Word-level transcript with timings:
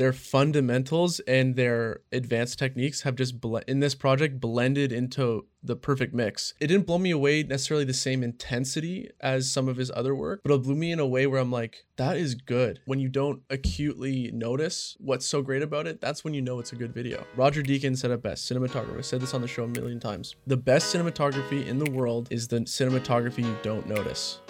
their 0.00 0.14
fundamentals 0.14 1.20
and 1.28 1.56
their 1.56 2.00
advanced 2.10 2.58
techniques 2.58 3.02
have 3.02 3.16
just 3.16 3.38
ble- 3.38 3.60
in 3.68 3.80
this 3.80 3.94
project 3.94 4.40
blended 4.40 4.92
into 4.92 5.46
the 5.62 5.76
perfect 5.76 6.14
mix. 6.14 6.54
It 6.58 6.68
didn't 6.68 6.86
blow 6.86 6.96
me 6.96 7.10
away 7.10 7.42
necessarily 7.42 7.84
the 7.84 7.92
same 7.92 8.22
intensity 8.22 9.10
as 9.20 9.52
some 9.52 9.68
of 9.68 9.76
his 9.76 9.90
other 9.94 10.14
work, 10.14 10.40
but 10.42 10.54
it 10.54 10.62
blew 10.62 10.74
me 10.74 10.90
in 10.90 11.00
a 11.00 11.06
way 11.06 11.26
where 11.26 11.38
I'm 11.38 11.52
like, 11.52 11.84
that 11.96 12.16
is 12.16 12.34
good. 12.34 12.80
When 12.86 12.98
you 12.98 13.10
don't 13.10 13.42
acutely 13.50 14.30
notice 14.32 14.96
what's 15.00 15.26
so 15.26 15.42
great 15.42 15.62
about 15.62 15.86
it, 15.86 16.00
that's 16.00 16.24
when 16.24 16.32
you 16.32 16.40
know 16.40 16.60
it's 16.60 16.72
a 16.72 16.76
good 16.76 16.94
video. 16.94 17.26
Roger 17.36 17.62
Deakins 17.62 17.98
said 17.98 18.10
it 18.10 18.22
best, 18.22 18.50
cinematographer. 18.50 19.04
Said 19.04 19.20
this 19.20 19.34
on 19.34 19.42
the 19.42 19.48
show 19.48 19.64
a 19.64 19.68
million 19.68 20.00
times. 20.00 20.34
The 20.46 20.56
best 20.56 20.94
cinematography 20.94 21.66
in 21.66 21.78
the 21.78 21.90
world 21.90 22.28
is 22.30 22.48
the 22.48 22.60
cinematography 22.60 23.44
you 23.44 23.56
don't 23.62 23.86
notice. 23.86 24.40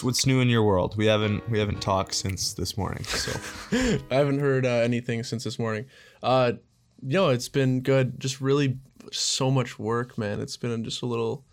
What's 0.00 0.26
new 0.26 0.40
in 0.40 0.48
your 0.48 0.62
world? 0.62 0.96
We 0.96 1.06
haven't 1.06 1.48
we 1.50 1.58
haven't 1.58 1.82
talked 1.82 2.14
since 2.14 2.54
this 2.54 2.78
morning, 2.78 3.04
so 3.04 3.32
I 4.10 4.14
haven't 4.14 4.38
heard 4.38 4.64
uh, 4.64 4.68
anything 4.68 5.24
since 5.24 5.44
this 5.44 5.58
morning. 5.58 5.86
Uh, 6.22 6.52
you 7.02 7.14
know, 7.14 7.28
it's 7.30 7.48
been 7.48 7.80
good. 7.80 8.20
Just 8.20 8.40
really 8.40 8.78
so 9.10 9.50
much 9.50 9.78
work, 9.78 10.16
man. 10.16 10.40
It's 10.40 10.56
been 10.56 10.84
just 10.84 11.02
a 11.02 11.06
little 11.06 11.44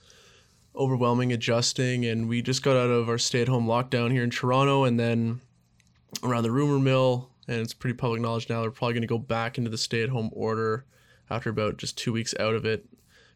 overwhelming 0.76 1.34
adjusting, 1.34 2.06
and 2.06 2.30
we 2.30 2.42
just 2.42 2.64
got 2.64 2.78
out 2.78 2.90
of 2.90 3.10
our 3.10 3.18
stay-at-home 3.18 3.66
lockdown 3.66 4.12
here 4.12 4.24
in 4.24 4.30
Toronto, 4.30 4.84
and 4.84 5.00
then 5.00 5.42
around 6.24 6.44
the 6.44 6.52
rumor 6.52 6.80
mill, 6.80 7.30
and 7.48 7.60
it's 7.60 7.74
pretty 7.74 7.96
public 7.98 8.22
knowledge 8.22 8.48
now. 8.50 8.62
They're 8.62 8.72
probably 8.72 8.94
going 8.94 9.02
to 9.02 9.08
go 9.08 9.18
back 9.18 9.58
into 9.58 9.70
the 9.70 9.78
stay-at-home 9.78 10.30
order 10.34 10.86
after 11.30 11.50
about 11.50 11.78
just 11.78 11.98
two 11.98 12.14
weeks 12.14 12.34
out 12.40 12.54
of 12.54 12.66
it. 12.66 12.86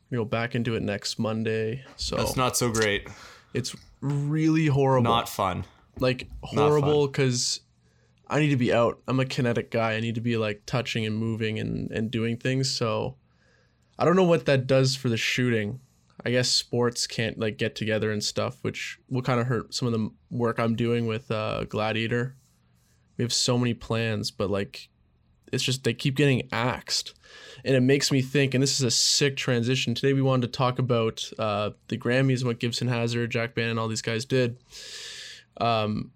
We 0.10 0.18
go 0.18 0.26
back 0.26 0.54
into 0.54 0.76
it 0.76 0.84
next 0.84 1.18
Monday. 1.18 1.84
So 1.96 2.16
that's 2.16 2.36
not 2.36 2.56
so 2.56 2.72
great. 2.72 3.08
It's 3.54 3.76
really 4.04 4.68
horrible. 4.68 5.10
Not 5.10 5.30
fun. 5.30 5.66
Like 6.00 6.28
horrible 6.44 7.08
because 7.08 7.62
I 8.28 8.40
need 8.40 8.50
to 8.50 8.58
be 8.58 8.74
out. 8.74 9.02
I'm 9.08 9.20
a 9.20 9.26
kinetic 9.26 9.72
guy. 9.72 9.94
I 9.94 10.00
need 10.00 10.16
to 10.16 10.22
be 10.22 10.38
like 10.38 10.64
touching 10.66 11.06
and 11.06 11.16
moving 11.16 11.58
and, 11.60 11.90
and 11.92 12.12
doing 12.12 12.38
things. 12.38 12.70
So 12.70 13.16
I 13.98 14.06
don't 14.06 14.16
know 14.16 14.24
what 14.24 14.46
that 14.46 14.68
does 14.68 14.96
for 14.96 15.10
the 15.10 15.18
shooting. 15.18 15.80
I 16.26 16.32
guess 16.32 16.50
sports 16.50 17.08
can't 17.08 17.40
like 17.40 17.58
get 17.58 17.76
together 17.76 18.12
and 18.12 18.24
stuff, 18.24 18.58
which 18.62 19.00
will 19.10 19.22
kind 19.22 19.40
of 19.40 19.48
hurt 19.48 19.74
some 19.74 19.88
of 19.88 19.94
the 19.94 20.10
work 20.30 20.60
I'm 20.60 20.76
doing 20.76 21.08
with 21.08 21.32
uh, 21.32 21.64
Gladiator. 21.66 22.36
We 23.18 23.24
have 23.24 23.34
so 23.34 23.58
many 23.58 23.74
plans, 23.74 24.32
but 24.32 24.50
like 24.50 24.90
it's 25.54 25.64
just 25.64 25.84
they 25.84 25.94
keep 25.94 26.16
getting 26.16 26.48
axed. 26.52 27.14
And 27.66 27.76
it 27.76 27.82
makes 27.82 28.12
me 28.12 28.22
think 28.22 28.54
and 28.54 28.62
this 28.62 28.74
is 28.74 28.82
a 28.82 28.92
sick 28.92 29.38
transition. 29.38 29.96
Today 29.96 30.14
we 30.14 30.22
wanted 30.22 30.52
to 30.52 30.58
talk 30.58 30.80
about 30.80 31.30
uh, 31.40 31.72
the 31.88 31.98
grammys 31.98 32.40
and 32.40 32.48
what 32.48 32.60
gibson 32.60 32.88
hazard 32.88 33.32
jack 33.32 33.56
bannon 33.56 33.78
all 33.78 33.88
these 33.88 34.02
guys 34.02 34.26
did. 34.26 34.58
Um, 35.58 36.12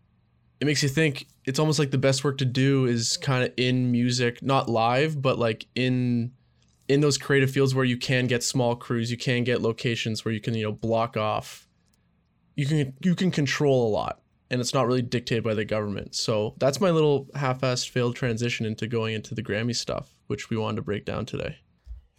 it 0.60 0.66
makes 0.66 0.82
you 0.82 0.90
think 0.90 1.28
it's 1.46 1.60
almost 1.60 1.80
like 1.80 1.92
the 1.92 1.98
best 1.98 2.24
work 2.24 2.40
to 2.40 2.46
do 2.46 2.86
is 2.86 3.16
kind 3.18 3.44
of 3.44 3.54
in 3.58 3.92
music 3.92 4.42
not 4.42 4.68
live 4.68 5.22
but 5.22 5.38
like 5.38 5.68
in 5.76 6.32
in 6.88 7.02
those 7.02 7.18
creative 7.18 7.52
fields 7.52 7.76
where 7.76 7.86
you 7.86 7.98
can 7.98 8.26
get 8.26 8.44
small 8.44 8.76
crews 8.76 9.12
you 9.12 9.18
can 9.18 9.44
get 9.44 9.62
locations 9.62 10.26
where 10.26 10.34
you 10.34 10.42
can 10.42 10.54
you 10.54 10.64
know 10.64 10.72
block 10.72 11.16
off. 11.16 11.68
You 12.56 12.66
can 12.66 12.94
you 13.04 13.16
can 13.16 13.30
control 13.30 13.88
a 13.88 13.92
lot 13.92 14.22
and 14.50 14.62
it's 14.62 14.74
not 14.74 14.88
really 14.88 15.02
dictated 15.02 15.44
by 15.44 15.54
the 15.54 15.66
government. 15.66 16.16
So 16.16 16.56
that's 16.58 16.80
my 16.80 16.90
little 16.90 17.28
half-assed 17.36 17.90
failed 17.90 18.16
transition 18.16 18.66
into 18.66 18.88
going 18.88 19.14
into 19.14 19.36
the 19.36 19.44
Grammy 19.44 19.76
stuff, 19.76 20.16
which 20.28 20.50
we 20.50 20.58
wanted 20.58 20.78
to 20.78 20.82
break 20.84 21.06
down 21.06 21.26
today. 21.26 21.58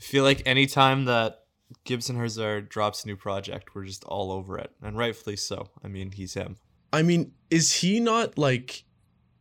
I 0.01 0.03
feel 0.03 0.25
like 0.25 0.43
anytime 0.47 1.07
that 1.07 1.41
Gibson 1.85 2.17
Hazard 2.17 2.69
drops 2.69 3.05
a 3.05 3.07
new 3.07 3.17
project, 3.17 3.75
we're 3.75 3.85
just 3.85 4.05
all 4.05 4.31
over 4.33 4.59
it, 4.59 4.71
and 4.83 4.97
rightfully 4.97 5.37
so. 5.37 5.71
I 5.83 5.89
mean, 5.89 6.13
he's 6.13 6.35
him. 6.35 6.57
I 6.93 7.03
mean, 7.03 7.33
is 7.51 7.73
he 7.73 8.01
not 8.01 8.39
like 8.39 8.85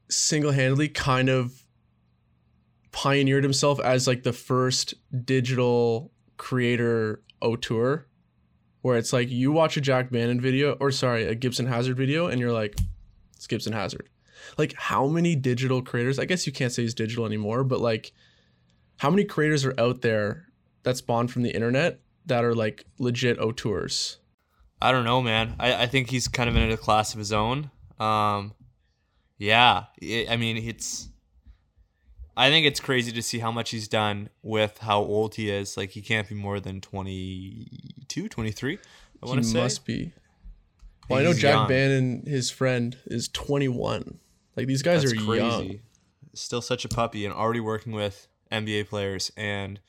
single-handedly 0.09 0.89
kind 0.89 1.29
of 1.29 1.63
pioneered 2.91 3.43
himself 3.43 3.79
as 3.79 4.07
like 4.07 4.23
the 4.23 4.33
first 4.33 4.95
digital 5.23 6.11
creator 6.37 7.21
auteur 7.41 8.06
where 8.87 8.97
it's 8.97 9.11
like 9.11 9.29
you 9.29 9.51
watch 9.51 9.75
a 9.75 9.81
Jack 9.81 10.09
Bannon 10.11 10.39
video 10.39 10.77
or 10.79 10.91
sorry, 10.91 11.25
a 11.25 11.35
Gibson 11.35 11.65
Hazard 11.65 11.97
video 11.97 12.27
and 12.27 12.39
you're 12.39 12.53
like, 12.53 12.79
it's 13.35 13.45
Gibson 13.45 13.73
Hazard. 13.73 14.07
Like 14.57 14.73
how 14.77 15.07
many 15.07 15.35
digital 15.35 15.81
creators, 15.81 16.17
I 16.17 16.23
guess 16.23 16.47
you 16.47 16.53
can't 16.53 16.71
say 16.71 16.83
he's 16.83 16.93
digital 16.93 17.25
anymore, 17.25 17.65
but 17.65 17.81
like 17.81 18.13
how 18.95 19.09
many 19.09 19.25
creators 19.25 19.65
are 19.65 19.73
out 19.77 20.03
there 20.03 20.45
that 20.83 20.95
spawn 20.95 21.27
from 21.27 21.41
the 21.41 21.53
internet 21.53 21.99
that 22.27 22.45
are 22.45 22.55
like 22.55 22.85
legit 22.97 23.37
auteurs? 23.39 24.19
I 24.81 24.93
don't 24.93 25.03
know, 25.03 25.21
man. 25.21 25.57
I, 25.59 25.83
I 25.83 25.87
think 25.87 26.09
he's 26.09 26.29
kind 26.29 26.49
of 26.49 26.55
in 26.55 26.71
a 26.71 26.77
class 26.77 27.11
of 27.11 27.19
his 27.19 27.33
own. 27.33 27.69
Um, 27.99 28.53
yeah, 29.37 29.87
it, 30.01 30.31
I 30.31 30.37
mean, 30.37 30.55
it's 30.55 31.09
I 32.37 32.51
think 32.51 32.67
it's 32.67 32.79
crazy 32.79 33.11
to 33.11 33.21
see 33.23 33.39
how 33.39 33.51
much 33.51 33.71
he's 33.71 33.87
done 33.87 34.29
with 34.43 34.77
how 34.77 34.99
old 34.99 35.35
he 35.35 35.49
is. 35.49 35.75
Like 35.75 35.89
he 35.89 36.01
can't 36.01 36.29
be 36.29 36.35
more 36.35 36.59
than 36.59 36.81
22, 36.81 38.29
23. 38.29 38.77
I 39.23 39.25
want 39.25 39.41
to 39.41 39.43
say. 39.43 39.59
must 39.59 39.85
be. 39.85 40.13
Well, 41.09 41.19
I 41.19 41.23
know 41.23 41.33
Jack 41.33 41.53
young. 41.53 41.67
Bannon, 41.67 42.23
his 42.27 42.51
friend, 42.51 42.95
is 43.07 43.27
21. 43.29 44.19
Like 44.55 44.67
these 44.67 44.83
guys 44.83 45.01
That's 45.01 45.13
are 45.13 45.25
crazy. 45.25 45.45
young. 45.45 45.79
Still 46.35 46.61
such 46.61 46.85
a 46.85 46.89
puppy 46.89 47.25
and 47.25 47.33
already 47.33 47.59
working 47.59 47.93
with 47.93 48.27
NBA 48.51 48.87
players 48.87 49.31
and 49.35 49.79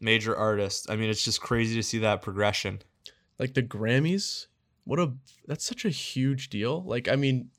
major 0.00 0.36
artists. 0.36 0.88
I 0.88 0.94
mean, 0.94 1.10
it's 1.10 1.24
just 1.24 1.40
crazy 1.40 1.74
to 1.74 1.82
see 1.82 1.98
that 1.98 2.22
progression. 2.22 2.80
Like 3.40 3.54
the 3.54 3.62
Grammys, 3.62 4.46
what 4.84 5.00
a 5.00 5.14
that's 5.48 5.64
such 5.64 5.84
a 5.84 5.90
huge 5.90 6.48
deal. 6.48 6.84
Like 6.84 7.08
I 7.08 7.16
mean, 7.16 7.50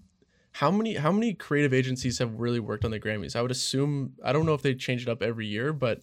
how 0.51 0.71
many 0.71 0.95
how 0.95 1.11
many 1.11 1.33
creative 1.33 1.73
agencies 1.73 2.17
have 2.19 2.39
really 2.39 2.59
worked 2.59 2.85
on 2.85 2.91
the 2.91 2.99
Grammys? 2.99 3.35
I 3.35 3.41
would 3.41 3.51
assume 3.51 4.13
I 4.23 4.31
don't 4.31 4.45
know 4.45 4.53
if 4.53 4.61
they 4.61 4.73
change 4.73 5.03
it 5.03 5.09
up 5.09 5.21
every 5.21 5.47
year, 5.47 5.73
but 5.73 6.01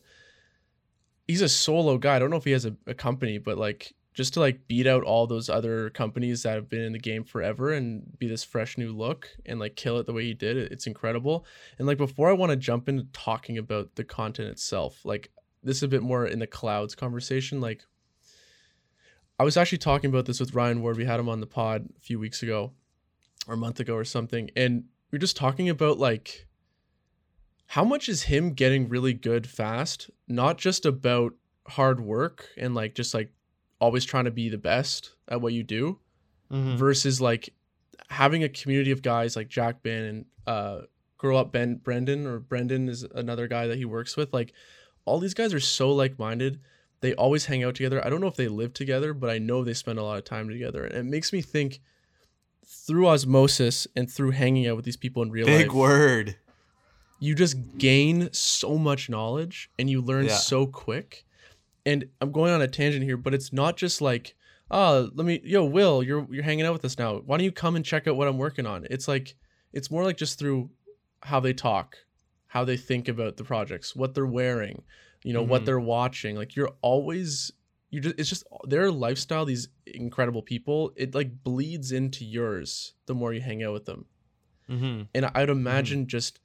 he's 1.27 1.43
a 1.43 1.49
solo 1.49 1.99
guy. 1.99 2.17
I 2.17 2.19
don't 2.19 2.31
know 2.31 2.37
if 2.37 2.45
he 2.45 2.53
has 2.53 2.67
a, 2.67 2.75
a 2.87 2.95
company, 2.95 3.39
but 3.39 3.59
like 3.59 3.93
just 4.15 4.33
to 4.35 4.41
like 4.41 4.67
beat 4.67 4.87
out 4.87 5.03
all 5.03 5.27
those 5.27 5.51
other 5.51 5.91
companies 5.91 6.43
that 6.43 6.55
have 6.55 6.71
been 6.71 6.81
in 6.81 6.93
the 6.93 6.99
game 6.99 7.23
forever 7.23 7.73
and 7.73 8.19
be 8.19 8.27
this 8.27 8.45
fresh 8.45 8.79
new 8.79 8.93
look 8.93 9.29
and 9.45 9.61
like 9.61 9.77
kill 9.77 9.99
it 9.99 10.07
the 10.07 10.13
way 10.13 10.25
he 10.25 10.33
did 10.33 10.57
it, 10.57 10.73
it's 10.73 10.87
incredible. 10.87 11.45
And 11.79 11.87
like 11.87 11.99
before 11.99 12.31
I 12.31 12.33
want 12.33 12.51
to 12.51 12.57
jump 12.57 12.89
into 12.89 13.05
talking 13.13 13.59
about 13.59 13.95
the 13.97 14.05
content 14.05 14.49
itself, 14.49 15.05
like 15.05 15.31
this 15.63 15.77
is 15.77 15.83
a 15.83 15.89
bit 15.89 16.03
more 16.03 16.27
in 16.27 16.39
the 16.39 16.47
clouds 16.47 16.95
conversation. 16.95 17.61
Like 17.61 17.85
I 19.39 19.45
was 19.45 19.59
actually 19.59 19.79
talking 19.79 20.09
about 20.09 20.25
this 20.25 20.41
with 20.41 20.55
Ryan 20.55 20.81
Ward. 20.81 20.97
We 20.97 21.05
had 21.05 21.21
him 21.21 21.29
on 21.29 21.41
the 21.41 21.47
pod 21.47 21.87
a 21.95 22.01
few 22.01 22.19
weeks 22.19 22.43
ago 22.43 22.73
or 23.47 23.55
a 23.55 23.57
month 23.57 23.81
ago 23.81 23.95
or 23.95 24.05
something, 24.05 24.51
and 24.57 24.85
we 25.11 25.17
are 25.17 25.21
just 25.21 25.37
talking 25.37 25.69
about 25.69 25.99
like 25.99 26.47
how 27.67 27.85
much 27.85 28.09
is 28.09 28.25
him 28.25 28.53
getting 28.53 28.89
really 28.89 29.13
good 29.13 29.47
fast, 29.47 30.11
not 30.29 30.59
just 30.59 30.87
about 30.87 31.35
hard 31.69 32.01
work 32.01 32.49
and 32.57 32.75
like 32.75 32.95
just 32.95 33.13
like 33.13 33.33
always 33.81 34.05
trying 34.05 34.25
to 34.25 34.31
be 34.31 34.49
the 34.49 34.59
best 34.59 35.15
at 35.29 35.41
what 35.41 35.53
you 35.53 35.63
do, 35.63 35.99
mm-hmm. 36.51 36.77
versus 36.77 37.21
like 37.21 37.53
having 38.09 38.45
a 38.45 38.49
community 38.49 38.91
of 38.91 39.03
guys 39.03 39.37
like 39.37 39.49
Jack 39.49 39.83
Bannon 39.83 40.27
uh, 40.47 40.81
grow 41.19 41.37
up 41.37 41.53
Ben 41.53 41.77
Brendan 41.77 42.27
or 42.27 42.39
Brendan 42.39 42.89
is 42.89 43.03
another 43.03 43.49
guy 43.49 43.67
that 43.67 43.79
he 43.79 43.85
works 43.85 44.17
with. 44.17 44.33
Like 44.33 44.53
all 45.05 45.19
these 45.19 45.35
guys 45.35 45.55
are 45.55 45.61
so 45.61 45.91
like 45.93 46.19
minded. 46.19 46.61
They 47.01 47.15
always 47.15 47.47
hang 47.47 47.63
out 47.63 47.75
together. 47.75 48.05
I 48.05 48.11
don't 48.11 48.21
know 48.21 48.27
if 48.27 48.37
they 48.37 48.49
live 48.49 48.73
together, 48.73 49.13
but 49.13 49.31
I 49.31 49.39
know 49.39 49.63
they 49.63 49.75
spend 49.75 49.99
a 49.99 50.03
lot 50.03 50.19
of 50.19 50.25
time 50.25 50.49
together. 50.49 50.85
And 50.85 50.95
it 50.97 51.05
makes 51.05 51.33
me 51.33 51.43
think 51.43 51.81
through 52.67 53.07
osmosis 53.07 53.87
and 53.97 54.11
through 54.11 54.33
hanging 54.33 54.67
out 54.67 54.77
with 54.77 54.85
these 54.85 54.97
people 54.97 55.23
in 55.23 55.31
real 55.31 55.47
Big 55.47 55.55
life. 55.55 55.65
Big 55.67 55.73
word. 55.73 56.37
You 57.19 57.35
just 57.35 57.79
gain 57.79 58.29
so 58.33 58.77
much 58.77 59.09
knowledge 59.09 59.71
and 59.79 59.89
you 59.89 60.03
learn 60.03 60.27
yeah. 60.27 60.37
so 60.37 60.67
quick. 60.67 61.25
And 61.85 62.09
I'm 62.21 62.33
going 62.33 62.53
on 62.53 62.61
a 62.61 62.69
tangent 62.69 63.05
here, 63.05 63.17
but 63.17 63.33
it's 63.33 63.53
not 63.53 63.77
just 63.77 64.01
like, 64.01 64.35
oh, 64.71 65.11
let 65.15 65.25
me, 65.25 65.41
yo, 65.45 65.65
Will, 65.65 66.03
you're 66.03 66.27
you're 66.31 66.43
hanging 66.43 66.67
out 66.67 66.73
with 66.73 66.85
us 66.85 66.99
now. 66.99 67.19
Why 67.25 67.37
don't 67.37 67.45
you 67.45 67.53
come 67.53 67.77
and 67.77 67.85
check 67.85 68.07
out 68.07 68.17
what 68.17 68.29
I'm 68.29 68.39
working 68.39 68.67
on? 68.67 68.87
It's 68.91 69.09
like, 69.09 69.37
it's 69.73 69.91
more 69.91 70.03
like 70.03 70.17
just 70.17 70.39
through 70.39 70.71
how 71.23 71.41
they 71.41 71.53
talk, 71.53 71.97
how 72.49 72.65
they 72.65 72.77
think 72.77 73.09
about 73.09 73.37
the 73.37 73.45
projects, 73.45 73.95
what 73.95 74.15
they're 74.15 74.27
wearing, 74.27 74.83
you 75.23 75.33
know, 75.33 75.43
mm-hmm. 75.43 75.51
what 75.51 75.65
they're 75.65 75.81
watching. 75.81 76.37
Like 76.37 76.57
you're 76.57 76.73
always 76.83 77.53
you 77.91 78.01
just 78.01 78.19
it's 78.19 78.29
just 78.29 78.45
their 78.65 78.91
lifestyle 78.91 79.45
these 79.45 79.69
incredible 79.97 80.43
people 80.43 80.93
it 80.97 81.15
like 81.15 81.43
bleeds 81.43 81.93
into 81.93 82.25
yours 82.25 82.93
the 83.07 83.15
more 83.15 83.33
you 83.33 83.41
hang 83.41 83.63
out 83.63 83.73
with 83.73 83.85
them 83.85 84.07
mm-hmm. 84.69 85.03
and 85.15 85.31
i'd 85.35 85.51
imagine 85.51 86.01
mm-hmm. 86.01 86.09
just 86.09 86.41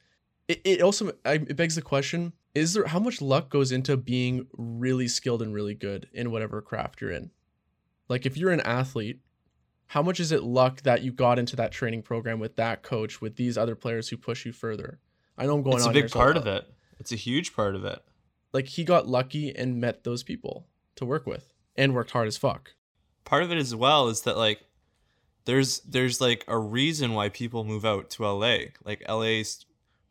it, 0.47 0.61
it 0.63 0.81
also 0.81 1.11
it 1.25 1.55
begs 1.55 1.75
the 1.75 1.81
question 1.81 2.33
is 2.53 2.73
there 2.73 2.85
how 2.85 2.99
much 2.99 3.21
luck 3.21 3.49
goes 3.49 3.71
into 3.71 3.95
being 3.95 4.47
really 4.53 5.07
skilled 5.07 5.41
and 5.41 5.53
really 5.53 5.73
good 5.73 6.07
in 6.13 6.31
whatever 6.31 6.61
craft 6.61 7.01
you're 7.01 7.11
in 7.11 7.31
like 8.09 8.25
if 8.25 8.37
you're 8.37 8.51
an 8.51 8.61
athlete 8.61 9.19
how 9.87 10.01
much 10.01 10.19
is 10.19 10.31
it 10.31 10.43
luck 10.43 10.81
that 10.83 11.01
you 11.01 11.11
got 11.11 11.37
into 11.37 11.55
that 11.55 11.71
training 11.71 12.01
program 12.01 12.39
with 12.39 12.55
that 12.55 12.81
coach 12.81 13.21
with 13.21 13.35
these 13.35 13.57
other 13.57 13.75
players 13.75 14.09
who 14.09 14.17
push 14.17 14.45
you 14.45 14.51
further 14.51 14.99
i 15.37 15.45
know 15.45 15.55
i'm 15.55 15.63
going 15.63 15.77
it's 15.77 15.85
on 15.85 15.91
a 15.91 15.93
big 15.93 16.11
part 16.11 16.37
of 16.37 16.47
it 16.47 16.65
it's 16.99 17.11
a 17.11 17.17
huge 17.17 17.55
part 17.55 17.75
of 17.75 17.85
it 17.85 17.99
like 18.53 18.67
he 18.67 18.83
got 18.83 19.07
lucky 19.07 19.55
and 19.55 19.79
met 19.79 20.03
those 20.03 20.23
people 20.23 20.67
to 20.95 21.05
work 21.05 21.25
with 21.25 21.53
and 21.75 21.93
worked 21.93 22.11
hard 22.11 22.27
as 22.27 22.37
fuck. 22.37 22.73
Part 23.23 23.43
of 23.43 23.51
it 23.51 23.57
as 23.57 23.75
well 23.75 24.07
is 24.07 24.21
that 24.21 24.37
like 24.37 24.61
there's 25.45 25.79
there's 25.81 26.21
like 26.21 26.43
a 26.47 26.57
reason 26.57 27.13
why 27.13 27.29
people 27.29 27.63
move 27.63 27.85
out 27.85 28.09
to 28.11 28.25
LA. 28.25 28.57
Like 28.83 29.03
LA's 29.07 29.65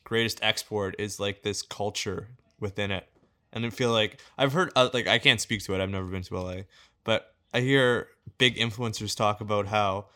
greatest 0.05 0.41
export 0.43 0.97
is 0.99 1.21
like 1.21 1.43
this 1.43 1.63
culture 1.63 2.29
within 2.59 2.91
it. 2.91 3.07
And 3.53 3.67
I 3.67 3.71
feel 3.71 3.93
like 3.93 4.21
I've 4.39 4.53
heard 4.53 4.71
uh, 4.77 4.91
like 4.93 5.07
I 5.07 5.19
can't 5.19 5.41
speak 5.41 5.63
to 5.65 5.75
it. 5.75 5.81
I've 5.81 5.91
never 5.91 6.07
been 6.07 6.23
to 6.23 6.39
LA, 6.39 6.57
but 7.05 7.35
I 7.53 7.61
hear 7.61 8.09
big 8.39 8.57
influencers 8.57 9.17
talk 9.17 9.41
about 9.41 9.67
how 9.67 10.07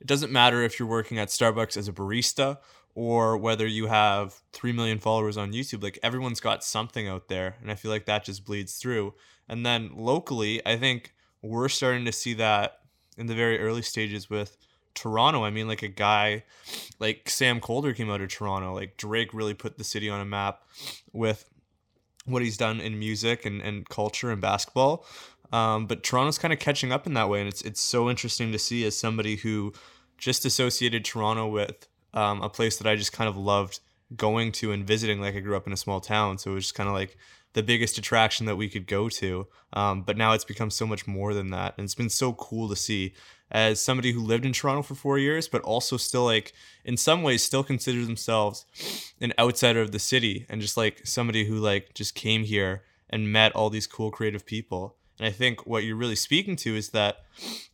it 0.00 0.06
doesn't 0.06 0.32
matter 0.32 0.62
if 0.62 0.78
you're 0.78 0.88
working 0.88 1.18
at 1.18 1.28
Starbucks 1.28 1.76
as 1.76 1.88
a 1.88 1.92
barista 1.92 2.58
or 2.94 3.36
whether 3.36 3.66
you 3.66 3.86
have 3.86 4.42
3 4.52 4.72
million 4.72 4.98
followers 4.98 5.36
on 5.36 5.52
YouTube. 5.52 5.82
Like 5.82 5.98
everyone's 6.02 6.40
got 6.40 6.62
something 6.62 7.08
out 7.08 7.28
there, 7.28 7.56
and 7.60 7.70
I 7.70 7.74
feel 7.74 7.90
like 7.90 8.06
that 8.06 8.24
just 8.24 8.44
bleeds 8.44 8.76
through. 8.76 9.14
And 9.48 9.64
then 9.64 9.90
locally, 9.94 10.64
I 10.66 10.76
think 10.76 11.14
we're 11.42 11.68
starting 11.68 12.04
to 12.04 12.12
see 12.12 12.34
that 12.34 12.78
in 13.18 13.26
the 13.26 13.34
very 13.34 13.60
early 13.60 13.82
stages 13.82 14.30
with 14.30 14.56
Toronto. 14.94 15.44
I 15.44 15.50
mean, 15.50 15.68
like 15.68 15.82
a 15.82 15.88
guy 15.88 16.44
like 16.98 17.28
Sam 17.28 17.60
Kolder 17.60 17.94
came 17.94 18.10
out 18.10 18.20
of 18.20 18.28
Toronto. 18.28 18.74
Like 18.74 18.96
Drake 18.96 19.34
really 19.34 19.54
put 19.54 19.78
the 19.78 19.84
city 19.84 20.08
on 20.08 20.20
a 20.20 20.24
map 20.24 20.62
with 21.12 21.48
what 22.24 22.42
he's 22.42 22.56
done 22.56 22.80
in 22.80 22.98
music 22.98 23.44
and, 23.44 23.60
and 23.60 23.88
culture 23.88 24.30
and 24.30 24.40
basketball. 24.40 25.04
Um, 25.52 25.86
but 25.86 26.02
Toronto's 26.02 26.38
kind 26.38 26.52
of 26.52 26.60
catching 26.60 26.92
up 26.92 27.06
in 27.06 27.14
that 27.14 27.28
way, 27.28 27.40
and 27.40 27.48
it's 27.48 27.62
it's 27.62 27.80
so 27.80 28.08
interesting 28.08 28.52
to 28.52 28.58
see 28.58 28.84
as 28.84 28.98
somebody 28.98 29.36
who 29.36 29.72
just 30.16 30.44
associated 30.44 31.04
Toronto 31.04 31.46
with 31.46 31.88
um, 32.14 32.40
a 32.42 32.48
place 32.48 32.78
that 32.78 32.86
I 32.86 32.96
just 32.96 33.12
kind 33.12 33.28
of 33.28 33.36
loved 33.36 33.80
going 34.16 34.52
to 34.52 34.72
and 34.72 34.86
visiting. 34.86 35.20
Like 35.20 35.34
I 35.34 35.40
grew 35.40 35.56
up 35.56 35.66
in 35.66 35.72
a 35.72 35.76
small 35.76 36.00
town, 36.00 36.38
so 36.38 36.52
it 36.52 36.54
was 36.54 36.64
just 36.64 36.74
kind 36.74 36.88
of 36.88 36.94
like 36.94 37.18
the 37.54 37.62
biggest 37.62 37.98
attraction 37.98 38.46
that 38.46 38.56
we 38.56 38.68
could 38.68 38.86
go 38.86 39.08
to. 39.08 39.46
Um, 39.72 40.02
but 40.02 40.16
now 40.16 40.32
it's 40.32 40.44
become 40.44 40.70
so 40.70 40.86
much 40.86 41.06
more 41.06 41.34
than 41.34 41.50
that, 41.50 41.74
and 41.76 41.84
it's 41.84 41.94
been 41.94 42.10
so 42.10 42.32
cool 42.32 42.68
to 42.68 42.76
see 42.76 43.14
as 43.52 43.80
somebody 43.80 44.12
who 44.12 44.20
lived 44.20 44.46
in 44.46 44.52
Toronto 44.52 44.82
for 44.82 44.94
four 44.94 45.18
years, 45.18 45.46
but 45.46 45.62
also 45.62 45.98
still 45.98 46.24
like 46.24 46.54
in 46.84 46.96
some 46.96 47.22
ways 47.22 47.42
still 47.42 47.62
considers 47.62 48.06
themselves 48.06 48.64
an 49.20 49.32
outsider 49.38 49.82
of 49.82 49.92
the 49.92 49.98
city 49.98 50.46
and 50.48 50.60
just 50.62 50.76
like 50.76 51.06
somebody 51.06 51.44
who 51.44 51.56
like 51.56 51.92
just 51.92 52.14
came 52.14 52.44
here 52.44 52.82
and 53.10 53.30
met 53.30 53.52
all 53.54 53.68
these 53.68 53.86
cool 53.86 54.10
creative 54.10 54.46
people. 54.46 54.96
And 55.18 55.28
I 55.28 55.30
think 55.30 55.66
what 55.66 55.84
you're 55.84 55.96
really 55.96 56.16
speaking 56.16 56.56
to 56.56 56.74
is 56.74 56.88
that 56.88 57.18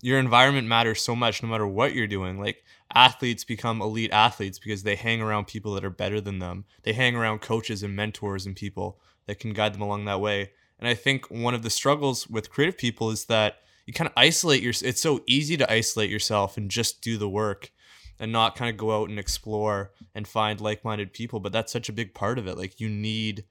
your 0.02 0.18
environment 0.18 0.66
matters 0.66 1.00
so 1.00 1.14
much 1.14 1.42
no 1.42 1.48
matter 1.48 1.66
what 1.66 1.94
you're 1.94 2.08
doing. 2.08 2.40
Like 2.40 2.64
athletes 2.92 3.44
become 3.44 3.80
elite 3.80 4.10
athletes 4.10 4.58
because 4.58 4.82
they 4.82 4.96
hang 4.96 5.22
around 5.22 5.46
people 5.46 5.74
that 5.74 5.84
are 5.84 5.90
better 5.90 6.20
than 6.20 6.40
them. 6.40 6.64
They 6.82 6.92
hang 6.92 7.14
around 7.14 7.40
coaches 7.40 7.84
and 7.84 7.94
mentors 7.94 8.46
and 8.46 8.56
people 8.56 8.98
that 9.28 9.38
can 9.38 9.52
guide 9.52 9.74
them 9.74 9.82
along 9.82 10.06
that 10.06 10.20
way. 10.20 10.50
And 10.80 10.88
I 10.88 10.94
think 10.94 11.30
one 11.30 11.54
of 11.54 11.62
the 11.62 11.70
struggles 11.70 12.28
with 12.28 12.50
creative 12.50 12.76
people 12.76 13.10
is 13.10 13.26
that 13.26 13.58
you 13.86 13.92
kind 13.92 14.08
of 14.08 14.14
isolate 14.16 14.62
your 14.62 14.74
it's 14.82 15.00
so 15.00 15.22
easy 15.26 15.56
to 15.56 15.72
isolate 15.72 16.10
yourself 16.10 16.56
and 16.56 16.70
just 16.70 17.00
do 17.00 17.16
the 17.16 17.28
work 17.28 17.70
and 18.18 18.32
not 18.32 18.56
kind 18.56 18.70
of 18.70 18.76
go 18.76 19.00
out 19.00 19.08
and 19.08 19.18
explore 19.18 19.92
and 20.14 20.28
find 20.28 20.60
like-minded 20.60 21.12
people 21.14 21.40
but 21.40 21.52
that's 21.52 21.72
such 21.72 21.88
a 21.88 21.92
big 21.92 22.12
part 22.12 22.38
of 22.38 22.46
it 22.46 22.58
like 22.58 22.80
you 22.80 22.88
need 22.88 23.44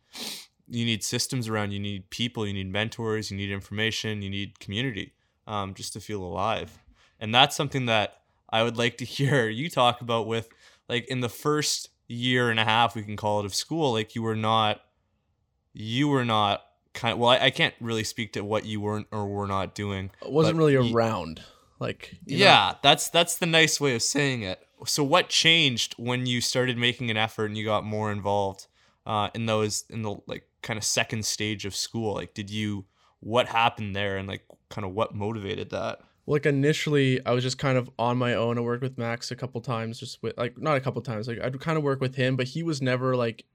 you 0.68 0.86
need 0.86 1.04
systems 1.04 1.48
around 1.48 1.72
you 1.72 1.80
need 1.80 2.08
people 2.12 2.46
you 2.46 2.54
need 2.54 2.72
mentors 2.72 3.32
you 3.32 3.38
need 3.38 3.52
information 3.52 4.22
you 4.22 4.30
need 4.30 4.60
community 4.60 5.14
um, 5.48 5.74
just 5.74 5.94
to 5.94 6.00
feel 6.00 6.22
alive 6.22 6.78
and 7.20 7.34
that's 7.34 7.56
something 7.56 7.88
that 7.88 8.22
i 8.52 8.62
would 8.62 8.78
like 8.78 8.96
to 8.98 9.06
hear 9.18 9.50
you 9.50 9.72
talk 9.72 10.02
about 10.02 10.28
with 10.28 10.50
like 10.88 11.08
in 11.08 11.22
the 11.22 11.30
first 11.30 11.90
year 12.08 12.52
and 12.52 12.60
a 12.60 12.64
half 12.64 12.96
we 12.96 13.02
can 13.02 13.16
call 13.18 13.40
it 13.40 13.46
of 13.46 13.56
school 13.56 13.92
like 13.92 14.14
you 14.14 14.22
were 14.22 14.36
not 14.36 14.82
you 15.80 16.08
were 16.08 16.26
not 16.26 16.64
kind 16.94 17.14
of 17.14 17.20
well 17.20 17.30
I, 17.30 17.46
I, 17.46 17.50
can't 17.52 17.76
really 17.80 18.04
speak 18.04 18.34
to 18.34 18.42
what 18.42 18.66
you 18.66 18.82
weren't 18.82 19.08
or 19.12 19.28
were 19.28 19.46
not 19.46 19.76
doing 19.76 20.10
it 20.26 20.32
wasn't 20.32 20.58
really 20.58 20.76
around 20.76 21.42
like 21.80 22.16
yeah 22.26 22.72
know? 22.72 22.78
that's 22.82 23.10
that's 23.10 23.38
the 23.38 23.46
nice 23.46 23.80
way 23.80 23.96
of 23.96 24.02
saying 24.02 24.42
it. 24.42 24.60
So 24.86 25.04
what 25.04 25.30
changed 25.30 25.96
when 25.98 26.26
you 26.26 26.42
started 26.42 26.78
making 26.78 27.10
an 27.10 27.18
effort 27.18 27.46
and 27.46 27.58
you 27.58 27.66
got 27.66 27.84
more 27.84 28.12
involved 28.12 28.68
uh, 29.06 29.30
in 29.34 29.46
those 29.46 29.86
in 29.90 30.02
the 30.02 30.16
like 30.28 30.44
kind 30.62 30.78
of 30.78 30.84
second 30.84 31.26
stage 31.26 31.66
of 31.66 31.76
school? 31.76 32.16
Like 32.16 32.34
did 32.34 32.50
you 32.50 32.86
what 33.20 33.48
happened 33.48 33.96
there 33.96 34.18
and 34.18 34.28
like 34.28 34.44
kind 34.70 34.86
of 34.86 34.94
what 34.94 35.16
motivated 35.16 35.70
that? 35.72 36.00
Like 36.26 36.46
initially 36.46 37.26
i 37.26 37.32
was 37.32 37.44
just 37.44 37.58
kind 37.58 37.78
of 37.78 37.90
on 37.98 38.18
my 38.18 38.34
own. 38.34 38.58
I 38.58 38.62
worked 38.62 38.84
with 38.84 38.98
max 38.98 39.32
a 39.32 39.36
couple 39.36 39.62
times 39.62 40.00
just 40.00 40.22
with 40.24 40.38
like 40.38 40.58
not 40.58 40.78
a 40.78 40.82
couple 40.82 41.02
times 41.02 41.28
like 41.28 41.40
i'd 41.40 41.60
kind 41.62 41.78
of 41.78 41.84
work 41.84 42.02
with 42.02 42.16
him 42.16 42.36
but 42.36 42.48
he 42.48 42.64
was 42.64 42.82
never 42.82 43.16
like 43.16 43.46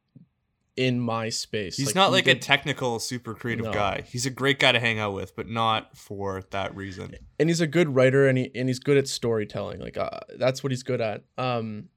in 0.77 0.99
my 0.99 1.29
space. 1.29 1.77
He's 1.77 1.87
like, 1.87 1.95
not 1.95 2.07
he 2.09 2.13
like 2.13 2.25
did... 2.25 2.39
a 2.39 2.41
technical, 2.41 2.99
super 2.99 3.35
creative 3.35 3.67
no. 3.67 3.73
guy. 3.73 4.05
He's 4.07 4.27
a 4.27 4.31
great 4.31 4.59
guy 4.59 4.73
to 4.73 4.81
hang 4.81 4.99
out 4.99 5.13
with, 5.13 5.37
but 5.37 5.49
not 5.49 5.97
for 5.97 6.43
that 6.51 6.75
reason. 6.75 7.15
And 7.39 7.49
he's 7.49 7.61
a 7.61 7.67
good 7.67 7.95
writer, 7.95 8.27
and 8.29 8.39
he 8.39 8.51
and 8.55 8.69
he's 8.69 8.79
good 8.79 8.97
at 8.97 9.09
storytelling. 9.09 9.81
Like 9.81 9.97
uh, 9.97 10.21
that's 10.39 10.63
what 10.63 10.73
he's 10.73 10.83
good 10.83 11.01
at. 11.01 11.25
Um, 11.37 11.89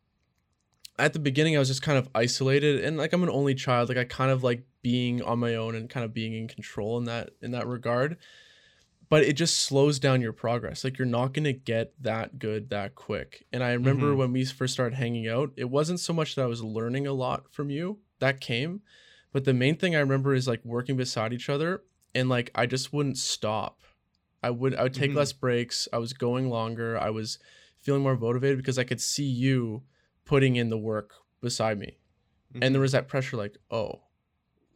at 0.97 1.13
the 1.13 1.19
beginning, 1.19 1.55
I 1.55 1.59
was 1.59 1.67
just 1.67 1.81
kind 1.81 1.97
of 1.97 2.09
isolated, 2.13 2.83
and 2.83 2.97
like 2.97 3.13
I'm 3.13 3.23
an 3.23 3.29
only 3.29 3.55
child. 3.55 3.89
Like 3.89 3.97
I 3.97 4.03
kind 4.03 4.31
of 4.31 4.43
like 4.43 4.63
being 4.81 5.21
on 5.21 5.39
my 5.39 5.55
own 5.55 5.75
and 5.75 5.89
kind 5.89 6.03
of 6.03 6.13
being 6.13 6.33
in 6.33 6.47
control 6.47 6.97
in 6.97 7.05
that 7.05 7.31
in 7.41 7.51
that 7.51 7.67
regard. 7.67 8.17
But 9.07 9.23
it 9.23 9.33
just 9.33 9.61
slows 9.61 9.99
down 9.99 10.21
your 10.21 10.33
progress. 10.33 10.83
Like 10.83 10.97
you're 10.97 11.05
not 11.05 11.31
gonna 11.31 11.53
get 11.53 11.93
that 12.01 12.39
good 12.39 12.71
that 12.71 12.95
quick. 12.95 13.45
And 13.53 13.63
I 13.63 13.73
remember 13.73 14.07
mm-hmm. 14.07 14.17
when 14.17 14.33
we 14.33 14.43
first 14.45 14.73
started 14.73 14.95
hanging 14.95 15.27
out, 15.29 15.51
it 15.55 15.69
wasn't 15.69 15.99
so 15.99 16.11
much 16.11 16.35
that 16.35 16.41
I 16.41 16.47
was 16.47 16.63
learning 16.63 17.05
a 17.05 17.13
lot 17.13 17.53
from 17.53 17.69
you 17.69 17.99
that 18.25 18.41
came. 18.41 18.81
But 19.31 19.45
the 19.45 19.53
main 19.53 19.75
thing 19.75 19.95
I 19.95 19.99
remember 19.99 20.33
is 20.33 20.47
like 20.47 20.63
working 20.63 20.97
beside 20.97 21.33
each 21.33 21.49
other 21.49 21.83
and 22.13 22.29
like 22.29 22.49
I 22.55 22.65
just 22.65 22.93
wouldn't 22.93 23.17
stop. 23.17 23.81
I 24.41 24.49
would 24.49 24.75
I 24.75 24.83
would 24.83 24.93
take 24.93 25.11
mm-hmm. 25.11 25.19
less 25.19 25.33
breaks. 25.33 25.87
I 25.91 25.97
was 25.97 26.13
going 26.13 26.49
longer. 26.49 26.97
I 26.99 27.09
was 27.09 27.37
feeling 27.79 28.03
more 28.03 28.17
motivated 28.17 28.57
because 28.57 28.79
I 28.79 28.83
could 28.83 29.01
see 29.01 29.25
you 29.25 29.83
putting 30.23 30.55
in 30.55 30.69
the 30.69 30.77
work 30.77 31.13
beside 31.41 31.77
me. 31.77 31.97
Mm-hmm. 32.53 32.63
And 32.63 32.63
there 32.63 32.79
mm-hmm. 32.79 32.81
was 32.81 32.91
that 32.93 33.07
pressure 33.07 33.37
like, 33.37 33.57
"Oh, 33.69 34.01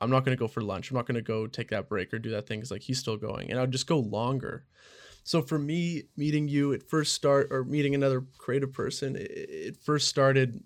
I'm 0.02 0.10
not 0.10 0.26
going 0.26 0.36
to 0.36 0.40
go 0.40 0.48
for 0.48 0.62
lunch. 0.62 0.92
I'm 0.92 0.98
not 0.98 1.08
going 1.08 1.16
to 1.16 1.22
go 1.22 1.48
take 1.48 1.70
that 1.70 1.88
break 1.88 2.14
or 2.14 2.20
do 2.20 2.32
that 2.32 2.48
thing 2.48 2.60
cuz 2.60 2.72
like 2.72 2.84
he's 2.84 3.00
still 3.00 3.18
going." 3.18 3.50
And 3.50 3.58
I 3.58 3.64
would 3.64 3.72
just 3.72 3.88
go 3.88 4.00
longer. 4.00 4.66
So 5.24 5.42
for 5.42 5.60
me, 5.60 6.04
meeting 6.18 6.48
you 6.48 6.74
at 6.74 6.84
first 6.84 7.14
start 7.14 7.48
or 7.52 7.64
meeting 7.64 7.94
another 7.96 8.26
creative 8.38 8.74
person, 8.74 9.16
it, 9.16 9.32
it 9.32 9.78
first 9.78 10.08
started 10.08 10.64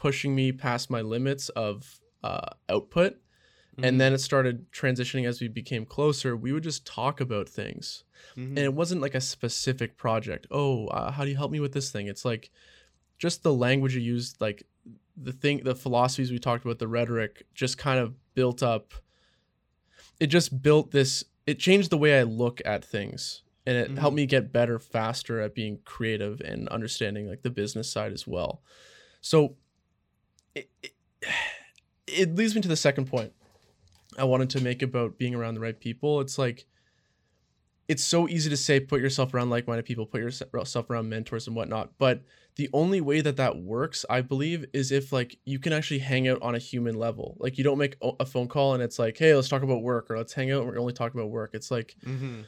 pushing 0.00 0.34
me 0.34 0.50
past 0.50 0.90
my 0.90 1.02
limits 1.02 1.50
of 1.50 2.00
uh, 2.24 2.48
output. 2.70 3.12
Mm-hmm. 3.12 3.84
And 3.84 4.00
then 4.00 4.14
it 4.14 4.18
started 4.18 4.72
transitioning 4.72 5.28
as 5.28 5.42
we 5.42 5.48
became 5.48 5.84
closer. 5.84 6.34
We 6.34 6.52
would 6.52 6.62
just 6.62 6.86
talk 6.86 7.20
about 7.20 7.50
things. 7.50 8.04
Mm-hmm. 8.32 8.56
And 8.56 8.58
it 8.58 8.72
wasn't 8.72 9.02
like 9.02 9.14
a 9.14 9.20
specific 9.20 9.98
project. 9.98 10.46
Oh, 10.50 10.86
uh, 10.86 11.12
how 11.12 11.24
do 11.24 11.30
you 11.30 11.36
help 11.36 11.52
me 11.52 11.60
with 11.60 11.72
this 11.72 11.90
thing? 11.90 12.06
It's 12.06 12.24
like 12.24 12.50
just 13.18 13.42
the 13.42 13.52
language 13.52 13.94
you 13.94 14.00
used, 14.00 14.40
like 14.40 14.66
the 15.18 15.32
thing, 15.32 15.60
the 15.64 15.74
philosophies 15.74 16.32
we 16.32 16.38
talked 16.38 16.64
about, 16.64 16.78
the 16.78 16.88
rhetoric 16.88 17.44
just 17.54 17.76
kind 17.76 18.00
of 18.00 18.14
built 18.34 18.62
up. 18.62 18.94
It 20.18 20.28
just 20.28 20.62
built 20.62 20.92
this, 20.92 21.24
it 21.46 21.58
changed 21.58 21.90
the 21.90 21.98
way 21.98 22.18
I 22.18 22.22
look 22.22 22.62
at 22.64 22.86
things 22.86 23.42
and 23.66 23.76
it 23.76 23.88
mm-hmm. 23.88 23.98
helped 23.98 24.16
me 24.16 24.24
get 24.24 24.50
better 24.50 24.78
faster 24.78 25.40
at 25.40 25.54
being 25.54 25.80
creative 25.84 26.40
and 26.40 26.68
understanding 26.70 27.28
like 27.28 27.42
the 27.42 27.50
business 27.50 27.92
side 27.92 28.12
as 28.12 28.26
well. 28.26 28.62
So 29.20 29.56
it, 30.54 30.70
it, 32.06 32.34
leads 32.34 32.54
me 32.54 32.60
to 32.60 32.68
the 32.68 32.76
second 32.76 33.06
point 33.06 33.32
I 34.18 34.24
wanted 34.24 34.50
to 34.50 34.60
make 34.60 34.82
about 34.82 35.18
being 35.18 35.34
around 35.34 35.54
the 35.54 35.60
right 35.60 35.78
people. 35.78 36.20
It's 36.20 36.38
like 36.38 36.66
it's 37.88 38.04
so 38.04 38.28
easy 38.28 38.48
to 38.50 38.56
say 38.56 38.78
put 38.78 39.00
yourself 39.00 39.34
around 39.34 39.50
like-minded 39.50 39.84
people, 39.84 40.06
put 40.06 40.20
yourself 40.20 40.90
around 40.90 41.08
mentors 41.08 41.46
and 41.46 41.56
whatnot, 41.56 41.90
but 41.98 42.22
the 42.56 42.68
only 42.72 43.00
way 43.00 43.20
that 43.20 43.36
that 43.36 43.56
works, 43.56 44.04
I 44.10 44.20
believe, 44.20 44.66
is 44.72 44.92
if 44.92 45.12
like 45.12 45.38
you 45.44 45.58
can 45.58 45.72
actually 45.72 46.00
hang 46.00 46.28
out 46.28 46.42
on 46.42 46.54
a 46.54 46.58
human 46.58 46.94
level. 46.94 47.36
Like 47.38 47.58
you 47.58 47.64
don't 47.64 47.78
make 47.78 47.96
a 48.02 48.26
phone 48.26 48.48
call 48.48 48.74
and 48.74 48.82
it's 48.82 48.98
like, 48.98 49.16
hey, 49.16 49.34
let's 49.34 49.48
talk 49.48 49.62
about 49.62 49.82
work 49.82 50.10
or 50.10 50.18
let's 50.18 50.32
hang 50.32 50.52
out 50.52 50.62
and 50.62 50.70
we're 50.70 50.78
only 50.78 50.92
talking 50.92 51.20
about 51.20 51.30
work. 51.30 51.50
It's 51.54 51.70
like. 51.70 51.94
Mm-hmm 52.04 52.42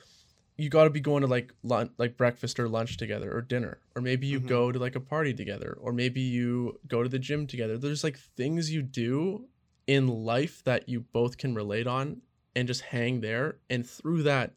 you 0.57 0.69
got 0.69 0.85
to 0.85 0.91
be 0.91 1.01
going 1.01 1.23
to 1.23 1.27
like 1.27 1.53
lunch, 1.63 1.91
like 1.99 2.17
breakfast 2.17 2.61
or 2.61 2.69
lunch 2.69 2.97
together 2.97 3.35
or 3.35 3.41
dinner 3.41 3.79
or 3.97 4.03
maybe 4.03 4.27
you 4.27 4.39
mm-hmm. 4.39 4.49
go 4.49 4.73
to 4.73 4.79
like 4.79 4.97
a 4.97 5.01
party 5.01 5.33
together 5.33 5.77
or 5.81 5.93
maybe 5.93 6.21
you 6.21 6.79
go 6.89 7.03
to 7.03 7.09
the 7.09 7.19
gym 7.19 7.47
together. 7.47 7.79
There's 7.79 8.05
like 8.05 8.19
things 8.19 8.71
you 8.71 8.83
do 8.83 9.47
in 9.87 10.09
life 10.09 10.63
that 10.65 10.89
you 10.89 11.01
both 11.01 11.39
can 11.39 11.55
relate 11.55 11.87
on 11.87 12.21
and 12.55 12.69
just 12.69 12.83
hang 12.83 13.21
there 13.21 13.57
and 13.71 13.87
through 13.87 14.25
that 14.25 14.53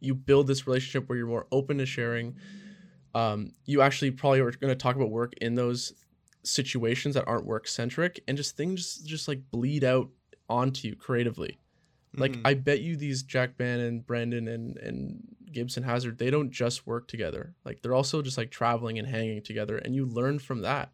you 0.00 0.14
build 0.14 0.46
this 0.46 0.66
relationship 0.66 1.08
where 1.08 1.18
you're 1.18 1.26
more 1.26 1.46
open 1.52 1.78
to 1.78 1.86
sharing. 1.86 2.36
Um, 3.14 3.52
you 3.66 3.82
actually 3.82 4.12
probably 4.12 4.40
are 4.40 4.50
going 4.50 4.72
to 4.72 4.74
talk 4.74 4.96
about 4.96 5.10
work 5.10 5.34
in 5.40 5.54
those 5.54 5.92
situations 6.42 7.14
that 7.14 7.28
aren't 7.28 7.44
work 7.44 7.68
centric 7.68 8.22
and 8.26 8.36
just 8.36 8.56
things 8.56 8.96
just 8.96 9.28
like 9.28 9.42
bleed 9.50 9.84
out 9.84 10.08
onto 10.48 10.88
you 10.88 10.96
creatively 10.96 11.58
like 12.16 12.32
mm-hmm. 12.32 12.46
I 12.46 12.54
bet 12.54 12.80
you 12.80 12.96
these 12.96 13.22
Jack 13.22 13.56
Bannon, 13.56 14.00
Brandon, 14.00 14.48
and 14.48 14.76
and 14.78 15.22
Gibson 15.52 15.82
Hazard, 15.82 16.18
they 16.18 16.30
don't 16.30 16.50
just 16.50 16.86
work 16.86 17.08
together. 17.08 17.54
Like 17.64 17.82
they're 17.82 17.94
also 17.94 18.22
just 18.22 18.38
like 18.38 18.50
traveling 18.50 18.98
and 18.98 19.06
hanging 19.06 19.42
together, 19.42 19.76
and 19.78 19.94
you 19.94 20.06
learn 20.06 20.38
from 20.38 20.62
that. 20.62 20.90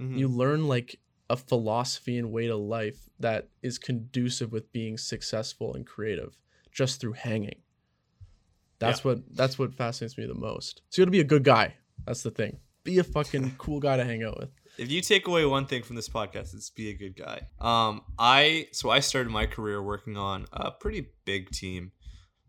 Mm-hmm. 0.00 0.18
You 0.18 0.28
learn 0.28 0.68
like 0.68 0.98
a 1.30 1.36
philosophy 1.36 2.18
and 2.18 2.30
way 2.30 2.46
to 2.46 2.56
life 2.56 3.08
that 3.18 3.48
is 3.62 3.78
conducive 3.78 4.52
with 4.52 4.70
being 4.72 4.98
successful 4.98 5.74
and 5.74 5.86
creative 5.86 6.36
just 6.70 7.00
through 7.00 7.12
hanging. 7.12 7.60
That's 8.78 9.04
yeah. 9.04 9.12
what 9.12 9.34
that's 9.34 9.58
what 9.58 9.74
fascinates 9.74 10.18
me 10.18 10.26
the 10.26 10.34
most. 10.34 10.82
So 10.90 11.00
you 11.00 11.04
got 11.04 11.08
to 11.08 11.12
be 11.12 11.20
a 11.20 11.24
good 11.24 11.44
guy. 11.44 11.74
That's 12.06 12.22
the 12.22 12.30
thing. 12.30 12.58
Be 12.82 12.98
a 12.98 13.04
fucking 13.04 13.54
cool 13.56 13.80
guy 13.80 13.96
to 13.96 14.04
hang 14.04 14.22
out 14.22 14.38
with. 14.38 14.50
If 14.78 14.90
you 14.90 15.00
take 15.00 15.26
away 15.26 15.44
one 15.44 15.66
thing 15.66 15.82
from 15.82 15.96
this 15.96 16.08
podcast, 16.08 16.54
it's 16.54 16.70
be 16.70 16.90
a 16.90 16.94
good 16.94 17.16
guy. 17.16 17.48
Um, 17.60 18.02
I 18.18 18.68
so 18.72 18.90
I 18.90 19.00
started 19.00 19.30
my 19.30 19.46
career 19.46 19.82
working 19.82 20.16
on 20.16 20.46
a 20.52 20.70
pretty 20.70 21.08
big 21.24 21.50
team. 21.50 21.92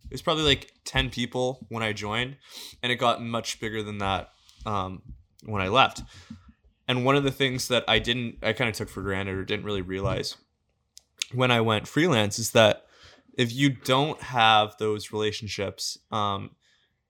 It 0.06 0.12
was 0.12 0.22
probably 0.22 0.44
like 0.44 0.72
ten 0.84 1.10
people 1.10 1.66
when 1.70 1.84
I 1.84 1.94
joined, 1.94 2.38
and 2.84 2.92
it 2.92 2.96
got 2.96 3.22
much 3.22 3.60
bigger 3.60 3.84
than 3.84 4.00
that 4.00 4.30
um, 4.66 5.02
when 5.46 5.62
I 5.62 5.68
left. 5.68 6.02
And 6.88 7.04
one 7.04 7.16
of 7.16 7.24
the 7.24 7.32
things 7.32 7.68
that 7.70 7.84
I 7.88 7.98
didn't, 7.98 8.38
I 8.44 8.54
kind 8.54 8.70
of 8.70 8.76
took 8.76 8.90
for 8.90 9.02
granted 9.02 9.36
or 9.36 9.44
didn't 9.44 9.66
really 9.66 9.82
realize 9.82 10.36
when 11.34 11.52
I 11.52 11.62
went 11.62 11.88
freelance 11.88 12.38
is 12.40 12.52
that 12.52 12.86
if 13.38 13.54
you 13.54 13.70
don't 13.70 14.22
have 14.22 14.78
those 14.78 15.12
relationships, 15.12 15.98
um, 16.12 16.52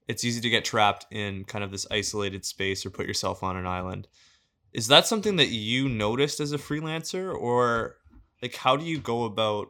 it's 0.07 0.24
easy 0.24 0.41
to 0.41 0.50
get 0.50 0.65
trapped 0.65 1.05
in 1.12 1.43
kind 1.43 1.63
of 1.63 1.72
this 1.72 1.86
isolated 1.91 2.45
space 2.45 2.86
or 2.86 2.89
put 2.89 3.07
yourself 3.07 3.43
on 3.43 3.57
an 3.57 3.67
island. 3.67 4.07
Is 4.75 4.88
that 4.88 5.08
something 5.08 5.38
that 5.38 5.48
you 5.48 5.88
noticed 5.88 6.41
as 6.41 6.51
a 6.51 6.58
freelancer, 6.58 7.34
or 7.34 7.96
like 8.41 8.55
how 8.55 8.75
do 8.75 8.84
you 8.84 9.00
go 9.00 9.24
about 9.24 9.70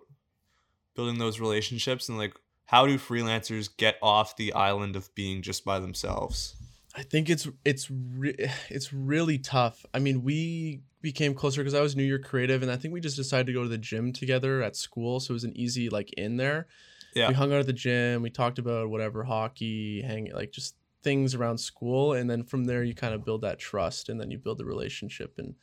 building 0.96 1.20
those 1.20 1.40
relationships 1.40 2.10
and 2.10 2.18
like 2.18 2.34
how 2.66 2.88
do 2.88 2.98
freelancers 2.98 3.70
get 3.78 3.98
off 4.02 4.36
the 4.36 4.52
island 4.54 4.96
of 4.96 5.14
being 5.14 5.44
just 5.44 5.64
by 5.64 5.78
themselves? 5.78 6.56
I 6.96 7.04
think 7.04 7.30
it's 7.30 7.48
it's 7.64 7.92
re- 7.92 8.50
it's 8.70 8.92
really 8.92 9.38
tough. 9.38 9.86
I 9.94 10.00
mean, 10.00 10.24
we 10.24 10.82
became 11.02 11.36
closer 11.36 11.62
because 11.62 11.76
I 11.76 11.82
was 11.82 11.96
New 11.96 12.04
Year 12.04 12.18
creative, 12.18 12.64
and 12.64 12.72
I 12.72 12.76
think 12.76 12.92
we 12.92 13.00
just 13.00 13.16
decided 13.16 13.46
to 13.46 13.54
go 13.54 13.62
to 13.62 13.70
the 13.70 13.78
gym 13.78 14.12
together 14.12 14.64
at 14.64 14.76
school, 14.76 15.20
so 15.20 15.34
it 15.34 15.36
was 15.36 15.44
an 15.44 15.56
easy 15.56 15.88
like 15.88 16.14
in 16.14 16.38
there. 16.38 16.66
Yeah. 17.14 17.28
We 17.28 17.36
hung 17.36 17.54
out 17.54 17.60
at 17.60 17.68
the 17.68 17.74
gym. 17.74 18.24
We 18.24 18.32
talked 18.32 18.58
about 18.58 18.90
whatever 18.90 19.24
hockey, 19.24 20.02
hang 20.02 20.32
like 20.34 20.52
just 20.52 20.74
things 21.06 21.36
around 21.36 21.60
school, 21.60 22.14
and 22.14 22.30
then 22.30 22.44
from 22.44 22.66
there 22.66 22.84
you 22.84 22.94
kind 22.94 23.14
of 23.14 23.24
build 23.24 23.42
that 23.42 23.60
trust, 23.60 24.10
and 24.10 24.20
then 24.20 24.32
you 24.32 24.38
build 24.38 24.58
the 24.58 24.66
relationship 24.66 25.36
and 25.38 25.56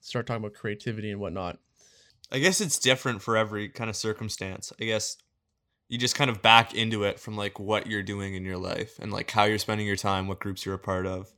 start 0.00 0.26
talking 0.26 0.44
about 0.44 0.54
creativity 0.54 1.10
and 1.10 1.18
whatnot. 1.18 1.58
I 2.30 2.38
guess 2.38 2.60
it's 2.60 2.78
different 2.78 3.22
for 3.22 3.36
every 3.36 3.70
kind 3.70 3.88
of 3.88 3.96
circumstance. 3.96 4.72
I 4.80 4.84
guess 4.84 5.16
you 5.88 5.98
just 5.98 6.14
kind 6.14 6.30
of 6.30 6.42
back 6.42 6.74
into 6.74 7.04
it 7.04 7.18
from 7.18 7.36
like 7.36 7.58
what 7.58 7.86
you're 7.86 8.02
doing 8.02 8.34
in 8.34 8.44
your 8.44 8.58
life 8.58 8.98
and 9.00 9.10
like 9.10 9.30
how 9.30 9.44
you're 9.44 9.58
spending 9.58 9.86
your 9.86 9.96
time, 9.96 10.28
what 10.28 10.38
groups 10.38 10.66
you're 10.66 10.74
a 10.74 10.78
part 10.78 11.06
of, 11.06 11.32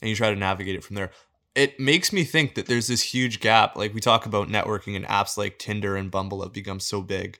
and 0.00 0.08
you 0.08 0.16
try 0.16 0.30
to 0.30 0.36
navigate 0.36 0.74
it 0.74 0.84
from 0.84 0.96
there. 0.96 1.10
It 1.54 1.78
makes 1.78 2.12
me 2.12 2.24
think 2.24 2.54
that 2.54 2.66
there's 2.66 2.86
this 2.86 3.02
huge 3.02 3.40
gap. 3.40 3.76
Like 3.76 3.94
we 3.94 4.00
talk 4.00 4.24
about 4.24 4.48
networking 4.48 4.96
and 4.96 5.04
apps 5.06 5.36
like 5.36 5.58
Tinder 5.58 5.96
and 5.96 6.10
Bumble 6.10 6.42
have 6.42 6.52
become 6.52 6.80
so 6.80 7.02
big, 7.02 7.38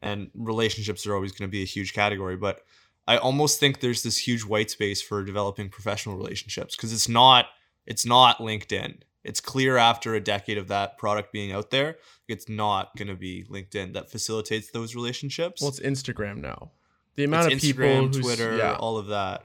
and 0.00 0.30
relationships 0.34 1.06
are 1.06 1.14
always 1.14 1.32
going 1.32 1.48
to 1.48 1.52
be 1.52 1.62
a 1.62 1.66
huge 1.66 1.92
category. 1.92 2.36
But 2.36 2.62
I 3.08 3.16
almost 3.16 3.58
think 3.58 3.80
there's 3.80 4.02
this 4.02 4.18
huge 4.18 4.44
white 4.44 4.70
space 4.70 5.00
for 5.02 5.24
developing 5.24 5.68
professional 5.70 6.16
relationships 6.16 6.76
because 6.76 6.92
it's 6.92 7.08
not 7.08 7.46
it's 7.86 8.04
not 8.04 8.38
LinkedIn. 8.38 8.98
It's 9.24 9.40
clear 9.40 9.76
after 9.78 10.14
a 10.14 10.20
decade 10.20 10.58
of 10.58 10.68
that 10.68 10.96
product 10.98 11.32
being 11.32 11.50
out 11.52 11.70
there, 11.70 11.96
it's 12.28 12.48
not 12.48 12.94
going 12.96 13.08
to 13.08 13.14
be 13.16 13.44
LinkedIn 13.50 13.94
that 13.94 14.10
facilitates 14.10 14.70
those 14.70 14.94
relationships. 14.94 15.60
Well, 15.62 15.70
it's 15.70 15.80
Instagram 15.80 16.36
now. 16.42 16.70
The 17.16 17.24
amount 17.24 17.50
it's 17.52 17.56
of 17.56 17.60
people, 17.62 17.84
Instagram, 17.84 18.14
who's, 18.14 18.24
Twitter, 18.24 18.56
yeah, 18.58 18.74
all 18.76 18.96
of 18.98 19.06
that. 19.08 19.42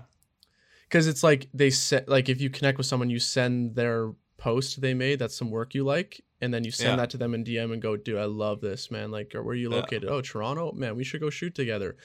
because 0.89 1.07
it's 1.07 1.23
like 1.23 1.47
they 1.53 1.69
set 1.69 2.07
like 2.09 2.27
if 2.29 2.41
you 2.41 2.49
connect 2.49 2.77
with 2.77 2.85
someone, 2.87 3.09
you 3.09 3.19
send 3.19 3.75
their 3.75 4.11
post 4.37 4.81
they 4.81 4.93
made 4.93 5.19
that's 5.19 5.35
some 5.37 5.49
work 5.49 5.73
you 5.73 5.85
like, 5.85 6.21
and 6.41 6.53
then 6.53 6.65
you 6.65 6.71
send 6.71 6.89
Yeah. 6.91 6.95
that 6.97 7.09
to 7.11 7.17
them 7.17 7.33
in 7.33 7.43
DM 7.45 7.71
and 7.71 7.81
go, 7.81 7.95
"Dude, 7.95 8.17
I 8.17 8.25
love 8.25 8.59
this, 8.59 8.91
man. 8.91 9.09
Like, 9.09 9.31
where 9.33 9.43
are 9.43 9.55
you 9.55 9.69
Yeah. 9.71 9.77
located? 9.77 10.05
Oh, 10.05 10.19
Toronto, 10.21 10.73
man. 10.73 10.95
We 10.97 11.03
should 11.05 11.21
go 11.21 11.29
shoot 11.29 11.55
together." 11.55 11.95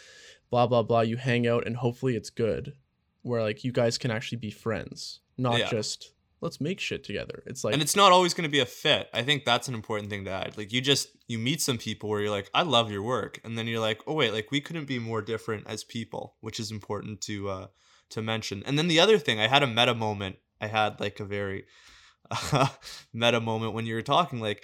Blah 0.51 0.67
blah 0.67 0.83
blah. 0.83 1.01
You 1.03 1.17
hang 1.17 1.47
out, 1.47 1.67
and 1.67 1.77
hopefully 1.77 2.17
it's 2.17 2.31
good, 2.31 2.75
where 3.23 3.43
like 3.43 3.65
you 3.65 3.73
guys 3.73 3.99
can 3.99 4.11
actually 4.11 4.39
be 4.39 4.51
friends, 4.51 5.21
not 5.37 5.59
Yeah. 5.59 5.69
just 5.71 6.13
let's 6.41 6.61
make 6.61 6.79
shit 6.79 7.03
together. 7.03 7.43
It's 7.47 7.65
like 7.65 7.73
and 7.75 7.83
it's 7.83 7.97
not 7.97 8.13
always 8.13 8.33
going 8.33 8.45
to 8.49 8.51
be 8.51 8.61
a 8.61 8.67
fit. 8.67 9.09
I 9.13 9.23
think 9.23 9.45
that's 9.45 9.67
an 9.69 9.75
important 9.75 10.09
thing 10.09 10.25
to 10.25 10.31
add. 10.31 10.57
Like 10.57 10.73
you 10.73 10.81
just 10.81 11.09
you 11.27 11.39
meet 11.39 11.61
some 11.61 11.79
people 11.79 12.09
where 12.09 12.21
you're 12.21 12.31
like, 12.31 12.49
I 12.55 12.63
love 12.63 12.91
your 12.91 13.03
work, 13.03 13.41
and 13.45 13.59
then 13.59 13.67
you're 13.67 13.81
like, 13.81 14.01
oh 14.07 14.15
wait, 14.15 14.33
like 14.33 14.51
we 14.51 14.61
couldn't 14.61 14.87
be 14.87 14.99
more 14.99 15.21
different 15.21 15.67
as 15.67 15.85
people, 15.85 16.37
which 16.41 16.59
is 16.61 16.71
important 16.71 17.21
to 17.23 17.49
uh 17.51 17.67
to 18.11 18.23
mention. 18.23 18.63
And 18.65 18.79
then 18.79 18.89
the 18.89 19.01
other 19.01 19.19
thing, 19.19 19.39
I 19.41 19.49
had 19.49 19.63
a 19.63 19.67
meta 19.67 19.95
moment. 19.95 20.37
I 20.61 20.67
had 20.69 20.99
like 21.01 21.21
a 21.21 21.25
very 21.25 21.65
meta 23.13 23.41
moment 23.41 23.75
when 23.75 23.87
you 23.87 23.95
were 23.95 24.03
talking 24.03 24.41
like 24.41 24.63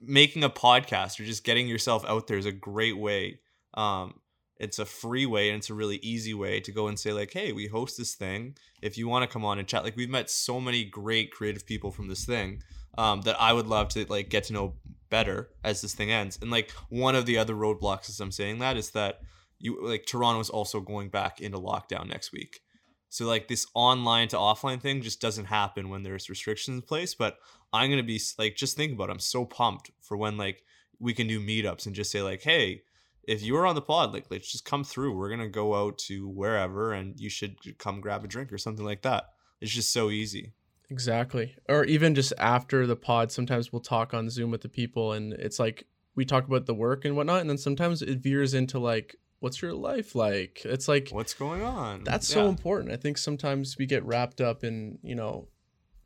making 0.00 0.44
a 0.44 0.50
podcast 0.50 1.20
or 1.20 1.24
just 1.24 1.44
getting 1.44 1.68
yourself 1.68 2.04
out 2.06 2.26
there 2.26 2.38
is 2.38 2.46
a 2.46 2.52
great 2.52 2.96
way 2.98 3.38
um 3.74 4.14
it's 4.58 4.78
a 4.78 4.86
free 4.86 5.26
way 5.26 5.48
and 5.50 5.58
it's 5.58 5.70
a 5.70 5.74
really 5.74 5.96
easy 5.96 6.32
way 6.32 6.60
to 6.60 6.72
go 6.72 6.88
and 6.88 6.98
say 6.98 7.12
like 7.12 7.32
hey 7.32 7.52
we 7.52 7.66
host 7.66 7.98
this 7.98 8.14
thing. 8.14 8.56
If 8.82 8.96
you 8.96 9.08
want 9.08 9.22
to 9.22 9.32
come 9.32 9.44
on 9.44 9.58
and 9.58 9.68
chat 9.68 9.84
like 9.84 9.96
we've 9.96 10.10
met 10.10 10.30
so 10.30 10.60
many 10.60 10.84
great 10.84 11.30
creative 11.30 11.66
people 11.66 11.90
from 11.90 12.08
this 12.08 12.24
thing 12.24 12.62
um, 12.98 13.20
that 13.22 13.40
i 13.40 13.52
would 13.52 13.66
love 13.66 13.88
to 13.88 14.06
like 14.06 14.28
get 14.28 14.44
to 14.44 14.52
know 14.52 14.74
better 15.10 15.50
as 15.62 15.82
this 15.82 15.94
thing 15.94 16.10
ends. 16.10 16.38
And 16.40 16.50
like 16.50 16.70
one 16.88 17.14
of 17.14 17.26
the 17.26 17.38
other 17.38 17.54
roadblocks 17.54 18.08
as 18.08 18.20
i'm 18.20 18.32
saying 18.32 18.58
that 18.58 18.76
is 18.76 18.90
that 18.90 19.20
you 19.58 19.78
like 19.86 20.06
toronto 20.06 20.40
is 20.40 20.50
also 20.50 20.80
going 20.80 21.08
back 21.08 21.40
into 21.40 21.58
lockdown 21.58 22.08
next 22.08 22.32
week. 22.32 22.60
So 23.08 23.24
like 23.26 23.48
this 23.48 23.66
online 23.74 24.28
to 24.28 24.36
offline 24.36 24.80
thing 24.80 25.00
just 25.00 25.20
doesn't 25.20 25.46
happen 25.46 25.88
when 25.88 26.02
there's 26.02 26.28
restrictions 26.28 26.76
in 26.76 26.82
place 26.82 27.14
but 27.14 27.38
i'm 27.72 27.90
gonna 27.90 28.02
be 28.02 28.20
like 28.38 28.56
just 28.56 28.76
think 28.76 28.92
about 28.92 29.10
it. 29.10 29.12
I'm 29.12 29.18
so 29.18 29.44
pumped 29.44 29.90
for 30.00 30.16
when 30.16 30.36
like 30.36 30.62
we 30.98 31.12
can 31.12 31.26
do 31.26 31.40
meetups 31.40 31.86
and 31.86 31.94
just 31.94 32.10
say 32.10 32.22
like 32.22 32.42
hey 32.42 32.82
if 33.26 33.42
you 33.42 33.54
were 33.54 33.66
on 33.66 33.74
the 33.74 33.82
pod, 33.82 34.12
like 34.12 34.26
let's 34.30 34.50
just 34.50 34.64
come 34.64 34.84
through. 34.84 35.16
We're 35.16 35.30
gonna 35.30 35.48
go 35.48 35.74
out 35.74 35.98
to 35.98 36.28
wherever, 36.28 36.92
and 36.92 37.18
you 37.18 37.28
should 37.28 37.56
come 37.78 38.00
grab 38.00 38.24
a 38.24 38.28
drink 38.28 38.52
or 38.52 38.58
something 38.58 38.84
like 38.84 39.02
that. 39.02 39.30
It's 39.60 39.72
just 39.72 39.92
so 39.92 40.10
easy. 40.10 40.52
Exactly. 40.90 41.56
Or 41.68 41.84
even 41.84 42.14
just 42.14 42.32
after 42.38 42.86
the 42.86 42.96
pod, 42.96 43.32
sometimes 43.32 43.72
we'll 43.72 43.80
talk 43.80 44.14
on 44.14 44.30
Zoom 44.30 44.50
with 44.50 44.60
the 44.60 44.68
people 44.68 45.12
and 45.12 45.32
it's 45.32 45.58
like 45.58 45.86
we 46.14 46.24
talk 46.24 46.46
about 46.46 46.66
the 46.66 46.74
work 46.74 47.04
and 47.04 47.16
whatnot. 47.16 47.40
And 47.40 47.50
then 47.50 47.58
sometimes 47.58 48.02
it 48.02 48.18
veers 48.18 48.54
into 48.54 48.78
like, 48.78 49.16
what's 49.40 49.60
your 49.60 49.74
life 49.74 50.14
like? 50.14 50.62
It's 50.64 50.88
like, 50.88 51.08
What's 51.10 51.34
going 51.34 51.62
on? 51.62 52.04
that's 52.04 52.28
so 52.28 52.48
important. 52.48 52.92
I 52.92 52.96
think 52.96 53.18
sometimes 53.18 53.76
we 53.76 53.86
get 53.86 54.04
wrapped 54.04 54.40
up 54.40 54.62
in, 54.64 54.98
you 55.02 55.14
know, 55.14 55.48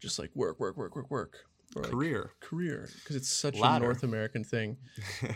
just 0.00 0.18
like 0.18 0.30
work, 0.34 0.58
work, 0.58 0.76
work, 0.76 0.96
work, 0.96 1.10
work. 1.10 1.36
Like 1.76 1.90
career 1.90 2.32
career. 2.40 2.88
Because 2.96 3.16
it's 3.16 3.28
such 3.28 3.56
Ladder. 3.56 3.84
a 3.84 3.88
North 3.88 4.02
American 4.02 4.42
thing 4.44 4.76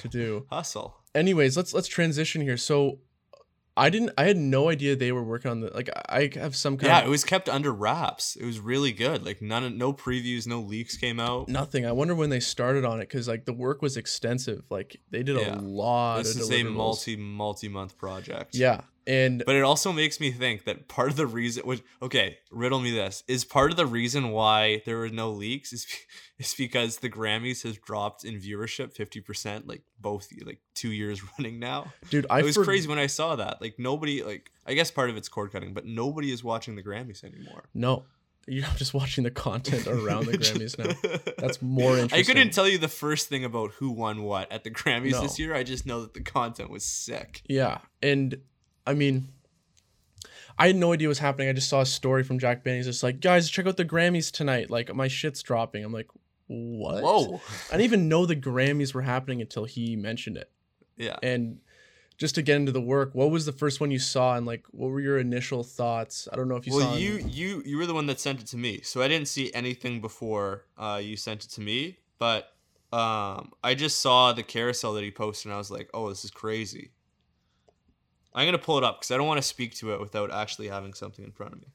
to 0.01 0.09
do. 0.09 0.47
hustle. 0.51 0.97
Anyways, 1.15 1.57
let's 1.57 1.73
let's 1.73 1.87
transition 1.89 2.43
here. 2.43 2.57
So 2.57 2.99
I 3.77 3.91
didn't 3.91 4.11
I 4.19 4.25
had 4.25 4.37
no 4.37 4.69
idea 4.69 4.95
they 4.97 5.11
were 5.13 5.23
working 5.23 5.51
on 5.51 5.61
the 5.61 5.69
like 5.75 5.91
I 6.09 6.31
have 6.35 6.55
some 6.57 6.77
kind 6.77 6.89
Yeah, 6.89 7.01
of 7.01 7.07
it 7.07 7.11
was 7.11 7.25
kept 7.25 7.49
under 7.49 7.73
wraps. 7.73 8.35
It 8.37 8.45
was 8.45 8.59
really 8.61 8.93
good. 8.93 9.25
Like 9.25 9.43
none, 9.43 9.65
of, 9.65 9.73
no 9.75 9.93
previews, 9.93 10.47
no 10.47 10.61
leaks 10.61 10.97
came 10.97 11.19
out. 11.21 11.49
Nothing. 11.49 11.85
I 11.87 11.93
wonder 11.93 12.15
when 12.15 12.31
they 12.31 12.41
started 12.41 12.85
on 12.85 12.99
it 13.01 13.09
because 13.09 13.27
like 13.29 13.45
the 13.45 13.53
work 13.53 13.83
was 13.83 13.97
extensive. 13.97 14.65
Like 14.71 15.01
they 15.11 15.23
did 15.23 15.37
Yeah. 15.37 15.55
a 15.55 15.61
lot. 15.61 16.19
This 16.25 16.37
is 16.37 16.51
a 16.51 16.63
multi 16.65 17.17
multi 17.17 17.69
month 17.69 17.97
project. 17.99 18.55
Yeah, 18.57 18.81
and 19.07 19.43
But 19.47 19.57
it 19.57 19.63
also 19.63 19.93
makes 19.93 20.19
me 20.21 20.31
think 20.31 20.65
that 20.65 20.89
part 20.89 21.11
of 21.11 21.17
the 21.17 21.27
reason, 21.27 21.67
which 21.67 21.83
okay, 22.03 22.39
riddle 22.51 22.81
me 22.81 22.91
this, 22.91 23.23
is 23.29 23.45
part 23.45 23.71
of 23.71 23.77
the 23.77 23.87
reason 23.87 24.31
why 24.31 24.83
there 24.87 24.99
were 24.99 25.09
no 25.11 25.31
leaks 25.31 25.73
is 25.73 25.87
is 26.39 26.55
because 26.55 26.99
the 26.99 27.11
Grammys 27.11 27.63
has 27.63 27.77
dropped 27.79 28.25
in 28.25 28.41
viewership 28.41 28.93
fifty 28.93 29.21
percent, 29.21 29.67
like 29.69 29.83
both 30.01 30.29
like 30.45 30.61
two 30.75 30.91
years 30.93 31.21
running 31.39 31.59
now. 31.59 31.93
dude, 32.11 32.27
I 32.31 32.41
it 32.41 32.45
was 32.45 32.55
for- 32.57 32.65
crazy 32.65 32.89
when 32.89 32.99
I 32.99 33.07
saw 33.07 33.37
that. 33.37 33.61
Like 33.61 33.75
nobody, 33.79 34.23
like 34.23 34.51
I 34.67 34.75
guess 34.75 34.91
part 34.91 35.11
of 35.11 35.17
it's 35.17 35.29
cord 35.29 35.53
cutting, 35.53 35.75
but 35.75 35.85
nobody 35.87 36.33
is 36.33 36.43
watching 36.43 36.75
the 36.77 36.83
Grammys 36.83 37.23
anymore. 37.25 37.65
No, 37.75 38.05
you're 38.47 38.65
just 38.77 38.93
watching 38.95 39.25
the 39.25 39.31
content 39.31 39.87
around 39.87 40.27
the 40.27 40.33
Grammys 40.39 40.79
now. 40.79 41.33
That's 41.39 41.61
more 41.63 41.93
interesting. 41.99 42.19
I 42.21 42.23
couldn't 42.23 42.53
tell 42.53 42.69
you 42.69 42.79
the 42.79 42.89
first 42.89 43.29
thing 43.29 43.45
about 43.45 43.73
who 43.73 43.91
won 43.91 44.23
what 44.23 44.51
at 44.53 44.65
the 44.65 44.71
Grammys 44.71 45.13
No. 45.13 45.21
this 45.23 45.39
year. 45.39 45.55
I 45.55 45.63
just 45.63 45.85
know 45.87 46.01
that 46.03 46.15
the 46.15 46.23
content 46.23 46.71
was 46.71 46.85
sick. 46.85 47.43
Yeah, 47.49 47.79
and 48.03 48.39
I 48.87 48.95
mean, 48.95 49.29
I 50.59 50.69
had 50.69 50.77
no 50.77 50.93
idea 50.93 51.09
what 51.09 51.11
was 51.11 51.19
happening. 51.19 51.49
I 51.49 51.53
just 51.53 51.69
saw 51.69 51.81
a 51.81 51.87
story 51.87 52.23
from 52.23 52.39
Jack 52.39 52.63
Bannon. 52.63 52.79
He's 52.79 52.87
just 52.87 53.03
like, 53.03 53.21
guys, 53.21 53.51
check 53.51 53.67
out 53.67 53.77
the 53.77 53.85
Grammys 53.85 54.31
tonight. 54.31 54.71
Like 54.71 54.95
my 54.95 55.09
shit's 55.09 55.43
dropping. 55.43 55.85
I'm 55.85 55.93
like, 55.93 56.09
what? 56.47 57.03
Whoa. 57.03 57.41
I 57.69 57.73
didn't 57.73 57.85
even 57.85 58.09
know 58.09 58.27
the 58.27 58.37
Grammys 58.37 58.95
were 58.95 59.03
happening 59.03 59.41
until 59.41 59.65
he 59.65 59.97
mentioned 59.97 60.37
it. 60.37 60.51
Yeah. 60.97 61.17
And 61.23 61.59
just 62.17 62.37
to 62.37 62.43
get 62.43 62.57
into 62.57 62.73
the 62.73 62.81
work, 62.81 63.15
what 63.15 63.31
was 63.31 63.47
the 63.47 63.53
first 63.53 63.81
one 63.81 63.91
you 63.91 63.99
saw, 63.99 64.37
and 64.37 64.47
like, 64.47 64.65
what 64.71 64.89
were 64.89 65.01
your 65.01 65.19
initial 65.19 65.65
thoughts? 65.65 66.29
I 66.33 66.37
don't 66.37 66.49
know 66.49 66.57
if 66.57 66.67
you 66.67 66.73
saw. 66.73 66.79
well, 66.79 66.99
you 66.99 67.25
you 67.29 67.63
you 67.67 67.77
were 67.77 67.87
the 67.87 67.95
one 67.95 68.07
that 68.07 68.21
sent 68.21 68.41
it 68.41 68.47
to 68.49 68.57
me, 68.57 68.83
so 68.83 69.03
I 69.03 69.09
didn't 69.09 69.29
see 69.29 69.53
anything 69.53 70.01
before 70.01 70.67
uh, 70.79 71.01
you 71.03 71.17
sent 71.17 71.45
it 71.45 71.51
to 71.51 71.61
me. 71.61 71.99
But 72.19 72.53
um, 72.93 73.53
I 73.65 73.75
just 73.75 73.99
saw 74.01 74.33
the 74.33 74.45
carousel 74.45 74.93
that 74.95 75.03
he 75.03 75.11
posted, 75.11 75.47
and 75.47 75.55
I 75.55 75.59
was 75.59 75.73
like, 75.73 75.91
"Oh, 75.93 76.09
this 76.09 76.25
is 76.25 76.31
crazy." 76.31 76.93
I'm 78.35 78.47
gonna 78.47 78.59
pull 78.59 78.79
it 78.79 78.85
up 78.85 79.01
because 79.01 79.11
I 79.11 79.17
don't 79.17 79.27
want 79.27 79.39
to 79.39 79.47
speak 79.47 79.75
to 79.77 79.93
it 79.95 80.01
without 80.01 80.33
actually 80.33 80.69
having 80.69 80.95
something 80.95 81.25
in 81.25 81.33
front 81.33 81.53
of 81.53 81.61
me. 81.61 81.69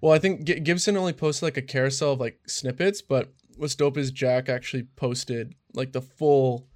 Well, 0.00 0.12
I 0.12 0.18
think 0.18 0.44
G- 0.44 0.60
Gibson 0.60 0.96
only 0.96 1.12
posted 1.12 1.44
like 1.44 1.56
a 1.56 1.62
carousel 1.62 2.12
of 2.12 2.20
like 2.20 2.40
snippets, 2.46 3.02
but 3.02 3.32
what's 3.56 3.74
dope 3.74 3.96
is 3.96 4.10
Jack 4.10 4.48
actually 4.48 4.84
posted 4.96 5.54
like 5.74 5.92
the 5.92 6.02
full, 6.02 6.68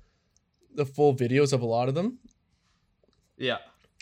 the 0.74 0.86
full 0.86 1.14
videos 1.14 1.52
of 1.52 1.62
a 1.62 1.66
lot 1.66 1.88
of 1.88 1.94
them. 1.94 2.18
Yeah. 3.36 3.58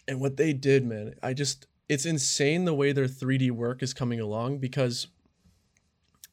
And 0.08 0.20
what 0.20 0.36
they 0.36 0.52
did, 0.52 0.86
man, 0.86 1.14
I 1.22 1.34
just 1.34 1.66
it's 1.88 2.06
insane 2.06 2.64
the 2.64 2.74
way 2.74 2.92
their 2.92 3.06
3D 3.06 3.50
work 3.50 3.82
is 3.82 3.92
coming 3.92 4.20
along 4.20 4.58
because 4.58 5.08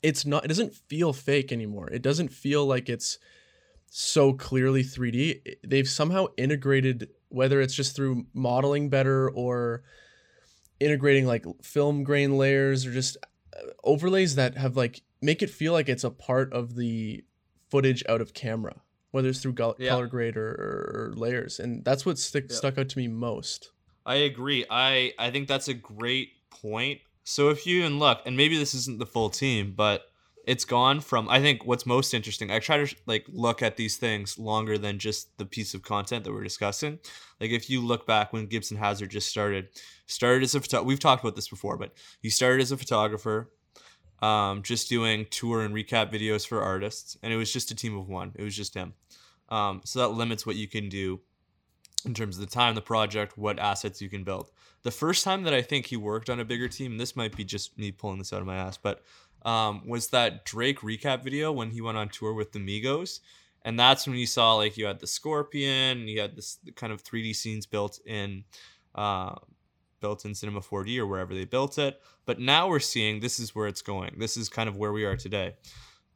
it's 0.04 0.26
not 0.26 0.46
it 0.46 0.50
doesn't 0.50 0.76
feel 0.76 1.14
fake 1.14 1.52
anymore. 1.52 1.90
It 1.90 2.02
doesn't 2.02 2.30
feel 2.30 2.66
like 2.66 2.90
it's 2.90 3.18
so 3.90 4.34
clearly 4.34 4.84
3D. 4.84 5.58
They've 5.66 5.88
somehow 5.88 6.28
integrated 6.38 7.10
whether 7.30 7.60
it's 7.62 7.74
just 7.74 7.96
through 7.96 8.26
modeling 8.34 8.90
better 8.90 9.30
or 9.30 9.84
integrating 10.80 11.26
like 11.26 11.46
film 11.64 12.04
grain 12.04 12.38
layers 12.38 12.86
or 12.86 12.92
just 12.92 13.18
uh, 13.56 13.60
overlays 13.84 14.36
that 14.36 14.56
have 14.58 14.78
like 14.78 15.02
make 15.22 15.42
it 15.42 15.50
feel 15.50 15.74
like 15.74 15.90
it's 15.90 16.04
a 16.04 16.10
part 16.12 16.54
of 16.54 16.76
the 16.76 17.24
footage 17.70 18.04
out 18.08 18.22
of 18.22 18.34
camera 18.34 18.76
whether 19.12 19.30
it's 19.30 19.40
through 19.42 19.54
go- 19.54 19.76
Yeah. 19.80 19.90
color 19.90 20.08
grade 20.08 20.38
or, 20.38 20.48
or, 20.50 21.10
or 21.10 21.14
layers 21.16 21.60
and 21.60 21.84
that's 21.84 22.06
what 22.06 22.20
stick, 22.20 22.46
Yeah. 22.50 22.56
stuck 22.56 22.78
out 22.78 22.90
to 22.90 22.98
me 22.98 23.08
most 23.08 23.72
I 24.06 24.16
agree. 24.16 24.64
I 24.70 25.12
I 25.20 25.32
think 25.32 25.50
that's 25.50 25.68
a 25.68 25.74
great 25.74 26.30
point. 26.50 27.02
So 27.26 27.50
if 27.50 27.68
you 27.68 27.80
even 27.80 28.00
look, 28.00 28.22
and 28.26 28.38
maybe 28.38 28.58
this 28.58 28.74
isn't 28.74 29.00
the 29.00 29.06
full 29.06 29.30
team, 29.30 29.74
but 29.76 30.04
it's 30.48 30.64
gone 30.64 31.02
from. 31.02 31.28
I 31.28 31.42
think 31.42 31.66
what's 31.66 31.86
most 31.86 32.14
interesting. 32.14 32.50
I 32.50 32.60
try 32.60 32.84
to 32.84 32.96
like 33.06 33.26
look 33.28 33.62
at 33.62 33.76
these 33.76 33.98
things 33.98 34.40
longer 34.40 34.78
than 34.78 34.98
just 34.98 35.38
the 35.38 35.46
piece 35.46 35.74
of 35.74 35.84
content 35.84 36.24
that 36.24 36.32
we're 36.32 36.44
discussing. 36.44 37.00
Like 37.42 37.52
if 37.52 37.70
you 37.70 37.86
look 37.86 38.08
back 38.08 38.32
when 38.32 38.48
Gibson 38.48 38.78
Hazard 38.78 39.12
just 39.12 39.28
started, 39.28 39.68
started 40.06 40.44
as 40.44 40.56
a 40.56 40.62
photo- 40.62 40.84
we've 40.84 41.02
talked 41.02 41.22
about 41.22 41.36
this 41.36 41.50
before, 41.50 41.78
but 41.78 41.92
he 42.22 42.30
started 42.30 42.62
as 42.62 42.72
a 42.72 42.78
photographer, 42.78 43.52
um, 44.22 44.64
just 44.64 44.88
doing 44.88 45.28
tour 45.30 45.64
and 45.64 45.76
recap 45.76 46.14
videos 46.14 46.48
for 46.48 46.62
artists, 46.62 47.18
and 47.22 47.34
it 47.34 47.38
was 47.38 47.52
just 47.52 47.70
a 47.72 47.76
team 47.76 47.98
of 47.98 48.08
one. 48.08 48.32
It 48.36 48.44
was 48.44 48.56
just 48.56 48.74
him. 48.74 48.94
Um, 49.50 49.82
so 49.84 50.00
that 50.00 50.10
limits 50.10 50.46
what 50.46 50.56
you 50.56 50.70
can 50.70 50.88
do 50.88 51.20
in 52.06 52.14
terms 52.14 52.38
of 52.38 52.42
the 52.42 52.54
time, 52.54 52.74
the 52.74 52.82
project, 52.82 53.38
what 53.38 53.60
assets 53.60 54.02
you 54.02 54.10
can 54.10 54.24
build. 54.24 54.50
The 54.84 54.92
first 54.92 55.26
time 55.26 55.44
that 55.44 55.54
I 55.54 55.62
think 55.62 55.88
he 55.88 55.98
worked 55.98 56.30
on 56.30 56.40
a 56.40 56.46
bigger 56.46 56.70
team, 56.70 56.98
this 56.98 57.16
might 57.16 57.36
be 57.36 57.44
just 57.44 57.78
me 57.78 57.92
pulling 57.92 58.20
this 58.20 58.32
out 58.32 58.40
of 58.40 58.48
my 58.48 58.56
ass, 58.56 58.78
but 58.78 59.04
um, 59.44 59.88
was 59.88 60.08
that 60.10 60.46
Drake 60.46 60.80
recap 60.80 61.24
video 61.24 61.52
when 61.52 61.72
he 61.72 61.82
went 61.82 61.98
on 61.98 62.10
tour 62.10 62.34
with 62.34 62.52
the 62.52 62.60
Migos. 62.60 63.20
And 63.64 63.80
that's 63.80 64.08
when 64.08 64.16
you 64.18 64.26
saw 64.26 64.56
like 64.56 64.78
you 64.78 64.86
had 64.86 65.00
the 65.00 65.08
Scorpion, 65.08 66.08
you 66.08 66.22
had 66.22 66.36
this 66.36 66.58
kind 66.76 66.94
of 66.94 67.04
3D 67.04 67.36
scenes 67.36 67.66
built 67.66 68.00
in 68.06 68.46
uh, 68.96 69.36
built 70.00 70.26
in 70.26 70.34
Cinema 70.34 70.62
4D 70.62 70.98
or 71.00 71.08
wherever 71.08 71.34
they 71.34 71.46
built 71.46 71.78
it. 71.78 72.00
But 72.26 72.40
now 72.40 72.68
we're 72.68 72.80
seeing 72.80 73.20
this 73.20 73.40
is 73.40 73.56
where 73.56 73.68
it's 73.68 73.82
going. 73.82 74.16
This 74.18 74.38
is 74.38 74.50
kind 74.50 74.70
of 74.70 74.78
where 74.78 74.92
we 74.92 75.06
are 75.06 75.16
today. 75.16 75.56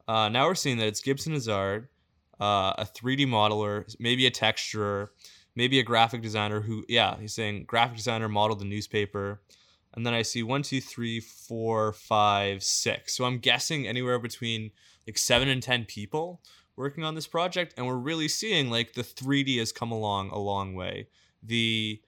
Uh, 0.08 0.30
now 0.30 0.48
we're 0.48 0.56
seeing 0.56 0.78
that 0.78 0.88
it's 0.88 1.02
Gibson 1.02 1.34
Hazard, 1.34 1.88
uh, 2.40 2.74
a 2.78 2.86
3D 2.86 3.28
modeler, 3.28 3.94
maybe 4.00 4.26
a 4.26 4.32
texturer, 4.32 5.10
maybe 5.56 5.80
a 5.80 5.84
graphic 5.84 6.22
designer 6.22 6.62
who, 6.62 6.84
yeah, 6.90 7.18
he's 7.20 7.34
saying 7.34 7.66
graphic 7.66 7.98
designer 7.98 8.28
modeled 8.28 8.60
the 8.60 8.66
newspaper. 8.66 9.42
And 9.94 10.06
then 10.06 10.14
I 10.14 10.22
see 10.22 10.44
one, 10.44 10.62
two, 10.62 10.82
three, 10.82 11.20
four, 11.20 11.94
five, 11.94 12.64
six. 12.64 13.16
So 13.16 13.26
I'm 13.26 13.40
guessing 13.40 13.88
anywhere 13.88 14.20
between 14.20 14.72
like 15.06 15.18
seven 15.18 15.50
and 15.50 15.62
10 15.62 15.86
people 15.86 16.42
working 16.76 17.04
on 17.04 17.16
this 17.16 17.28
project. 17.28 17.74
And 17.78 17.86
we're 17.86 17.96
really 17.96 18.28
seeing 18.28 18.70
like 18.70 18.94
the 18.94 19.04
3D 19.04 19.60
has 19.60 19.72
come 19.72 19.92
along 19.92 20.30
a 20.30 20.40
long 20.40 20.74
way. 20.74 21.08
The 21.44 22.02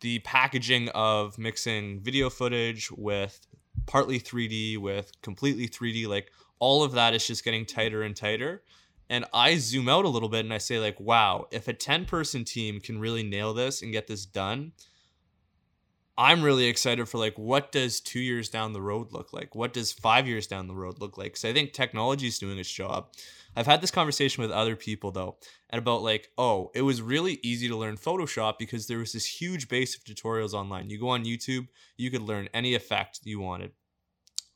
the 0.00 0.18
packaging 0.20 0.88
of 0.90 1.38
mixing 1.38 2.00
video 2.00 2.28
footage 2.28 2.90
with 2.90 3.46
partly 3.86 4.18
3D 4.18 4.78
with 4.78 5.12
completely 5.22 5.68
3D 5.68 6.08
like 6.08 6.30
all 6.58 6.82
of 6.82 6.92
that 6.92 7.14
is 7.14 7.26
just 7.26 7.44
getting 7.44 7.64
tighter 7.64 8.02
and 8.02 8.16
tighter 8.16 8.62
and 9.08 9.24
I 9.32 9.58
zoom 9.58 9.88
out 9.88 10.04
a 10.04 10.08
little 10.08 10.28
bit 10.28 10.44
and 10.44 10.52
I 10.52 10.58
say 10.58 10.80
like 10.80 10.98
wow 10.98 11.46
if 11.52 11.68
a 11.68 11.72
10 11.72 12.06
person 12.06 12.44
team 12.44 12.80
can 12.80 12.98
really 12.98 13.22
nail 13.22 13.54
this 13.54 13.80
and 13.80 13.92
get 13.92 14.08
this 14.08 14.26
done 14.26 14.72
I'm 16.18 16.42
really 16.42 16.64
excited 16.64 17.08
for 17.08 17.18
like 17.18 17.38
what 17.38 17.72
does 17.72 18.00
2 18.00 18.20
years 18.20 18.48
down 18.48 18.72
the 18.72 18.80
road 18.80 19.12
look 19.12 19.32
like? 19.34 19.54
What 19.54 19.74
does 19.74 19.92
5 19.92 20.26
years 20.26 20.46
down 20.46 20.66
the 20.66 20.74
road 20.74 20.98
look 20.98 21.18
like? 21.18 21.34
Cuz 21.34 21.44
I 21.44 21.52
think 21.52 21.72
technology 21.72 22.26
is 22.26 22.38
doing 22.38 22.58
its 22.58 22.72
job. 22.72 23.12
I've 23.54 23.66
had 23.66 23.80
this 23.82 23.90
conversation 23.90 24.42
with 24.42 24.50
other 24.50 24.76
people 24.76 25.12
though 25.12 25.36
and 25.68 25.78
about 25.78 26.02
like 26.02 26.30
oh 26.38 26.70
it 26.74 26.82
was 26.82 27.02
really 27.02 27.38
easy 27.42 27.68
to 27.68 27.76
learn 27.76 27.96
photoshop 27.98 28.58
because 28.58 28.86
there 28.86 28.98
was 28.98 29.12
this 29.12 29.40
huge 29.40 29.68
base 29.68 29.94
of 29.94 30.04
tutorials 30.04 30.54
online. 30.54 30.88
You 30.88 30.98
go 30.98 31.08
on 31.10 31.24
youtube 31.24 31.68
you 31.98 32.10
could 32.10 32.22
learn 32.22 32.48
any 32.54 32.74
effect 32.74 33.20
you 33.24 33.40
wanted. 33.40 33.72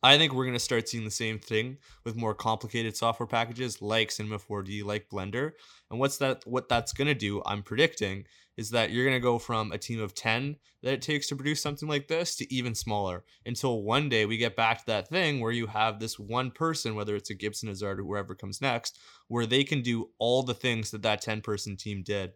I 0.03 0.17
think 0.17 0.33
we're 0.33 0.45
going 0.45 0.55
to 0.55 0.61
start 0.61 0.89
seeing 0.89 1.05
the 1.05 1.11
same 1.11 1.39
thing 1.39 1.77
with 2.05 2.17
more 2.17 2.35
complicated 2.35 2.97
software 2.97 3.27
packages 3.27 3.83
like 3.83 4.11
cinema 4.11 4.39
4d 4.39 4.83
like 4.83 5.11
blender 5.11 5.53
and 5.91 6.01
what's 6.01 6.17
that 6.19 6.43
what 6.47 6.71
that's 6.71 6.95
going 6.95 7.09
to 7.09 7.15
do 7.15 7.43
i'm 7.45 7.63
predicting 7.63 8.25
is 8.61 8.69
that 8.71 8.91
you're 8.91 9.07
going 9.07 9.17
to 9.17 9.21
go 9.21 9.39
from 9.39 9.73
a 9.73 9.79
team 9.79 10.03
of 10.03 10.15
10 10.15 10.55
that 10.83 10.93
it 10.93 11.01
takes 11.01 11.27
to 11.27 11.35
produce 11.35 11.63
something 11.63 11.89
like 11.89 12.09
this 12.09 12.37
to 12.37 12.55
even 12.55 12.75
smaller 12.75 13.25
until 13.47 13.83
one 13.83 14.11
day 14.11 14.27
we 14.27 14.37
get 14.37 14.55
back 14.55 14.79
to 14.79 14.87
that 14.87 15.09
thing 15.09 15.41
where 15.41 15.51
you 15.51 15.67
have 15.67 15.99
this 15.99 16.19
one 16.19 16.51
person 16.51 16.95
whether 16.95 17.17
it's 17.17 17.31
a 17.31 17.35
gibson 17.35 17.71
hazard 17.71 17.99
or 17.99 18.03
whoever 18.03 18.35
comes 18.35 18.61
next 18.61 18.99
where 19.29 19.47
they 19.47 19.65
can 19.65 19.81
do 19.81 20.11
all 20.19 20.43
the 20.43 20.53
things 20.53 20.91
that 20.91 21.01
that 21.01 21.23
10 21.23 21.41
person 21.41 21.75
team 21.75 22.03
did. 22.03 22.33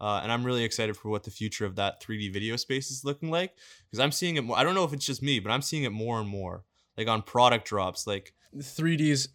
Uh, 0.00 0.18
and 0.20 0.32
I'm 0.32 0.42
really 0.42 0.64
excited 0.64 0.96
for 0.96 1.10
what 1.10 1.22
the 1.22 1.30
future 1.30 1.64
of 1.64 1.76
that 1.76 2.02
3D 2.02 2.32
video 2.32 2.56
space 2.56 2.90
is 2.90 3.04
looking 3.04 3.30
like 3.30 3.54
because 3.86 4.00
I'm 4.00 4.12
seeing 4.12 4.34
it 4.34 4.42
more. 4.42 4.58
I 4.58 4.64
don't 4.64 4.74
know 4.74 4.84
if 4.84 4.92
it's 4.92 5.06
just 5.06 5.22
me, 5.22 5.38
but 5.38 5.52
I'm 5.52 5.62
seeing 5.62 5.84
it 5.84 5.92
more 5.92 6.18
and 6.18 6.28
more 6.28 6.64
like 6.96 7.06
on 7.06 7.22
product 7.22 7.68
drops. 7.68 8.04
Like, 8.04 8.34
3D's 8.56 9.28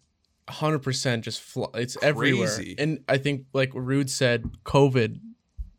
100% 0.48 1.22
just 1.22 1.40
fl- 1.40 1.64
it's 1.74 1.96
everywhere. 2.02 2.60
And 2.78 3.00
I 3.08 3.16
think 3.16 3.46
like 3.54 3.70
Rude 3.74 4.10
said 4.10 4.44
COVID 4.64 5.20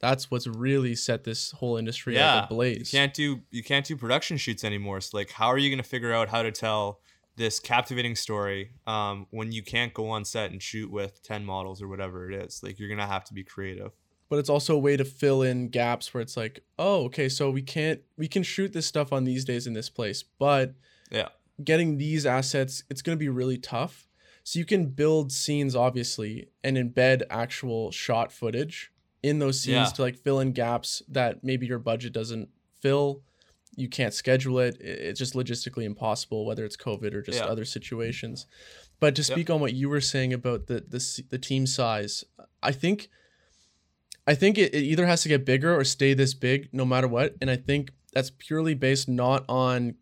that's 0.05 0.29
what's 0.29 0.45
really 0.47 0.93
set 0.95 1.23
this 1.23 1.51
whole 1.51 1.77
industry 1.77 2.15
yeah, 2.15 2.35
up 2.35 2.51
ablaze. 2.51 2.93
you 2.93 2.99
can't 2.99 3.13
do 3.13 3.41
you 3.49 3.63
can't 3.63 3.85
do 3.85 3.95
production 3.97 4.37
shoots 4.37 4.63
anymore. 4.63 5.01
So 5.01 5.17
like, 5.17 5.31
how 5.31 5.47
are 5.47 5.57
you 5.57 5.69
going 5.69 5.81
to 5.81 5.89
figure 5.95 6.13
out 6.13 6.29
how 6.29 6.43
to 6.43 6.51
tell 6.51 6.99
this 7.37 7.59
captivating 7.59 8.15
story 8.15 8.71
um, 8.87 9.25
when 9.31 9.51
you 9.51 9.63
can't 9.63 9.93
go 9.93 10.07
on 10.09 10.23
set 10.23 10.51
and 10.51 10.61
shoot 10.61 10.89
with 10.91 11.21
10 11.23 11.43
models 11.43 11.81
or 11.81 11.87
whatever 11.87 12.29
it 12.29 12.35
is? 12.45 12.61
Like, 12.63 12.77
you're 12.79 12.87
going 12.87 12.99
to 12.99 13.05
have 13.15 13.25
to 13.25 13.33
be 13.33 13.43
creative. 13.43 13.91
but 14.29 14.37
it's 14.39 14.49
also 14.49 14.75
a 14.75 14.79
way 14.79 14.95
to 14.97 15.05
fill 15.05 15.41
in 15.41 15.69
gaps 15.69 16.13
where 16.13 16.21
it's 16.21 16.37
like, 16.37 16.55
"Oh, 16.79 17.05
okay, 17.05 17.27
so 17.29 17.49
we 17.49 17.61
can't 17.61 17.99
we 18.17 18.27
can 18.27 18.43
shoot 18.43 18.71
this 18.73 18.85
stuff 18.85 19.11
on 19.11 19.23
these 19.23 19.43
days 19.45 19.65
in 19.67 19.73
this 19.73 19.89
place, 19.89 20.23
but 20.23 20.75
Yeah. 21.11 21.29
getting 21.63 21.97
these 21.97 22.25
assets, 22.25 22.83
it's 22.89 23.01
going 23.01 23.17
to 23.17 23.25
be 23.27 23.29
really 23.29 23.57
tough." 23.57 24.07
So 24.43 24.59
you 24.59 24.65
can 24.65 24.83
build 25.01 25.31
scenes 25.31 25.75
obviously 25.75 26.49
and 26.63 26.77
embed 26.77 27.23
actual 27.31 27.91
shot 27.91 28.31
footage 28.31 28.91
in 29.25 29.39
those 29.39 29.59
scenes 29.61 29.73
Yeah. 29.89 29.95
to 29.95 30.01
like 30.01 30.17
fill 30.17 30.39
in 30.39 30.51
gaps 30.51 31.01
that 31.09 31.43
maybe 31.43 31.65
your 31.65 31.79
budget 31.79 32.13
doesn't 32.13 32.49
fill. 32.81 33.23
You 33.75 33.89
can't 33.89 34.13
schedule 34.13 34.59
it. 34.59 34.77
It's 34.79 35.19
just 35.19 35.33
logistically 35.33 35.83
impossible, 35.83 36.45
whether 36.45 36.63
it's 36.63 36.77
COVID 36.77 37.13
or 37.13 37.21
just 37.21 37.39
Yeah. 37.39 37.45
other 37.45 37.65
situations. 37.65 38.45
But 38.99 39.15
to 39.15 39.21
Yep. 39.21 39.25
speak 39.25 39.49
on 39.49 39.59
what 39.59 39.73
you 39.73 39.89
were 39.89 40.01
saying 40.01 40.31
about 40.33 40.67
the 40.67 40.79
the 40.87 41.23
the 41.29 41.37
team 41.37 41.65
size, 41.67 42.23
I 42.63 42.71
think 42.71 43.09
I 44.27 44.33
think 44.33 44.57
it, 44.57 44.73
it 44.73 44.81
either 44.83 45.05
has 45.05 45.21
to 45.23 45.29
get 45.29 45.45
bigger 45.45 45.75
or 45.77 45.83
stay 45.83 46.13
this 46.13 46.33
big 46.33 46.69
no 46.71 46.85
matter 46.85 47.07
what. 47.07 47.35
And 47.41 47.49
I 47.49 47.57
think 47.57 47.91
that's 48.13 48.31
purely 48.37 48.73
based 48.73 49.07
not 49.09 49.43
on 49.49 49.95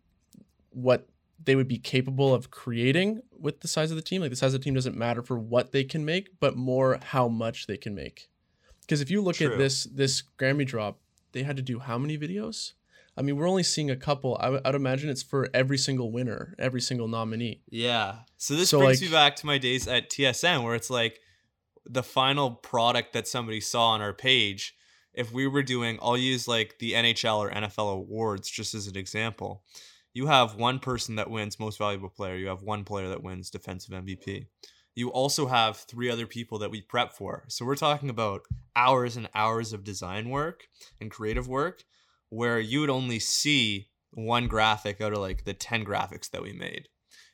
what 0.70 1.08
they 1.42 1.56
would 1.56 1.68
be 1.68 1.76
capable 1.78 2.32
of 2.32 2.50
creating 2.50 3.20
with 3.38 3.60
the 3.60 3.68
size 3.68 3.90
of 3.90 3.96
the 3.96 4.02
team. 4.02 4.22
Like 4.22 4.30
the 4.30 4.36
size 4.36 4.54
of 4.54 4.60
the 4.60 4.64
team 4.64 4.72
doesn't 4.74 4.96
matter 4.96 5.22
for 5.22 5.38
what 5.38 5.72
they 5.72 5.84
can 5.84 6.04
make, 6.04 6.28
but 6.40 6.56
more 6.56 6.98
how 7.02 7.28
much 7.28 7.66
they 7.66 7.76
can 7.76 7.94
make. 7.94 8.28
Because 8.86 9.00
if 9.00 9.10
you 9.10 9.22
look 9.22 9.36
True. 9.36 9.52
at 9.52 9.58
this 9.58 9.84
this 9.84 10.22
Grammy 10.38 10.66
drop, 10.66 11.00
they 11.32 11.42
had 11.42 11.56
to 11.56 11.62
do 11.62 11.78
how 11.80 11.98
many 11.98 12.16
videos? 12.18 12.72
I 13.16 13.22
mean, 13.22 13.36
we're 13.36 13.48
only 13.48 13.62
seeing 13.62 13.90
a 13.90 13.96
couple. 13.96 14.36
I 14.40 14.48
would 14.50 14.60
I'd 14.64 14.74
imagine 14.74 15.08
it's 15.08 15.22
for 15.22 15.48
every 15.54 15.78
single 15.78 16.10
winner, 16.10 16.54
every 16.58 16.80
single 16.80 17.06
nominee. 17.08 17.62
Yeah. 17.70 18.20
So 18.36 18.54
this 18.54 18.70
So, 18.70 18.78
brings 18.80 19.00
like- 19.00 19.08
me 19.10 19.14
back 19.14 19.36
to 19.36 19.46
my 19.46 19.58
days 19.58 19.86
at 19.86 20.10
TSN 20.10 20.62
where 20.64 20.74
it's 20.74 20.90
like 20.90 21.20
the 21.86 22.02
final 22.02 22.50
product 22.50 23.12
that 23.12 23.28
somebody 23.28 23.60
saw 23.60 23.90
on 23.90 24.00
our 24.00 24.12
page. 24.12 24.74
If 25.12 25.30
we 25.32 25.46
were 25.46 25.62
doing, 25.62 25.98
I'll 26.02 26.16
use 26.16 26.48
like 26.48 26.78
the 26.80 26.92
NHL 26.94 27.38
or 27.38 27.50
NFL 27.50 27.92
awards 27.92 28.50
just 28.50 28.74
as 28.74 28.88
an 28.88 28.96
example. 28.96 29.62
You 30.12 30.26
have 30.26 30.56
one 30.56 30.78
person 30.80 31.14
that 31.16 31.30
wins 31.30 31.60
most 31.60 31.78
valuable 31.78 32.08
player. 32.08 32.36
You 32.36 32.48
have 32.48 32.62
one 32.62 32.84
player 32.84 33.08
that 33.08 33.22
wins 33.22 33.48
defensive 33.50 33.94
MVP. 33.94 34.46
You 34.94 35.10
also 35.10 35.46
have 35.46 35.76
three 35.76 36.10
other 36.10 36.26
people 36.26 36.58
that 36.60 36.70
we 36.70 36.80
prep 36.80 37.12
for. 37.12 37.44
So 37.48 37.64
we're 37.64 37.74
talking 37.74 38.08
about 38.08 38.42
hours 38.76 39.16
and 39.16 39.28
hours 39.34 39.72
of 39.72 39.84
design 39.84 40.30
work 40.30 40.68
and 41.00 41.10
creative 41.10 41.48
work 41.48 41.84
where 42.28 42.58
you 42.58 42.80
would 42.80 42.90
only 42.90 43.18
see 43.18 43.88
one 44.10 44.46
graphic 44.46 45.00
out 45.00 45.12
of 45.12 45.18
like 45.18 45.44
the 45.44 45.54
10 45.54 45.84
graphics 45.84 46.30
that 46.30 46.42
we 46.42 46.52
made 46.52 46.88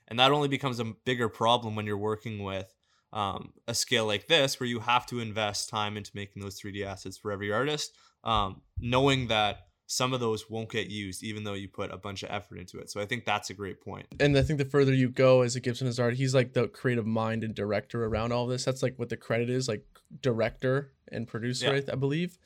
and 0.08 0.18
that 0.18 0.32
only 0.32 0.48
becomes 0.48 0.80
a 0.80 0.92
bigger 1.04 1.28
problem 1.28 1.76
when 1.76 1.86
you're 1.86 1.96
working 1.96 2.42
with 2.42 2.74
um, 3.12 3.52
a 3.66 3.74
scale 3.74 4.06
like 4.06 4.28
this 4.28 4.60
where 4.60 4.68
you 4.68 4.80
have 4.80 5.06
to 5.06 5.20
invest 5.20 5.68
time 5.68 5.96
into 5.96 6.10
making 6.14 6.42
those 6.42 6.60
3d 6.60 6.84
assets 6.84 7.18
for 7.18 7.32
every 7.32 7.52
artist 7.52 7.92
um, 8.24 8.62
knowing 8.78 9.28
that 9.28 9.66
some 9.92 10.12
of 10.12 10.20
those 10.20 10.48
won't 10.48 10.70
get 10.70 10.86
used 10.88 11.24
even 11.24 11.42
though 11.42 11.54
you 11.54 11.66
put 11.66 11.90
a 11.92 11.96
bunch 11.96 12.22
of 12.22 12.30
effort 12.30 12.58
into 12.58 12.78
it 12.78 12.88
so 12.88 13.00
i 13.00 13.04
think 13.04 13.24
that's 13.24 13.50
a 13.50 13.54
great 13.54 13.80
point. 13.80 14.06
and 14.20 14.38
I 14.38 14.42
think 14.42 14.58
the 14.60 14.64
further 14.64 14.94
you 14.94 15.08
go 15.10 15.40
as 15.42 15.56
a 15.56 15.60
Gibson 15.60 15.88
is 15.88 15.96
Hazard, 15.96 16.14
he's 16.16 16.32
like 16.34 16.52
the 16.52 16.68
creative 16.68 17.06
mind 17.06 17.42
and 17.42 17.54
director 17.54 18.04
around 18.04 18.32
all 18.32 18.46
this. 18.46 18.64
That's 18.64 18.82
like 18.84 18.94
what 19.00 19.08
the 19.08 19.16
credit 19.16 19.50
is, 19.50 19.66
like 19.66 19.84
director 20.22 20.92
and 21.10 21.26
producer, 21.26 21.66
Yeah. 21.74 21.82
I, 21.88 21.92
I 21.92 21.96
believe. 21.96 22.38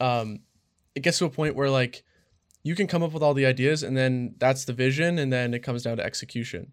Um, 0.00 0.40
it 0.94 1.00
gets 1.00 1.18
to 1.18 1.24
a 1.26 1.30
point 1.30 1.54
where 1.56 1.68
like 1.70 2.04
you 2.62 2.74
can 2.74 2.86
come 2.86 3.02
up 3.02 3.12
with 3.12 3.22
all 3.22 3.34
the 3.34 3.44
ideas, 3.46 3.82
and 3.82 3.96
then 3.96 4.34
that's 4.38 4.64
the 4.64 4.72
vision, 4.72 5.18
and 5.18 5.32
then 5.32 5.52
it 5.52 5.60
comes 5.60 5.82
down 5.82 5.96
to 5.98 6.04
execution. 6.04 6.72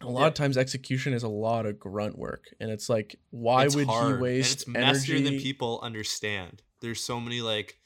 a 0.00 0.06
lot 0.10 0.20
Yeah. 0.22 0.26
of 0.28 0.34
times 0.34 0.56
execution 0.56 1.12
is 1.12 1.22
a 1.22 1.28
lot 1.28 1.66
of 1.66 1.78
grunt 1.78 2.18
work 2.18 2.46
and 2.60 2.70
it's 2.70 2.88
like 2.88 3.16
why 3.30 3.66
It's 3.66 3.76
would 3.76 3.86
hard, 3.86 4.06
you 4.08 4.12
and 4.14 4.22
waste 4.22 4.52
it's 4.62 4.66
messier 4.66 5.16
energy 5.16 5.22
than 5.22 5.38
people 5.40 5.78
understand. 5.82 6.62
There's 6.80 7.04
so 7.04 7.20
many 7.20 7.40
like 7.40 7.78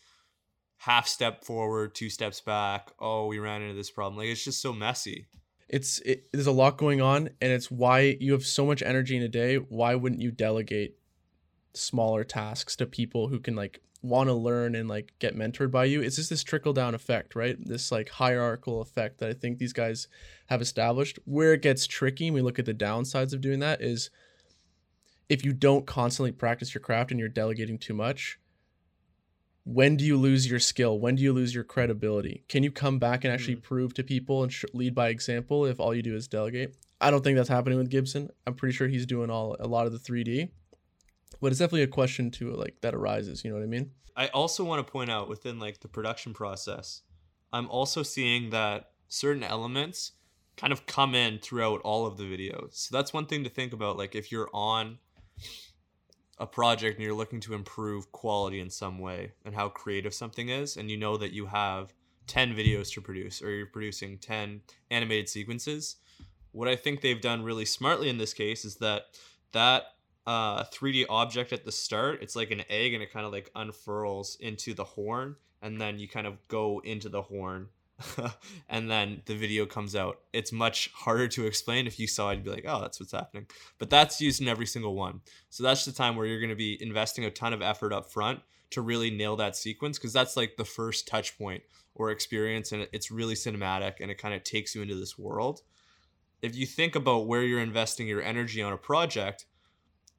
half 0.79 1.07
step 1.09 1.45
forward, 1.45 1.95
two 1.95 2.11
steps 2.11 2.41
back. 2.41 2.91
Oh, 2.99 3.27
we 3.27 3.39
ran 3.39 3.63
into 3.63 3.75
this 3.75 3.91
problem. 3.91 4.19
Like 4.19 4.29
it's 4.29 4.45
just 4.45 4.61
so 4.61 4.73
messy. 4.73 5.27
it's 5.69 5.99
it, 6.01 6.29
there's 6.33 6.47
a 6.47 6.53
lot 6.53 6.77
going 6.79 7.01
on 7.01 7.29
and 7.41 7.51
it's 7.53 7.71
why 7.71 8.17
you 8.21 8.33
have 8.33 8.47
so 8.47 8.65
much 8.65 8.83
energy 8.83 9.17
in 9.17 9.23
a 9.23 9.29
day 9.29 9.57
why 9.57 9.95
wouldn't 9.97 10.23
you 10.23 10.31
delegate 10.31 10.97
smaller 11.75 12.23
tasks 12.23 12.77
to 12.77 12.87
people 12.87 13.27
who 13.29 13.41
can 13.41 13.57
like 13.57 13.81
want 14.01 14.29
to 14.29 14.33
learn 14.33 14.77
and 14.77 14.89
like 14.89 15.13
get 15.19 15.35
mentored 15.37 15.73
by 15.73 15.85
you 15.85 16.01
it's 16.01 16.15
just 16.15 16.31
this 16.31 16.45
trickle 16.45 16.73
down 16.73 16.95
effect 16.95 17.35
right 17.35 17.57
this 17.65 17.91
like 17.91 18.09
hierarchical 18.09 18.81
effect 18.81 19.19
that 19.19 19.29
i 19.29 19.33
think 19.33 19.59
these 19.59 19.73
guys 19.73 20.07
have 20.47 20.63
established 20.63 21.19
where 21.25 21.53
it 21.53 21.63
gets 21.63 21.85
tricky 21.85 22.29
and 22.29 22.35
we 22.35 22.43
look 22.43 22.61
at 22.61 22.65
the 22.67 22.73
downsides 22.73 23.33
of 23.33 23.41
doing 23.41 23.59
that 23.59 23.83
is 23.83 24.11
if 25.29 25.45
you 25.45 25.53
don't 25.53 25.85
constantly 25.87 26.31
practice 26.31 26.73
your 26.75 26.81
craft 26.81 27.11
and 27.11 27.19
you're 27.19 27.29
delegating 27.29 27.77
too 27.79 27.95
much 27.95 28.39
when 29.67 29.97
do 29.97 30.05
you 30.05 30.17
lose 30.17 30.49
your 30.49 30.61
skill? 30.61 30.99
When 30.99 31.17
do 31.17 31.23
you 31.23 31.33
lose 31.33 31.55
your 31.55 31.65
credibility? 31.65 32.45
Can 32.49 32.63
you 32.63 32.71
come 32.71 32.99
back 32.99 33.25
and 33.25 33.33
actually 33.35 33.55
hmm. 33.55 33.61
prove 33.61 33.93
to 33.95 34.03
people 34.03 34.43
and 34.43 34.53
sh- 34.53 34.65
lead 34.73 34.95
by 34.95 35.09
example 35.09 35.67
if 35.67 35.79
all 35.79 35.95
you 35.95 36.03
do 36.03 36.15
is 36.15 36.29
delegate? 36.29 36.77
I 37.01 37.11
don't 37.11 37.23
think 37.23 37.37
that's 37.37 37.49
happening 37.49 37.77
with 37.77 37.91
gibson. 37.91 38.31
I'm 38.47 38.55
pretty 38.55 38.75
sure 38.75 38.89
he's 38.89 39.05
doing 39.05 39.29
all 39.29 39.57
a 39.61 39.67
lot 39.67 39.87
of 39.87 39.93
the 39.93 39.99
3d 39.99 40.49
but 41.41 41.49
it's 41.49 41.59
definitely 41.59 41.83
a 41.83 41.89
question 41.89 42.31
to 42.31 42.53
like 42.53 42.81
that 42.81 42.95
arises 42.95 43.45
you 43.45 43.51
know 43.51 43.57
what 43.57 43.63
i 43.63 43.67
mean? 43.67 43.91
I 44.17 44.29
also 44.29 44.65
want 44.65 44.85
to 44.85 44.91
point 44.91 45.11
out 45.11 45.29
within 45.29 45.59
like 45.59 45.81
the 45.81 45.89
production 45.89 46.33
process, 46.33 47.03
I'm 47.53 47.69
also 47.69 48.03
seeing 48.03 48.49
that 48.51 48.91
certain 49.09 49.45
elements 49.45 50.13
kind 50.57 50.73
of 50.73 50.87
come 50.87 51.15
in 51.15 51.39
throughout 51.39 51.83
all 51.83 52.07
of 52.07 52.17
the 52.17 52.25
videos. 52.25 52.73
So 52.73 52.97
that's 52.97 53.13
one 53.13 53.27
thing 53.27 53.45
to 53.45 53.51
think 53.51 53.75
about. 53.75 53.99
Like 53.99 54.15
if 54.15 54.33
you're 54.33 54.49
on 54.55 54.99
a 56.39 56.47
project 56.47 56.97
and 56.97 57.05
you're 57.05 57.15
looking 57.15 57.41
to 57.41 57.55
improve 57.55 58.13
quality 58.13 58.61
in 58.61 58.71
some 58.71 58.99
way 58.99 59.33
and 59.45 59.55
how 59.55 59.69
creative 59.69 60.15
something 60.15 60.49
is, 60.49 60.77
and 60.77 60.91
you 60.91 60.97
know 60.97 61.17
that 61.17 61.33
you 61.33 61.47
have 61.47 61.93
10 62.27 62.55
videos 62.55 62.93
to 62.93 63.01
produce 63.01 63.43
or 63.43 63.51
you're 63.51 63.67
producing 63.67 64.19
10 64.19 64.61
animated 64.91 65.29
sequences, 65.29 65.97
what 66.53 66.69
I 66.69 66.77
think 66.77 67.01
they've 67.01 67.21
done 67.21 67.43
really 67.43 67.65
smartly 67.65 68.09
in 68.09 68.19
this 68.19 68.35
case 68.35 68.65
is 68.65 68.77
that 68.77 69.05
that 69.53 69.85
uh 70.27 70.65
3D 70.65 71.07
object 71.09 71.53
at 71.53 71.65
the 71.65 71.73
start. 71.73 72.23
It's 72.23 72.35
like 72.35 72.51
an 72.51 72.63
egg 72.69 72.95
and 72.95 73.03
it 73.03 73.13
kind 73.13 73.27
of 73.27 73.33
like 73.33 73.51
unfurls 73.55 74.37
into 74.41 74.75
the 74.75 74.85
horn 74.85 75.37
and 75.63 75.81
then 75.81 75.99
you 75.99 76.09
kind 76.09 76.27
of 76.27 76.37
go 76.49 76.81
into 76.85 77.09
the 77.09 77.23
horn 77.23 77.69
and 78.69 78.91
then 78.91 79.23
the 79.27 79.35
video 79.35 79.65
comes 79.65 79.97
out. 79.97 80.21
It's 80.33 80.53
much 80.53 80.91
harder 80.95 81.29
to 81.29 81.47
explain 81.47 81.87
if 81.87 81.99
you 81.99 82.07
saw 82.07 82.31
it 82.31 82.37
you'd 82.37 82.45
be 82.45 82.51
like, 82.51 82.65
"Oh, 82.67 82.81
that's 82.81 83.01
what's 83.01 83.13
happening." 83.13 83.47
But 83.79 83.91
that's 83.91 84.21
used 84.21 84.41
in 84.41 84.49
every 84.49 84.67
single 84.67 84.95
one. 84.95 85.21
So 85.51 85.63
that's 85.63 85.85
the 85.85 85.93
time 85.93 86.17
where 86.17 86.27
you're 86.27 86.41
going 86.41 86.51
to 86.51 86.57
be 86.57 86.81
investing 86.83 87.25
a 87.25 87.31
ton 87.31 87.53
of 87.53 87.63
effort 87.63 87.93
up 87.93 88.13
front 88.13 88.41
to 88.71 88.83
really 88.83 89.11
nail 89.11 89.37
that 89.37 89.57
sequence 89.57 89.99
because 89.99 90.13
that's 90.13 90.37
like 90.37 90.57
the 90.57 90.65
first 90.65 91.07
touch 91.07 91.39
point 91.39 91.63
or 91.95 92.11
experience 92.11 92.73
and 92.73 92.87
it's 92.93 93.11
really 93.11 93.35
cinematic 93.35 93.95
and 94.01 94.11
it 94.11 94.19
kind 94.19 94.35
of 94.35 94.45
takes 94.45 94.75
you 94.75 94.83
into 94.83 94.95
this 94.95 95.19
world. 95.19 95.63
If 96.43 96.55
you 96.55 96.67
think 96.67 96.95
about 96.95 97.27
where 97.27 97.43
you're 97.43 97.61
investing 97.61 98.07
your 98.07 98.23
energy 98.23 98.61
on 98.61 98.73
a 98.73 98.77
project, 98.77 99.47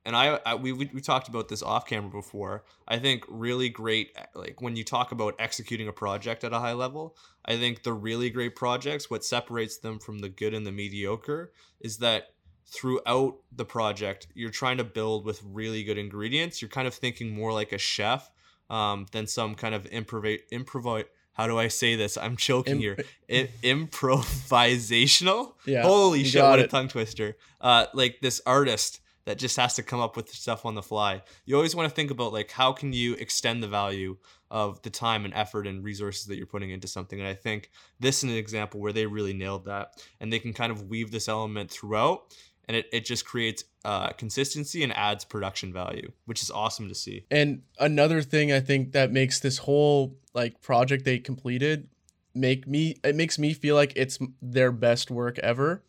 and 0.08 0.16
I, 0.16 0.40
I 0.46 0.56
we, 0.56 0.72
we 0.72 0.90
we 0.94 1.02
talked 1.02 1.28
about 1.28 1.50
this 1.50 1.62
off 1.62 1.86
camera 1.86 2.10
before. 2.10 2.64
I 2.88 2.98
think 2.98 3.26
really 3.28 3.68
great 3.68 4.18
like 4.34 4.62
when 4.62 4.78
you 4.78 4.86
talk 4.86 5.12
about 5.12 5.36
executing 5.38 5.90
a 5.90 5.92
project 5.92 6.46
at 6.46 6.54
a 6.54 6.60
high 6.60 6.74
level, 6.74 7.18
I 7.44 7.58
think 7.58 7.84
the 7.84 7.92
really 7.92 8.30
great 8.30 8.56
projects 8.56 9.10
what 9.10 9.26
separates 9.26 9.78
them 9.78 10.00
from 10.00 10.20
the 10.20 10.30
good 10.30 10.54
and 10.54 10.66
the 10.66 10.72
mediocre 10.72 11.52
is 11.82 11.98
that 11.98 12.30
throughout 12.66 13.36
the 13.52 13.66
project 13.66 14.28
you're 14.34 14.50
trying 14.50 14.78
to 14.78 14.86
build 14.86 15.26
with 15.26 15.42
really 15.44 15.84
good 15.84 15.98
ingredients. 15.98 16.62
You're 16.62 16.70
kind 16.70 16.88
of 16.88 16.94
thinking 16.94 17.36
more 17.36 17.52
like 17.52 17.74
a 17.74 17.78
chef 17.78 18.32
um, 18.70 19.08
than 19.12 19.28
some 19.28 19.56
kind 19.56 19.76
of 19.76 19.84
improv 19.90 20.40
improv 20.54 21.04
how 21.34 21.46
do 21.46 21.60
I 21.60 21.68
say 21.68 21.96
this? 21.96 22.18
I'm 22.18 22.36
choking 22.36 22.76
Im- 22.76 22.80
here. 22.80 22.98
I- 23.30 23.50
improvisational. 23.62 25.54
yeah 25.66 25.84
Holy 25.84 26.24
shit! 26.24 26.42
What 26.42 26.60
a 26.60 26.68
tongue 26.68 26.88
twister. 26.88 27.36
Uh, 27.60 27.88
like 27.94 28.22
this 28.22 28.42
artist 28.46 29.02
that 29.28 29.38
just 29.38 29.58
has 29.58 29.74
to 29.74 29.84
come 29.84 30.00
up 30.00 30.16
with 30.16 30.30
stuff 30.30 30.66
on 30.66 30.74
the 30.74 30.82
fly. 30.82 31.22
You 31.44 31.58
always 31.58 31.76
want 31.76 31.90
to 31.90 31.94
think 31.94 32.12
about 32.12 32.32
like 32.32 32.50
how 32.50 32.72
can 32.72 32.94
you 32.94 33.14
extend 33.16 33.62
the 33.62 33.68
value 33.68 34.16
of 34.50 34.82
the 34.84 34.90
time 34.90 35.26
and 35.26 35.34
effort 35.34 35.68
and 35.68 35.84
resources 35.84 36.28
that 36.28 36.38
you're 36.38 36.48
putting 36.48 36.70
into 36.70 36.88
something. 36.88 37.20
And 37.20 37.28
I 37.28 37.34
think 37.34 37.70
this 38.00 38.20
is 38.20 38.24
an 38.24 38.38
example 38.38 38.80
where 38.80 38.94
they 38.94 39.06
really 39.06 39.34
nailed 39.34 39.66
that, 39.66 40.02
and 40.22 40.32
they 40.32 40.40
can 40.40 40.54
kind 40.54 40.72
of 40.72 40.84
weave 40.84 41.12
this 41.12 41.28
element 41.28 41.70
throughout, 41.70 42.34
and 42.70 42.78
it 42.78 42.86
it 42.94 43.04
just 43.04 43.26
creates 43.26 43.66
uh, 43.84 44.12
consistency 44.14 44.82
and 44.82 44.96
adds 44.96 45.26
production 45.26 45.74
value, 45.74 46.10
which 46.24 46.42
is 46.42 46.50
awesome 46.50 46.88
to 46.88 46.96
see. 46.96 47.26
And 47.30 47.64
another 47.82 48.22
thing 48.22 48.54
I 48.54 48.62
think 48.62 48.94
that 48.94 49.12
makes 49.12 49.42
this 49.42 49.58
whole 49.58 50.16
like 50.34 50.62
project 50.62 51.04
they 51.04 51.20
completed 51.20 51.90
make 52.34 52.66
me 52.66 52.96
it 53.04 53.16
makes 53.18 53.38
me 53.38 53.52
feel 53.52 53.76
like 53.76 53.92
it's 53.98 54.20
their 54.42 54.72
best 54.72 55.12
work 55.12 55.38
ever 55.40 55.84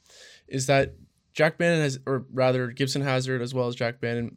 is 0.49 0.67
that 0.67 0.95
Jack 1.39 1.57
Bannon 1.57 1.83
has 1.83 2.01
or 2.05 2.27
rather 2.33 2.67
Gibson 2.67 3.01
Hazard 3.01 3.41
as 3.41 3.55
well 3.55 3.69
as 3.69 3.77
Jack 3.77 4.01
Bannon 4.01 4.37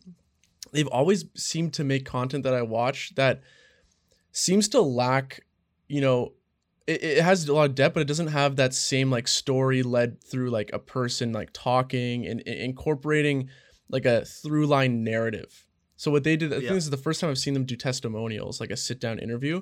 they've 0.71 0.87
always 0.87 1.25
seemed 1.35 1.73
to 1.73 1.83
make 1.83 2.05
content 2.05 2.43
that 2.43 2.53
I 2.53 2.61
watch 2.61 3.15
that 3.15 3.41
seems 4.31 4.67
to 4.69 4.81
lack 4.81 5.39
you 5.87 5.99
know 5.99 6.33
it, 6.85 7.03
it 7.03 7.23
has 7.23 7.47
a 7.47 7.53
lot 7.55 7.71
of 7.71 7.73
depth 7.73 7.95
but 7.95 8.01
it 8.01 8.07
doesn't 8.07 8.27
have 8.27 8.55
that 8.57 8.75
same 8.75 9.09
like 9.09 9.27
story 9.27 9.81
led 9.81 10.23
through 10.23 10.51
like 10.51 10.69
a 10.73 10.77
person 10.77 11.33
like 11.33 11.49
talking 11.53 12.27
and, 12.27 12.43
and 12.45 12.59
incorporating 12.59 13.49
like 13.89 14.05
a 14.05 14.23
through 14.23 14.67
line 14.67 15.03
narrative 15.03 15.65
so 15.95 16.09
what 16.09 16.23
they 16.23 16.35
did, 16.35 16.51
I 16.51 16.57
think 16.57 16.69
this 16.69 16.83
is 16.83 16.89
the 16.89 16.97
first 16.97 17.21
time 17.21 17.29
I've 17.29 17.37
seen 17.37 17.53
them 17.53 17.63
do 17.63 17.75
testimonials, 17.75 18.59
like 18.59 18.71
a 18.71 18.75
sit 18.75 18.99
down 18.99 19.19
interview, 19.19 19.61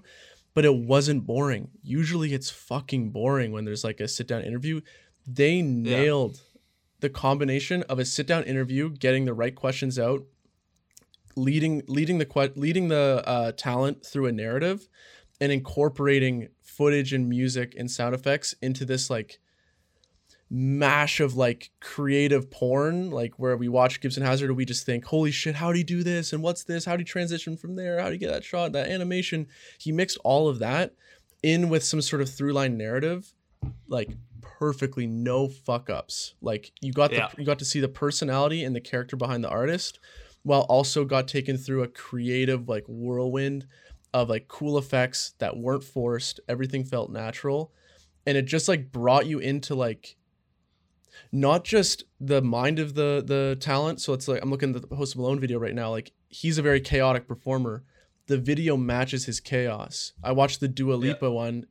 but 0.53 0.63
it 0.63 0.73
wasn't 0.73 1.25
boring. 1.25 1.71
Usually 1.83 2.33
it's 2.33 2.49
fucking 2.49 3.11
boring 3.11 3.51
when 3.51 3.65
there's 3.65 3.83
like 3.83 3.99
a 3.99 4.07
sit 4.07 4.25
down 4.25 4.43
interview. 4.43 4.79
They 5.27 5.61
nailed 5.61 6.39
the 6.99 7.09
combination 7.09 7.83
of 7.83 7.99
a 7.99 8.05
sit 8.05 8.27
down 8.27 8.43
interview, 8.43 8.89
getting 8.89 9.25
the 9.25 9.33
right 9.33 9.55
questions 9.55 9.97
out, 9.97 10.23
leading 11.35 11.83
leading 11.87 12.17
the 12.17 12.51
leading 12.55 12.89
the 12.89 13.23
uh, 13.25 13.51
talent 13.53 14.05
through 14.05 14.25
a 14.25 14.31
narrative, 14.31 14.87
and 15.39 15.51
incorporating 15.51 16.49
footage 16.61 17.13
and 17.13 17.27
music 17.27 17.75
and 17.77 17.89
sound 17.89 18.15
effects 18.15 18.55
into 18.61 18.85
this 18.85 19.09
like 19.09 19.39
mash 20.49 21.19
of 21.19 21.35
like 21.35 21.71
creative 21.79 22.49
porn, 22.49 23.11
like 23.11 23.37
where 23.37 23.55
we 23.55 23.67
watch 23.67 24.01
Gibson 24.01 24.23
Hazard 24.23 24.49
and 24.49 24.57
we 24.57 24.65
just 24.65 24.85
think, 24.85 25.05
holy 25.05 25.31
shit, 25.31 25.55
how'd 25.55 25.75
he 25.75 25.83
do 25.83 26.03
this? 26.03 26.33
And 26.33 26.41
what's 26.41 26.63
this? 26.63 26.85
How'd 26.85 26.99
he 26.99 27.05
transition 27.05 27.55
from 27.55 27.75
there? 27.75 27.99
How'd 27.99 28.13
he 28.13 28.17
get 28.17 28.31
that 28.31 28.43
shot, 28.43 28.71
that 28.71 28.87
animation? 28.87 29.47
He 29.79 29.91
mixed 29.91 30.17
all 30.23 30.47
of 30.47 30.59
that 30.59 30.95
in 31.43 31.69
with 31.69 31.83
some 31.83 32.01
sort 32.01 32.21
of 32.21 32.29
through 32.29 32.53
line 32.53 32.77
narrative, 32.77 33.33
like 33.87 34.09
perfectly 34.41 35.07
no 35.07 35.47
fuck 35.47 35.89
ups. 35.89 36.33
Like 36.41 36.71
you 36.81 36.91
got 36.93 37.11
the 37.11 37.29
you 37.37 37.45
got 37.45 37.59
to 37.59 37.65
see 37.65 37.79
the 37.79 37.87
personality 37.87 38.63
and 38.63 38.75
the 38.75 38.81
character 38.81 39.15
behind 39.15 39.43
the 39.43 39.49
artist, 39.49 39.99
while 40.43 40.61
also 40.61 41.05
got 41.05 41.27
taken 41.27 41.57
through 41.57 41.83
a 41.83 41.87
creative 41.87 42.67
like 42.67 42.85
whirlwind 42.87 43.67
of 44.13 44.29
like 44.29 44.47
cool 44.47 44.77
effects 44.77 45.33
that 45.39 45.57
weren't 45.57 45.83
forced. 45.83 46.39
Everything 46.49 46.83
felt 46.83 47.11
natural. 47.11 47.71
And 48.25 48.37
it 48.37 48.43
just 48.45 48.67
like 48.67 48.91
brought 48.91 49.25
you 49.25 49.39
into 49.39 49.75
like 49.75 50.15
not 51.31 51.63
just 51.63 52.03
the 52.19 52.41
mind 52.41 52.79
of 52.79 52.95
the 52.95 53.23
the 53.25 53.57
talent. 53.59 54.01
So 54.01 54.13
it's 54.13 54.27
like 54.27 54.41
I'm 54.41 54.49
looking 54.49 54.73
at 54.75 54.81
the 54.81 54.87
Post 54.87 55.15
Malone 55.15 55.39
video 55.39 55.59
right 55.59 55.75
now. 55.75 55.89
Like 55.91 56.11
he's 56.27 56.57
a 56.57 56.61
very 56.61 56.81
chaotic 56.81 57.27
performer. 57.27 57.83
The 58.27 58.37
video 58.37 58.77
matches 58.77 59.25
his 59.25 59.39
chaos. 59.39 60.13
I 60.23 60.31
watched 60.33 60.59
the 60.59 60.67
Dua 60.67 60.93
Yeah. 60.93 61.13
Lipa 61.13 61.31
one. 61.31 61.65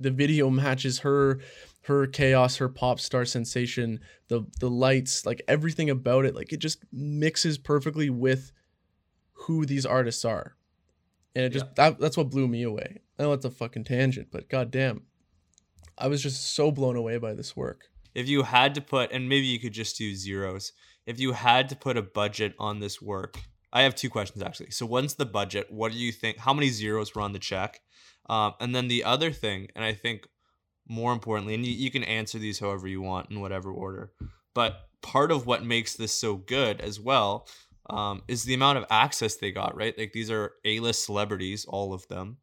The 0.00 0.10
video 0.10 0.50
matches 0.62 1.00
her 1.00 1.38
her 1.82 2.06
chaos, 2.06 2.56
her 2.56 2.68
pop 2.68 3.00
star 3.00 3.24
sensation, 3.24 4.00
the 4.28 4.46
the 4.60 4.70
lights, 4.70 5.26
like 5.26 5.42
everything 5.48 5.90
about 5.90 6.24
it. 6.24 6.34
Like 6.34 6.52
it 6.52 6.58
just 6.58 6.84
mixes 6.92 7.58
perfectly 7.58 8.10
with 8.10 8.52
who 9.32 9.66
these 9.66 9.84
artists 9.84 10.24
are. 10.24 10.56
And 11.34 11.44
it 11.44 11.50
just 11.50 11.74
that, 11.76 11.98
that's 11.98 12.16
what 12.16 12.30
blew 12.30 12.46
me 12.46 12.62
away. 12.62 13.00
I 13.18 13.22
know 13.22 13.32
it's 13.32 13.44
a 13.44 13.50
fucking 13.50 13.84
tangent, 13.84 14.28
but 14.30 14.48
goddamn. 14.48 15.02
I 15.98 16.08
was 16.08 16.22
just 16.22 16.54
so 16.54 16.70
blown 16.70 16.96
away 16.96 17.18
by 17.18 17.34
this 17.34 17.56
work. 17.56 17.84
If 18.14 18.28
you 18.28 18.42
had 18.42 18.74
to 18.74 18.80
put, 18.80 19.12
and 19.12 19.28
maybe 19.28 19.46
you 19.46 19.58
could 19.58 19.72
just 19.72 19.96
do 19.96 20.14
zeros, 20.14 20.72
if 21.06 21.18
you 21.18 21.32
had 21.32 21.68
to 21.70 21.76
put 21.76 21.96
a 21.96 22.02
budget 22.02 22.54
on 22.58 22.80
this 22.80 23.00
work, 23.00 23.38
I 23.72 23.82
have 23.82 23.94
two 23.94 24.10
questions 24.10 24.42
actually. 24.42 24.70
So, 24.70 24.86
one's 24.86 25.14
the 25.14 25.26
budget. 25.26 25.66
What 25.70 25.92
do 25.92 25.98
you 25.98 26.12
think? 26.12 26.38
How 26.38 26.52
many 26.52 26.68
zeros 26.68 27.14
were 27.14 27.22
on 27.22 27.32
the 27.32 27.38
check? 27.38 27.80
Um, 28.28 28.54
and 28.60 28.74
then 28.74 28.88
the 28.88 29.04
other 29.04 29.32
thing, 29.32 29.68
and 29.74 29.84
I 29.84 29.94
think 29.94 30.26
more 30.88 31.12
importantly, 31.12 31.54
and 31.54 31.64
you, 31.64 31.72
you 31.72 31.90
can 31.90 32.04
answer 32.04 32.38
these 32.38 32.58
however 32.58 32.88
you 32.88 33.00
want 33.00 33.30
in 33.30 33.40
whatever 33.40 33.70
order, 33.70 34.12
but 34.54 34.88
part 35.02 35.30
of 35.30 35.46
what 35.46 35.64
makes 35.64 35.94
this 35.94 36.12
so 36.12 36.36
good 36.36 36.80
as 36.80 37.00
well 37.00 37.46
um, 37.90 38.22
is 38.28 38.44
the 38.44 38.54
amount 38.54 38.78
of 38.78 38.86
access 38.90 39.36
they 39.36 39.50
got, 39.50 39.76
right? 39.76 39.96
Like 39.98 40.12
these 40.12 40.30
are 40.30 40.52
A 40.64 40.80
list 40.80 41.04
celebrities, 41.04 41.64
all 41.64 41.92
of 41.92 42.06
them. 42.08 42.38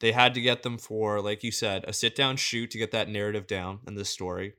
They 0.00 0.12
had 0.12 0.34
to 0.34 0.40
get 0.40 0.62
them 0.62 0.78
for, 0.78 1.20
like 1.20 1.44
you 1.44 1.52
said, 1.52 1.84
a 1.86 1.92
sit 1.92 2.16
down 2.16 2.36
shoot 2.36 2.70
to 2.72 2.78
get 2.78 2.90
that 2.92 3.08
narrative 3.08 3.46
down 3.46 3.80
and 3.86 3.96
the 3.96 4.04
story. 4.04 4.54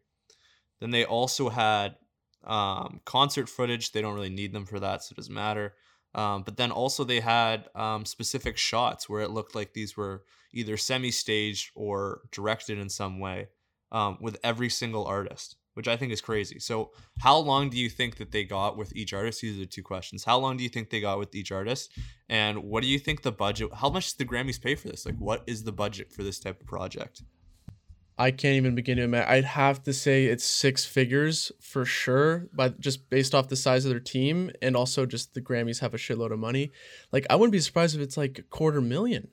Then 0.79 0.91
they 0.91 1.05
also 1.05 1.49
had 1.49 1.95
um, 2.43 3.01
concert 3.05 3.49
footage. 3.49 3.91
They 3.91 4.01
don't 4.01 4.15
really 4.15 4.29
need 4.29 4.53
them 4.53 4.65
for 4.65 4.79
that, 4.79 5.03
so 5.03 5.13
it 5.13 5.17
doesn't 5.17 5.33
matter. 5.33 5.73
Um, 6.15 6.43
but 6.43 6.57
then 6.57 6.71
also 6.71 7.03
they 7.03 7.19
had 7.19 7.69
um, 7.75 8.05
specific 8.05 8.57
shots 8.57 9.09
where 9.09 9.21
it 9.21 9.31
looked 9.31 9.55
like 9.55 9.73
these 9.73 9.97
were 9.97 10.23
either 10.53 10.77
semi-staged 10.77 11.71
or 11.75 12.21
directed 12.31 12.77
in 12.77 12.89
some 12.89 13.19
way 13.19 13.47
um, 13.91 14.17
with 14.21 14.37
every 14.43 14.69
single 14.69 15.05
artist, 15.05 15.55
which 15.73 15.87
I 15.87 15.97
think 15.97 16.11
is 16.11 16.21
crazy. 16.21 16.59
So, 16.59 16.91
how 17.19 17.37
long 17.37 17.69
do 17.69 17.77
you 17.77 17.89
think 17.89 18.17
that 18.17 18.31
they 18.31 18.43
got 18.43 18.77
with 18.77 18.95
each 18.95 19.13
artist? 19.13 19.41
These 19.41 19.57
are 19.57 19.61
the 19.61 19.65
two 19.65 19.83
questions. 19.83 20.23
How 20.23 20.37
long 20.37 20.57
do 20.57 20.63
you 20.63 20.69
think 20.69 20.89
they 20.89 21.01
got 21.01 21.19
with 21.19 21.33
each 21.33 21.51
artist, 21.51 21.91
and 22.29 22.63
what 22.63 22.83
do 22.83 22.89
you 22.89 22.99
think 22.99 23.21
the 23.21 23.31
budget? 23.31 23.69
How 23.73 23.89
much 23.89 24.15
did 24.15 24.27
the 24.27 24.31
Grammys 24.31 24.61
pay 24.61 24.75
for 24.75 24.87
this? 24.87 25.05
Like, 25.05 25.17
what 25.17 25.43
is 25.47 25.63
the 25.63 25.71
budget 25.71 26.11
for 26.11 26.23
this 26.23 26.39
type 26.39 26.61
of 26.61 26.67
project? 26.67 27.23
I 28.17 28.31
can't 28.31 28.55
even 28.55 28.75
begin 28.75 28.97
to 28.97 29.03
imagine. 29.03 29.31
I'd 29.31 29.43
have 29.43 29.81
to 29.83 29.93
say 29.93 30.25
it's 30.25 30.45
six 30.45 30.85
figures 30.85 31.51
for 31.59 31.83
sure, 31.83 32.47
but 32.53 32.79
just 32.79 33.09
based 33.09 33.33
off 33.33 33.49
the 33.49 33.55
size 33.55 33.85
of 33.85 33.89
their 33.89 33.99
team 33.99 34.51
and 34.61 34.75
also 34.75 35.05
just 35.05 35.33
the 35.33 35.41
Grammys 35.41 35.79
have 35.79 35.93
a 35.93 35.97
shitload 35.97 36.31
of 36.31 36.39
money. 36.39 36.71
Like 37.11 37.25
I 37.29 37.35
wouldn't 37.35 37.51
be 37.51 37.59
surprised 37.59 37.95
if 37.95 38.01
it's 38.01 38.17
like 38.17 38.39
a 38.39 38.43
quarter 38.43 38.81
million. 38.81 39.29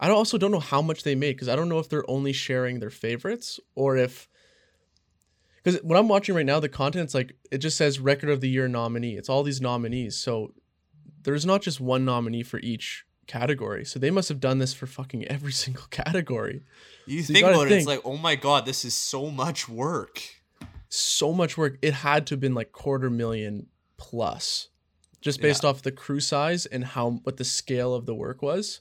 I 0.00 0.08
also 0.10 0.38
don't 0.38 0.52
know 0.52 0.60
how 0.60 0.80
much 0.80 1.02
they 1.02 1.14
made 1.14 1.32
because 1.34 1.48
I 1.48 1.56
don't 1.56 1.68
know 1.68 1.80
if 1.80 1.88
they're 1.88 2.08
only 2.08 2.32
sharing 2.32 2.80
their 2.80 2.90
favorites 2.90 3.60
or 3.74 3.96
if 3.96 4.28
because 5.62 5.82
what 5.82 5.98
I'm 5.98 6.08
watching 6.08 6.34
right 6.34 6.46
now, 6.46 6.60
the 6.60 6.68
content's 6.68 7.14
like 7.14 7.36
it 7.50 7.58
just 7.58 7.76
says 7.76 8.00
record 8.00 8.30
of 8.30 8.40
the 8.40 8.48
year 8.48 8.68
nominee. 8.68 9.16
It's 9.16 9.28
all 9.28 9.42
these 9.42 9.60
nominees, 9.60 10.16
so 10.16 10.54
there's 11.24 11.44
not 11.44 11.62
just 11.62 11.80
one 11.80 12.04
nominee 12.04 12.44
for 12.44 12.58
each 12.60 13.04
category. 13.28 13.84
So 13.84 13.98
they 14.00 14.10
must 14.10 14.28
have 14.28 14.40
done 14.40 14.58
this 14.58 14.74
for 14.74 14.86
fucking 14.86 15.24
every 15.28 15.52
single 15.64 15.84
category. 15.90 16.62
You 17.06 17.22
So 17.22 17.32
think 17.32 17.44
gotta 17.44 17.54
about 17.54 17.66
it, 17.66 17.70
think, 17.70 17.78
it's 17.80 17.86
like, 17.88 18.00
oh 18.04 18.16
my 18.16 18.34
god, 18.34 18.66
this 18.66 18.84
is 18.84 18.94
so 18.94 19.30
much 19.30 19.68
work. 19.68 20.20
so 20.88 21.32
much 21.32 21.56
work. 21.56 21.78
It 21.82 21.94
had 21.94 22.26
to 22.28 22.34
have 22.34 22.40
been 22.40 22.54
like 22.54 22.72
quarter 22.72 23.10
million 23.10 23.66
plus, 23.98 24.68
just 25.20 25.40
based 25.40 25.64
off 25.64 25.82
the 25.82 25.92
crew 25.92 26.20
size 26.20 26.66
and 26.66 26.84
how 26.84 27.10
what 27.24 27.36
the 27.36 27.44
scale 27.44 27.94
of 27.94 28.06
the 28.06 28.14
work 28.14 28.42
was. 28.42 28.80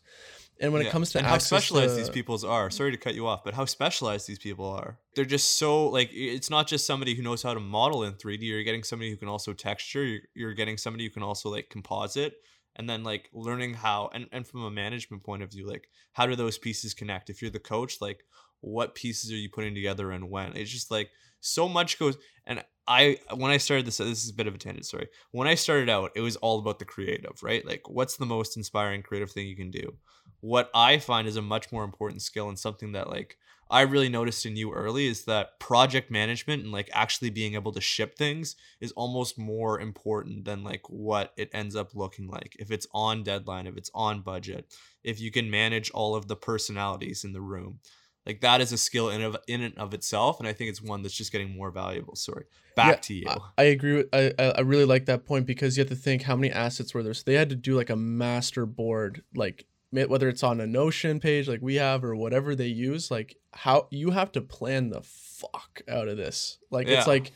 And 0.59 0.73
when 0.73 0.81
Yeah. 0.81 0.87
it 0.87 0.91
comes 0.91 1.11
to 1.11 1.21
how 1.21 1.37
specialized 1.37 1.91
to- 1.93 1.97
these 1.97 2.09
people's 2.09 2.43
are. 2.43 2.71
Sorry 2.71 2.89
to 2.91 2.97
cut 2.97 3.13
you 3.13 3.27
off, 3.27 3.43
but 3.43 3.53
how 3.53 3.65
specialized 3.65 4.27
these 4.27 4.39
people 4.39 4.65
are. 4.65 4.97
They're 5.15 5.23
just 5.25 5.57
so 5.57 5.87
like 5.89 6.09
it's 6.13 6.49
not 6.49 6.65
just 6.67 6.85
somebody 6.87 7.13
who 7.13 7.21
knows 7.21 7.43
how 7.43 7.53
to 7.53 7.59
model 7.59 8.03
in 8.03 8.13
3D. 8.13 8.41
You're 8.47 8.63
getting 8.63 8.83
somebody 8.83 9.11
who 9.11 9.17
can 9.17 9.27
also 9.27 9.53
texture. 9.53 10.03
You're, 10.03 10.21
you're 10.33 10.53
getting 10.55 10.77
somebody 10.77 11.03
who 11.03 11.11
can 11.11 11.21
also 11.23 11.49
like 11.49 11.69
composite, 11.69 12.33
and 12.77 12.89
then 12.89 13.03
like 13.03 13.29
learning 13.33 13.73
how 13.73 14.09
and 14.13 14.27
and 14.31 14.47
from 14.47 14.63
a 14.63 14.71
management 14.71 15.23
point 15.23 15.43
of 15.43 15.51
view, 15.51 15.67
like 15.67 15.89
how 16.13 16.25
do 16.25 16.35
those 16.35 16.57
pieces 16.57 16.93
connect? 16.93 17.29
If 17.29 17.41
you're 17.41 17.51
the 17.51 17.59
coach, 17.59 17.99
like 18.01 18.23
what 18.61 18.95
pieces 18.95 19.31
are 19.31 19.35
you 19.35 19.49
putting 19.49 19.75
together 19.75 20.11
and 20.11 20.29
when? 20.29 20.55
It's 20.55 20.71
just 20.71 20.91
like 20.91 21.09
so 21.39 21.67
much 21.67 21.99
goes. 21.99 22.17
And 22.45 22.63
I 22.87 23.19
when 23.35 23.51
I 23.51 23.57
started 23.57 23.85
this, 23.85 23.97
this 23.97 24.23
is 24.23 24.29
a 24.29 24.35
bit 24.35 24.47
of 24.47 24.55
a 24.55 24.57
tangent. 24.57 24.85
Sorry. 24.85 25.07
When 25.31 25.47
I 25.47 25.55
started 25.55 25.89
out, 25.89 26.11
it 26.15 26.21
was 26.21 26.37
all 26.37 26.59
about 26.59 26.79
the 26.79 26.85
creative, 26.85 27.43
right? 27.43 27.65
Like 27.65 27.89
what's 27.89 28.17
the 28.17 28.25
most 28.25 28.55
inspiring 28.55 29.03
creative 29.03 29.31
thing 29.31 29.47
you 29.47 29.55
can 29.55 29.71
do? 29.71 29.97
what 30.41 30.69
I 30.73 30.99
find 30.99 31.27
is 31.27 31.35
a 31.35 31.41
much 31.41 31.71
more 31.71 31.83
important 31.83 32.21
skill 32.21 32.49
and 32.49 32.57
something 32.57 32.91
that 32.93 33.09
like 33.09 33.37
I 33.69 33.81
really 33.81 34.09
noticed 34.09 34.45
in 34.45 34.55
you 34.55 34.73
early 34.73 35.07
is 35.07 35.25
that 35.25 35.59
project 35.59 36.09
management 36.09 36.63
and 36.63 36.71
like 36.71 36.89
actually 36.93 37.29
being 37.29 37.55
able 37.55 37.71
to 37.73 37.81
ship 37.81 38.17
things 38.17 38.55
is 38.79 38.91
almost 38.93 39.37
more 39.37 39.79
important 39.79 40.45
than 40.45 40.63
like 40.63 40.89
what 40.89 41.33
it 41.37 41.49
ends 41.53 41.75
up 41.75 41.95
looking 41.95 42.27
like. 42.27 42.55
If 42.59 42.71
it's 42.71 42.87
on 42.93 43.23
deadline, 43.23 43.67
if 43.67 43.77
it's 43.77 43.91
on 43.93 44.21
budget, 44.21 44.73
if 45.03 45.19
you 45.19 45.31
can 45.31 45.49
manage 45.51 45.91
all 45.91 46.15
of 46.15 46.27
the 46.27 46.35
personalities 46.35 47.23
in 47.23 47.33
the 47.33 47.41
room. 47.41 47.79
Like 48.25 48.41
that 48.41 48.59
is 48.59 48.73
a 48.73 48.77
skill 48.77 49.09
in 49.09 49.21
of 49.21 49.37
in 49.47 49.61
and 49.61 49.77
of 49.77 49.93
itself, 49.93 50.39
and 50.39 50.49
I 50.49 50.51
think 50.51 50.69
it's 50.69 50.81
one 50.81 51.01
that's 51.01 51.15
just 51.15 51.31
getting 51.31 51.55
more 51.55 51.71
valuable. 51.71 52.17
Sorry, 52.17 52.43
back 52.75 52.95
Yeah, 52.95 52.95
to 52.95 53.13
you. 53.13 53.27
I, 53.57 53.63
agree 53.63 53.93
with 53.93 54.09
I 54.11 54.33
I 54.37 54.61
really 54.61 54.83
like 54.83 55.05
that 55.05 55.25
point 55.25 55.45
because 55.45 55.77
you 55.77 55.81
have 55.81 55.89
to 55.89 55.95
think 55.95 56.23
how 56.23 56.35
many 56.35 56.51
assets 56.51 56.93
were 56.93 57.03
there. 57.03 57.13
So 57.13 57.23
they 57.25 57.35
had 57.35 57.47
to 57.49 57.55
do 57.55 57.77
like 57.77 57.89
a 57.89 57.95
master 57.95 58.65
board, 58.65 59.23
like 59.33 59.65
whether 59.91 60.27
it's 60.29 60.43
on 60.43 60.59
a 60.59 60.67
Notion 60.67 61.19
page 61.19 61.47
like 61.47 61.61
we 61.61 61.75
have 61.75 62.03
or 62.03 62.15
whatever 62.15 62.55
they 62.55 62.67
use. 62.67 63.09
Like 63.09 63.37
how 63.53 63.87
you 63.91 64.11
have 64.11 64.31
to 64.33 64.41
plan 64.41 64.89
the 64.89 65.01
fuck 65.01 65.81
out 65.87 66.07
of 66.07 66.17
this. 66.17 66.57
Like 66.71 66.87
Yeah. 66.87 66.99
it's 66.99 67.07
like. 67.07 67.31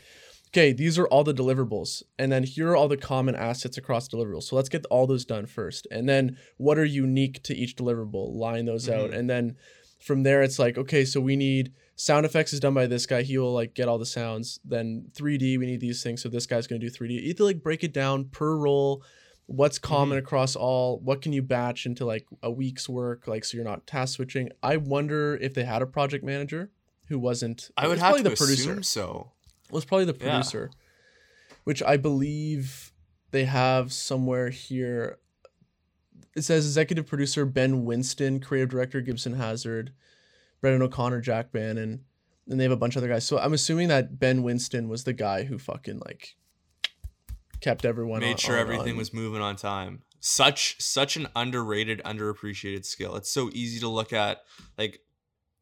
Okay, 0.53 0.73
these 0.73 0.99
are 0.99 1.07
all 1.07 1.23
the 1.23 1.33
deliverables, 1.33 2.03
and 2.19 2.29
then 2.29 2.43
here 2.43 2.71
are 2.71 2.75
all 2.75 2.89
the 2.89 2.97
common 2.97 3.35
assets 3.35 3.77
across 3.77 4.09
deliverables. 4.09 4.43
So 4.43 4.57
let's 4.57 4.67
get 4.67 4.85
all 4.87 5.07
those 5.07 5.23
done 5.23 5.45
first, 5.45 5.87
and 5.89 6.09
then 6.09 6.35
what 6.57 6.77
are 6.77 6.83
unique 6.83 7.41
to 7.43 7.55
each 7.55 7.77
deliverable? 7.77 8.35
Line 8.35 8.65
those 8.65 8.89
out, 8.89 9.11
Mhm. 9.11 9.17
and 9.17 9.29
then 9.29 9.55
from 9.99 10.23
there 10.23 10.41
it's 10.43 10.59
like 10.59 10.77
okay, 10.77 11.05
so 11.05 11.21
we 11.21 11.37
need 11.37 11.71
sound 11.95 12.25
effects 12.25 12.51
is 12.51 12.59
done 12.59 12.73
by 12.73 12.85
this 12.85 13.05
guy. 13.05 13.21
He 13.21 13.37
will 13.37 13.53
like 13.53 13.75
get 13.75 13.87
all 13.87 13.97
the 13.97 14.05
sounds. 14.05 14.59
Then 14.65 15.05
3D, 15.13 15.57
we 15.57 15.67
need 15.67 15.79
these 15.79 16.03
things. 16.03 16.21
So 16.21 16.27
this 16.27 16.47
guy's 16.47 16.67
gonna 16.67 16.79
do 16.79 16.89
3D. 16.89 17.13
You 17.21 17.29
have 17.29 17.37
to 17.37 17.45
like 17.45 17.63
break 17.63 17.85
it 17.85 17.93
down 17.93 18.25
per 18.25 18.53
role. 18.57 19.05
What's 19.51 19.77
common 19.77 20.17
mm-hmm. 20.17 20.25
across 20.25 20.55
all? 20.55 20.99
What 20.99 21.21
can 21.21 21.33
you 21.33 21.41
batch 21.41 21.85
into 21.85 22.05
like 22.05 22.25
a 22.41 22.49
week's 22.49 22.87
work? 22.87 23.27
Like 23.27 23.43
so 23.43 23.57
you're 23.57 23.65
not 23.65 23.85
task 23.85 24.15
switching. 24.15 24.49
I 24.63 24.77
wonder 24.77 25.37
if 25.41 25.53
they 25.53 25.65
had 25.65 25.81
a 25.81 25.85
project 25.85 26.23
manager 26.23 26.71
who 27.07 27.19
wasn't. 27.19 27.69
I 27.75 27.87
would 27.87 27.99
was 27.99 28.01
have 28.01 28.23
to 28.23 28.31
assume 28.31 28.83
so. 28.83 29.31
was 29.69 29.83
probably 29.83 30.05
the 30.05 30.13
Yeah. 30.13 30.31
producer, 30.31 30.71
which 31.65 31.83
I 31.83 31.97
believe 31.97 32.93
they 33.31 33.43
have 33.43 33.91
somewhere 33.91 34.49
here. 34.49 35.17
It 36.33 36.43
says 36.43 36.65
executive 36.65 37.05
producer 37.05 37.45
Ben 37.45 37.83
Winston, 37.83 38.39
creative 38.39 38.69
director 38.69 39.01
Gibson 39.01 39.33
Hazard, 39.33 39.91
Brendan 40.61 40.81
O'Connor, 40.81 41.19
Jack 41.19 41.51
Bannon, 41.51 42.05
and 42.47 42.57
they 42.57 42.63
have 42.63 42.71
a 42.71 42.77
bunch 42.77 42.95
of 42.95 43.01
other 43.01 43.09
guys. 43.11 43.25
So 43.25 43.37
I'm 43.37 43.53
assuming 43.53 43.89
that 43.89 44.17
Ben 44.17 44.43
Winston 44.43 44.87
was 44.87 45.03
the 45.03 45.13
guy 45.13 45.43
who 45.43 45.57
fucking 45.57 45.99
like 46.05 46.37
kept 47.61 47.85
everyone 47.85 48.19
made 48.19 48.31
on- 48.31 48.37
sure 48.37 48.55
on- 48.55 48.61
everything 48.61 48.93
on- 48.93 48.97
was 48.97 49.13
moving 49.13 49.41
on 49.41 49.55
time. 49.55 50.03
Such 50.19 50.79
such 50.79 51.15
an 51.17 51.27
underrated 51.35 52.01
underappreciated 52.05 52.85
skill. 52.85 53.15
It's 53.15 53.31
so 53.31 53.49
easy 53.53 53.79
to 53.79 53.87
look 53.87 54.13
at 54.13 54.43
like 54.77 54.99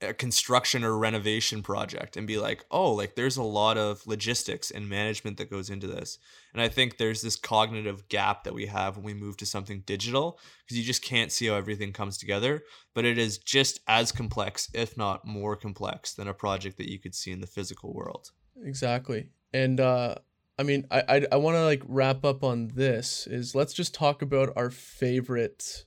a 0.02 0.14
construction 0.14 0.86
or 0.86 0.98
renovation 0.98 1.62
project 1.62 2.16
and 2.16 2.26
be 2.26 2.38
like 2.38 2.64
oh 2.72 2.94
like 2.94 3.16
there's 3.16 3.36
a 3.36 3.44
lot 3.44 3.78
of 3.78 4.06
logistics 4.08 4.72
and 4.72 4.88
management 4.88 5.36
that 5.38 5.50
goes 5.50 5.70
into 5.70 5.88
this. 5.88 6.18
And 6.54 6.62
i 6.62 6.70
think 6.70 6.98
there's 6.98 7.22
this 7.22 7.36
cognitive 7.36 8.08
gap 8.08 8.46
that 8.46 8.54
we 8.54 8.68
have 8.68 8.96
when 8.96 9.04
we 9.06 9.14
move 9.14 9.36
to 9.38 9.46
something 9.46 9.84
digital 9.86 10.40
because 10.64 10.78
you 10.78 10.86
just 10.86 11.02
can't 11.02 11.34
see 11.34 11.48
how 11.48 11.56
everything 11.56 11.92
comes 11.92 12.18
together 12.18 12.64
but 12.94 13.04
it 13.04 13.18
is 13.18 13.38
just 13.40 13.82
as 13.90 14.14
complex 14.14 14.70
if 14.74 14.96
not 14.96 15.26
more 15.28 15.58
complex 15.58 16.14
than 16.14 16.30
a 16.30 16.34
project 16.34 16.78
that 16.78 16.90
you 16.90 16.98
could 16.98 17.14
see 17.14 17.32
in 17.32 17.42
the 17.42 17.48
physical 17.48 17.94
world. 17.94 18.32
Exactly. 18.64 19.28
And 19.54 19.82
uh 19.82 20.16
I 20.60 20.64
mean 20.64 20.86
I 20.92 21.04
I, 21.08 21.26
I 21.32 21.38
want 21.38 21.56
to 21.56 21.64
like 21.64 21.82
wrap 21.88 22.24
up 22.24 22.44
on 22.44 22.68
this 22.76 23.26
is 23.26 23.56
let's 23.56 23.74
just 23.74 23.96
talk 23.96 24.22
about 24.22 24.54
our 24.56 24.70
favorite 24.70 25.86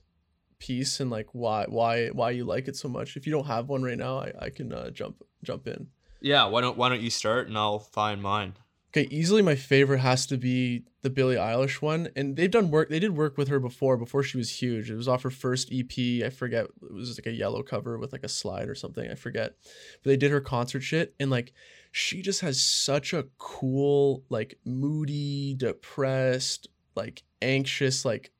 piece 0.59 0.99
and 0.99 1.09
like 1.11 1.27
why 1.33 1.65
why 1.69 2.07
why 2.07 2.31
you 2.31 2.43
like 2.43 2.67
it 2.67 2.75
so 2.75 2.89
much. 2.89 3.15
If 3.15 3.25
you 3.25 3.31
don't 3.31 3.47
have 3.47 3.69
one 3.69 3.83
right 3.83 3.97
now, 3.97 4.19
I, 4.19 4.31
I 4.39 4.49
can 4.49 4.73
uh, 4.73 4.89
jump 4.89 5.23
jump 5.43 5.67
in. 5.67 5.87
yeah 6.21 6.45
why 6.45 6.61
don't 6.61 6.77
why 6.77 6.89
don't 6.89 7.01
you 7.01 7.09
start 7.09 7.47
and 7.49 7.57
i'll 7.57 7.79
find 7.79 8.21
mine 8.21 8.53
Okay, 8.95 9.07
easily 9.09 9.41
my 9.41 9.55
favorite 9.55 10.01
has 10.01 10.27
to 10.27 10.37
be 10.37 10.83
the 11.01 11.09
Billie 11.09 11.35
Eilish 11.35 11.81
one, 11.81 12.09
and 12.15 12.35
they've 12.35 12.51
done 12.51 12.69
work. 12.69 12.89
They 12.89 12.99
did 12.99 13.17
work 13.17 13.39
with 13.39 13.47
her 13.47 13.59
before, 13.59 13.97
before 13.97 14.21
she 14.21 14.37
was 14.37 14.61
huge. 14.61 14.91
It 14.91 14.95
was 14.95 15.07
off 15.07 15.23
her 15.23 15.31
first 15.31 15.69
EP. 15.73 16.23
I 16.23 16.29
forget. 16.29 16.65
It 16.65 16.93
was 16.93 17.17
like 17.17 17.25
a 17.25 17.31
yellow 17.31 17.63
cover 17.63 17.97
with 17.97 18.11
like 18.13 18.23
a 18.23 18.29
slide 18.29 18.69
or 18.69 18.75
something. 18.75 19.09
I 19.09 19.15
forget. 19.15 19.55
But 20.03 20.09
they 20.11 20.17
did 20.17 20.29
her 20.29 20.41
concert 20.41 20.81
shit, 20.81 21.15
and 21.19 21.31
like 21.31 21.53
she 21.95 22.23
just 22.23 22.41
has 22.41 22.59
such 22.59 23.13
a 23.13 23.25
cool, 23.37 24.23
like 24.29 24.57
moody, 24.65 25.53
depressed, 25.53 26.67
like 26.95 27.21
anxious, 27.39 28.03
like 28.03 28.31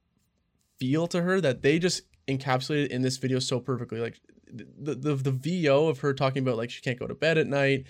feel 0.79 1.05
to 1.05 1.21
her 1.21 1.39
that 1.39 1.61
they 1.61 1.77
just 1.77 2.01
encapsulated 2.27 2.87
in 2.87 3.03
this 3.03 3.17
video 3.17 3.37
so 3.37 3.59
perfectly. 3.59 3.99
Like 3.99 4.19
the 4.51 4.95
the 4.95 5.15
the 5.15 5.31
VO 5.31 5.87
of 5.87 5.99
her 5.99 6.15
talking 6.15 6.41
about 6.41 6.57
like 6.57 6.71
she 6.71 6.81
can't 6.81 6.99
go 6.99 7.05
to 7.05 7.15
bed 7.15 7.37
at 7.37 7.47
night 7.47 7.85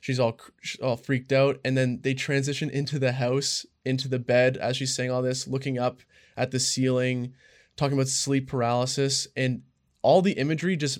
she's 0.00 0.20
all 0.20 0.38
all 0.82 0.96
freaked 0.96 1.32
out 1.32 1.58
and 1.64 1.78
then 1.78 1.98
they 2.02 2.12
transition 2.12 2.68
into 2.68 2.98
the 2.98 3.12
house 3.12 3.64
into 3.86 4.06
the 4.06 4.18
bed 4.18 4.58
as 4.58 4.76
she's 4.76 4.94
saying 4.94 5.10
all 5.10 5.22
this 5.22 5.48
looking 5.48 5.78
up 5.78 6.02
at 6.36 6.50
the 6.50 6.60
ceiling 6.60 7.32
talking 7.76 7.96
about 7.96 8.08
sleep 8.08 8.46
paralysis 8.46 9.26
and 9.34 9.62
all 10.02 10.20
the 10.20 10.32
imagery 10.32 10.76
just 10.76 10.98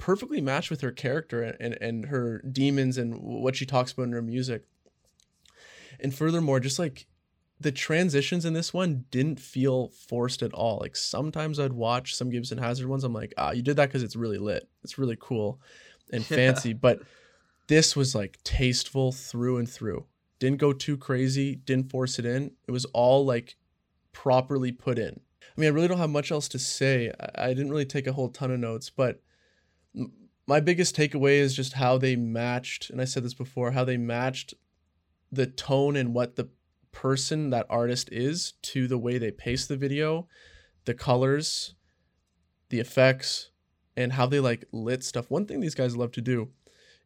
perfectly 0.00 0.40
matched 0.40 0.70
with 0.70 0.80
her 0.80 0.90
character 0.90 1.42
and, 1.42 1.76
and, 1.80 2.06
her 2.06 2.42
demons 2.50 2.98
and 2.98 3.20
what 3.20 3.54
she 3.54 3.66
talks 3.66 3.92
about 3.92 4.04
in 4.04 4.12
her 4.12 4.22
music 4.22 4.64
and 6.00 6.14
furthermore 6.14 6.58
just 6.58 6.78
like 6.78 7.06
the 7.60 7.70
transitions 7.70 8.44
in 8.44 8.54
this 8.54 8.72
one 8.72 9.04
didn't 9.10 9.38
feel 9.38 9.88
forced 9.88 10.42
at 10.42 10.54
all 10.54 10.78
like 10.78 10.96
sometimes 10.96 11.60
i'd 11.60 11.74
watch 11.74 12.14
some 12.14 12.30
gibson 12.30 12.56
hazard 12.58 12.88
ones 12.88 13.04
i'm 13.04 13.12
like 13.12 13.34
ah 13.36 13.50
you 13.50 13.62
did 13.62 13.76
that 13.76 13.86
because 13.86 14.02
it's 14.02 14.16
really 14.16 14.38
lit 14.38 14.68
it's 14.82 14.98
really 14.98 15.16
cool 15.20 15.60
and 16.12 16.28
Yeah. 16.30 16.36
fancy 16.36 16.72
but 16.72 17.00
this 17.70 17.94
was 17.94 18.16
like 18.16 18.36
tasteful 18.42 19.12
through 19.12 19.58
and 19.58 19.70
through. 19.70 20.04
Didn't 20.40 20.58
go 20.58 20.72
too 20.72 20.96
crazy, 20.96 21.54
didn't 21.54 21.88
force 21.88 22.18
it 22.18 22.26
in. 22.26 22.50
It 22.66 22.72
was 22.72 22.84
all 22.86 23.24
like 23.24 23.54
properly 24.12 24.72
put 24.72 24.98
in. 24.98 25.20
I 25.40 25.60
mean, 25.60 25.68
I 25.68 25.72
really 25.72 25.86
don't 25.86 25.98
have 25.98 26.10
much 26.10 26.32
else 26.32 26.48
to 26.48 26.58
say. 26.58 27.12
I, 27.36 27.48
didn't 27.54 27.70
really 27.70 27.84
take 27.84 28.08
a 28.08 28.12
whole 28.12 28.28
ton 28.28 28.50
of 28.50 28.58
notes, 28.58 28.90
but 28.90 29.22
my 30.46 30.60
biggest 30.60 30.96
takeaway 30.96 31.38
is 31.38 31.54
just 31.54 31.74
how 31.74 31.98
they 31.98 32.16
matched, 32.16 32.90
and 32.90 33.00
I 33.00 33.04
said 33.04 33.24
this 33.24 33.34
before, 33.34 33.72
how 33.72 33.84
they 33.84 33.96
matched 33.96 34.54
the 35.30 35.46
tone 35.46 35.96
and 35.96 36.14
what 36.14 36.36
the 36.36 36.48
person 36.92 37.50
that 37.50 37.66
artist 37.70 38.08
is 38.10 38.54
to 38.62 38.88
the 38.88 38.98
way 38.98 39.16
they 39.16 39.30
pace 39.30 39.66
the 39.66 39.76
video, 39.76 40.26
the 40.86 40.94
colors, 40.94 41.74
the 42.68 42.80
effects, 42.80 43.50
and 43.96 44.12
how 44.12 44.26
they 44.26 44.40
like 44.40 44.64
lit 44.72 45.04
stuff. 45.04 45.30
One 45.30 45.46
thing 45.46 45.60
these 45.60 45.74
guys 45.74 45.96
love 45.96 46.12
to 46.12 46.20
do 46.20 46.48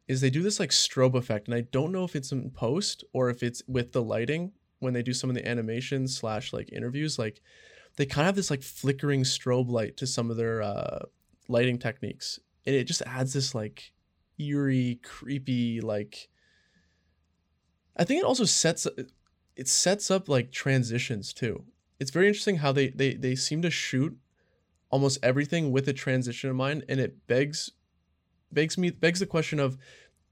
is 0.07 0.21
they 0.21 0.29
do 0.29 0.41
this 0.41 0.59
like 0.59 0.69
strobe 0.69 1.15
effect, 1.15 1.47
and 1.47 1.55
I 1.55 1.61
don't 1.61 1.91
know 1.91 2.03
if 2.03 2.15
it's 2.15 2.31
in 2.31 2.49
post 2.51 3.03
or 3.13 3.29
if 3.29 3.43
it's 3.43 3.61
with 3.67 3.91
the 3.91 4.01
lighting 4.01 4.53
when 4.79 4.93
they 4.93 5.03
do 5.03 5.13
some 5.13 5.29
of 5.29 5.35
the 5.35 5.47
animations 5.47 6.15
slash 6.15 6.53
like 6.53 6.71
interviews. 6.71 7.17
Like 7.19 7.41
they 7.97 8.05
kind 8.05 8.21
of 8.21 8.27
have 8.27 8.35
this 8.35 8.51
like 8.51 8.63
flickering 8.63 9.23
strobe 9.23 9.69
light 9.69 9.97
to 9.97 10.07
some 10.07 10.31
of 10.31 10.37
their 10.37 10.61
uh, 10.61 11.05
lighting 11.47 11.79
techniques, 11.79 12.39
and 12.65 12.75
it 12.75 12.85
just 12.85 13.01
adds 13.03 13.33
this 13.33 13.53
like 13.55 13.93
eerie, 14.39 14.99
creepy 15.03 15.81
like. 15.81 16.29
I 17.97 18.03
think 18.03 18.19
it 18.21 18.25
also 18.25 18.45
sets 18.45 18.87
it 19.55 19.67
sets 19.67 20.11
up 20.11 20.27
like 20.27 20.51
transitions 20.51 21.33
too. 21.33 21.63
It's 21.99 22.11
very 22.11 22.27
interesting 22.27 22.57
how 22.57 22.71
they 22.71 22.89
they 22.89 23.13
they 23.13 23.35
seem 23.35 23.61
to 23.61 23.69
shoot 23.69 24.17
almost 24.89 25.19
everything 25.23 25.71
with 25.71 25.87
a 25.87 25.93
transition 25.93 26.49
in 26.49 26.55
mind, 26.55 26.83
and 26.89 26.99
it 26.99 27.25
begs 27.27 27.71
begs 28.51 28.77
me 28.77 28.89
begs 28.89 29.19
the 29.19 29.25
question 29.25 29.59
of 29.59 29.77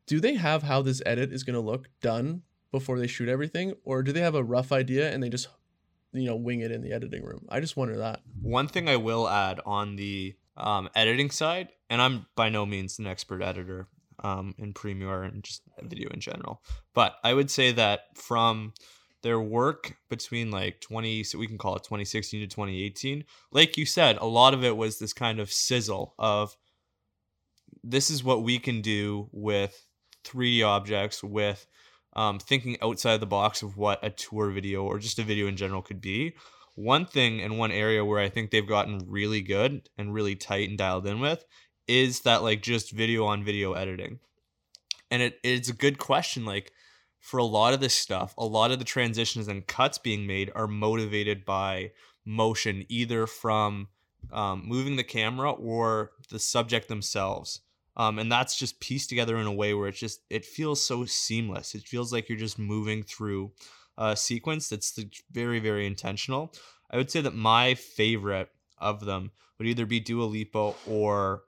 do 0.06 0.20
they 0.20 0.36
have 0.36 0.64
how 0.64 0.82
this 0.82 1.02
edit 1.06 1.32
is 1.32 1.44
going 1.44 1.54
to 1.54 1.60
look 1.62 1.90
done 2.02 2.42
before 2.72 3.00
they 3.00 3.08
shoot 3.08 3.30
everything 3.30 3.74
or 3.84 4.02
do 4.04 4.12
they 4.12 4.22
have 4.22 4.36
a 4.36 4.44
rough 4.44 4.72
idea 4.72 5.12
and 5.12 5.22
they 5.22 5.30
just 5.30 5.48
you 6.12 6.26
know 6.26 6.36
wing 6.36 6.62
it 6.62 6.72
in 6.72 6.82
the 6.82 6.92
editing 6.92 7.24
room 7.24 7.46
i 7.50 7.60
just 7.60 7.78
wonder 7.78 7.98
that 7.98 8.22
One 8.42 8.68
thing 8.68 8.88
I 8.90 8.98
will 8.98 9.28
add 9.28 9.60
on 9.66 9.96
the 9.96 10.36
um, 10.58 10.90
editing 10.96 11.30
side, 11.30 11.70
and 11.90 12.02
I'm 12.02 12.26
by 12.36 12.50
no 12.50 12.66
means 12.66 13.00
an 13.00 13.08
expert 13.08 13.42
editor 13.42 13.88
um, 14.24 14.54
in 14.58 14.74
Premiere 14.74 15.24
and 15.24 15.44
just 15.44 15.62
video 15.82 16.10
in 16.10 16.20
general, 16.20 16.62
but 16.94 17.16
I 17.24 17.34
would 17.34 17.50
say 17.50 17.72
that 17.74 18.16
from 18.16 18.74
their 19.24 19.40
work 19.40 19.96
between 20.10 20.52
like 20.52 20.82
20, 20.82 21.24
so 21.24 21.40
we 21.40 21.48
can 21.48 21.58
call 21.58 21.76
it 21.76 21.84
2016 21.84 22.42
to 22.42 22.48
2018, 22.48 23.24
like 23.52 23.78
you 23.78 23.86
said, 23.86 24.18
a 24.18 24.26
lot 24.26 24.54
of 24.54 24.64
it 24.64 24.76
was 24.76 25.00
this 25.00 25.14
kind 25.14 25.40
of 25.40 25.52
sizzle 25.52 26.14
of 26.20 26.56
this 27.84 28.10
is 28.10 28.24
what 28.24 28.44
we 28.44 28.60
can 28.60 28.82
do 28.82 29.30
with 29.32 29.88
3D 30.26 30.66
objects, 30.66 31.24
with 31.24 31.66
um, 32.16 32.40
thinking 32.40 32.78
outside 32.82 33.20
the 33.20 33.26
box 33.26 33.62
of 33.62 33.78
what 33.78 34.00
a 34.04 34.10
tour 34.10 34.52
video 34.52 34.84
or 34.84 35.00
just 35.00 35.20
a 35.20 35.24
video 35.24 35.48
in 35.48 35.58
general 35.58 35.82
could 35.82 36.02
be. 36.02 36.36
One 36.76 37.06
thing 37.06 37.42
and 37.42 37.58
one 37.58 37.72
area 37.72 38.04
where 38.04 38.20
I 38.20 38.30
think 38.30 38.50
they've 38.50 38.68
gotten 38.68 39.06
really 39.08 39.42
good 39.42 39.90
and 39.98 40.14
really 40.14 40.36
tight 40.36 40.70
and 40.70 40.78
dialed 40.78 41.08
in 41.08 41.20
with 41.20 41.46
is 41.88 42.22
that 42.22 42.44
like 42.44 42.62
just 42.62 42.92
video 42.92 43.26
on 43.26 43.44
video 43.44 43.74
editing. 43.74 44.20
And 45.12 45.22
it, 45.22 45.40
it's 45.44 45.70
a 45.70 45.74
good 45.74 46.00
question. 46.00 46.46
Like 46.46 46.72
for 47.20 47.38
a 47.38 47.44
lot 47.44 47.74
of 47.74 47.80
this 47.80 47.94
stuff, 47.94 48.34
a 48.38 48.46
lot 48.46 48.72
of 48.72 48.80
the 48.80 48.86
transitions 48.86 49.48
and 49.48 49.68
cuts 49.68 49.98
being 49.98 50.26
made 50.26 50.52
are 50.56 50.68
motivated 50.68 51.46
by 51.46 51.92
motion, 52.26 52.86
either 52.90 53.28
from 53.28 53.88
um, 54.32 54.64
moving 54.66 54.96
the 54.96 55.04
camera 55.04 55.52
or 55.52 56.12
the 56.30 56.40
subject 56.40 56.88
themselves. 56.88 57.62
Um, 57.96 58.18
and 58.18 58.32
that's 58.32 58.58
just 58.58 58.80
pieced 58.80 59.10
together 59.10 59.38
in 59.38 59.46
a 59.46 59.54
way 59.54 59.74
where 59.74 59.88
it 59.88 59.96
just 59.96 60.22
it 60.30 60.46
feels 60.46 60.84
so 60.84 61.06
seamless. 61.06 61.76
It 61.76 61.84
feels 61.84 62.12
like 62.12 62.28
you're 62.28 62.38
just 62.38 62.58
moving 62.58 63.04
through 63.04 63.52
a 63.98 64.16
sequence 64.16 64.70
that's 64.70 65.00
very 65.32 65.60
very 65.60 65.86
intentional. 65.86 66.54
I 66.92 66.98
would 66.98 67.12
say 67.12 67.22
that 67.22 67.36
my 67.36 67.76
favorite 67.76 68.50
of 68.78 69.06
them 69.06 69.32
would 69.58 69.68
either 69.68 69.86
be 69.86 70.00
Dua 70.00 70.26
Lipa 70.26 70.74
or 70.88 71.44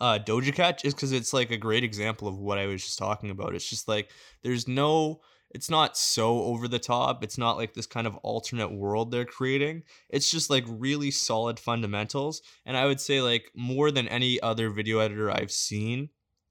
uh, 0.00 0.18
Doja 0.18 0.54
Cat, 0.54 0.80
just 0.80 0.96
because 0.96 1.12
it's 1.12 1.32
like 1.32 1.50
a 1.50 1.56
great 1.56 1.84
example 1.84 2.26
of 2.26 2.38
what 2.38 2.58
I 2.58 2.66
was 2.66 2.82
just 2.82 2.98
talking 2.98 3.30
about. 3.30 3.54
It's 3.54 3.68
just 3.68 3.88
like 3.88 4.10
there's 4.42 4.66
no 4.66 5.20
it's 5.54 5.70
not 5.70 5.96
so 5.96 6.42
over 6.42 6.66
the 6.66 6.80
top. 6.80 7.22
It's 7.22 7.38
not 7.38 7.56
like 7.56 7.74
this 7.74 7.86
kind 7.86 8.08
of 8.08 8.16
alternate 8.16 8.72
world 8.72 9.12
they're 9.12 9.24
creating. 9.24 9.84
It's 10.10 10.28
just 10.28 10.50
like 10.50 10.64
really 10.66 11.12
solid 11.12 11.60
fundamentals. 11.60 12.42
And 12.66 12.76
I 12.76 12.86
would 12.86 13.00
say, 13.00 13.20
like, 13.20 13.52
more 13.54 13.92
than 13.92 14.08
any 14.08 14.40
other 14.40 14.68
video 14.70 14.98
editor 14.98 15.30
I've 15.30 15.52
seen 15.52 16.08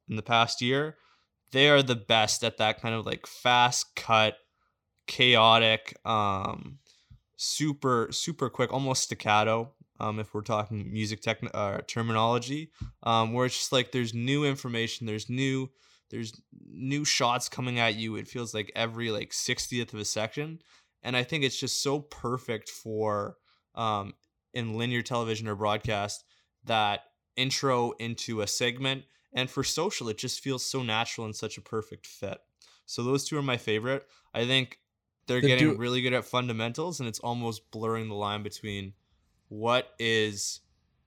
in 0.08 0.16
the 0.16 0.22
past 0.22 0.62
year, 0.62 0.96
they 1.52 1.70
are 1.70 1.84
the 1.84 1.98
best 1.98 2.46
at 2.46 2.58
that 2.58 2.82
kind 2.82 2.96
of 2.96 3.06
like 3.06 3.28
fast 3.28 3.94
cut, 3.98 4.36
chaotic, 5.08 5.98
um, 6.06 6.80
super, 7.38 8.10
super 8.12 8.50
quick, 8.50 8.72
almost 8.72 9.04
staccato. 9.04 9.74
Um, 10.00 10.20
if 10.20 10.34
we're 10.34 10.42
talking 10.42 10.92
music 10.92 11.22
tech 11.22 11.40
uh, 11.54 11.80
terminology, 11.88 12.72
um, 13.04 13.32
where 13.34 13.46
it's 13.46 13.58
just 13.58 13.72
like 13.72 13.92
there's 13.92 14.14
new 14.14 14.44
information, 14.44 15.06
there's 15.06 15.30
new 15.30 15.70
there's 16.14 16.40
new 16.72 17.04
shots 17.04 17.50
coming 17.50 17.80
at 17.80 17.96
you 17.96 18.16
it 18.16 18.28
feels 18.28 18.54
like 18.54 18.72
every 18.76 19.10
like 19.10 19.32
60th 19.32 19.94
of 19.94 20.00
a 20.00 20.06
second 20.06 20.64
and 21.02 21.18
i 21.18 21.24
think 21.24 21.44
it's 21.44 21.60
just 21.60 21.82
so 21.82 22.00
perfect 22.00 22.70
for 22.70 23.38
um 23.74 24.14
in 24.54 24.78
linear 24.78 25.02
television 25.02 25.48
or 25.48 25.56
broadcast 25.56 26.24
that 26.66 27.02
intro 27.36 27.94
into 27.94 28.42
a 28.42 28.48
segment 28.48 29.04
and 29.34 29.50
for 29.50 29.64
social 29.64 30.08
it 30.08 30.20
just 30.20 30.40
feels 30.40 30.64
so 30.64 30.84
natural 30.84 31.26
and 31.26 31.36
such 31.36 31.58
a 31.58 31.62
perfect 31.62 32.06
fit 32.06 32.38
so 32.86 33.02
those 33.02 33.26
two 33.26 33.36
are 33.36 33.42
my 33.42 33.58
favorite 33.58 34.06
i 34.36 34.46
think 34.46 34.78
they're 35.28 35.42
They 35.42 35.48
getting 35.48 35.72
do- 35.72 35.78
really 35.78 36.02
good 36.02 36.14
at 36.14 36.26
fundamentals 36.26 37.00
and 37.00 37.08
it's 37.08 37.20
almost 37.20 37.70
blurring 37.72 38.10
the 38.10 38.16
line 38.16 38.44
between 38.44 38.94
what 39.50 39.90
is 40.00 40.62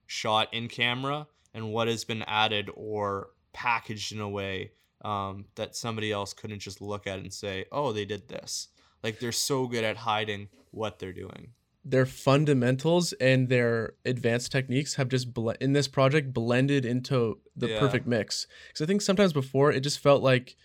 shot 0.05 0.53
in 0.53 0.67
camera 0.67 1.27
and 1.53 1.71
what 1.71 1.87
has 1.87 2.03
been 2.05 2.23
added 2.23 2.69
or 2.75 3.29
packaged 3.53 4.11
in 4.13 4.19
a 4.21 4.29
way 4.29 4.71
um, 5.03 5.45
that 5.55 5.75
somebody 5.75 6.11
else 6.11 6.33
couldn't 6.33 6.59
just 6.59 6.81
look 6.81 7.05
at 7.07 7.19
and 7.19 7.31
say, 7.33 7.65
"Oh, 7.71 7.91
they 7.93 8.05
did 8.05 8.27
this." 8.27 8.69
Like 9.03 9.19
they're 9.19 9.31
so 9.31 9.67
good 9.67 9.83
at 9.83 9.97
hiding 9.97 10.49
what 10.71 10.99
they're 10.99 11.13
doing. 11.13 11.49
their 11.85 12.05
fundamentals 12.05 13.13
and 13.13 13.47
their 13.47 13.93
advanced 14.05 14.51
techniques 14.51 14.95
have 14.95 15.07
just 15.07 15.33
ble- 15.33 15.55
in 15.61 15.71
this 15.73 15.87
project 15.87 16.33
blended 16.33 16.83
into 16.85 17.39
the 17.55 17.69
Yeah. 17.69 17.79
perfect 17.79 18.05
mix 18.05 18.45
because 18.67 18.81
i 18.81 18.85
think 18.85 19.01
sometimes 19.01 19.31
before 19.31 19.71
it 19.71 19.79
just 19.81 19.99
felt 19.99 20.21
like 20.21 20.57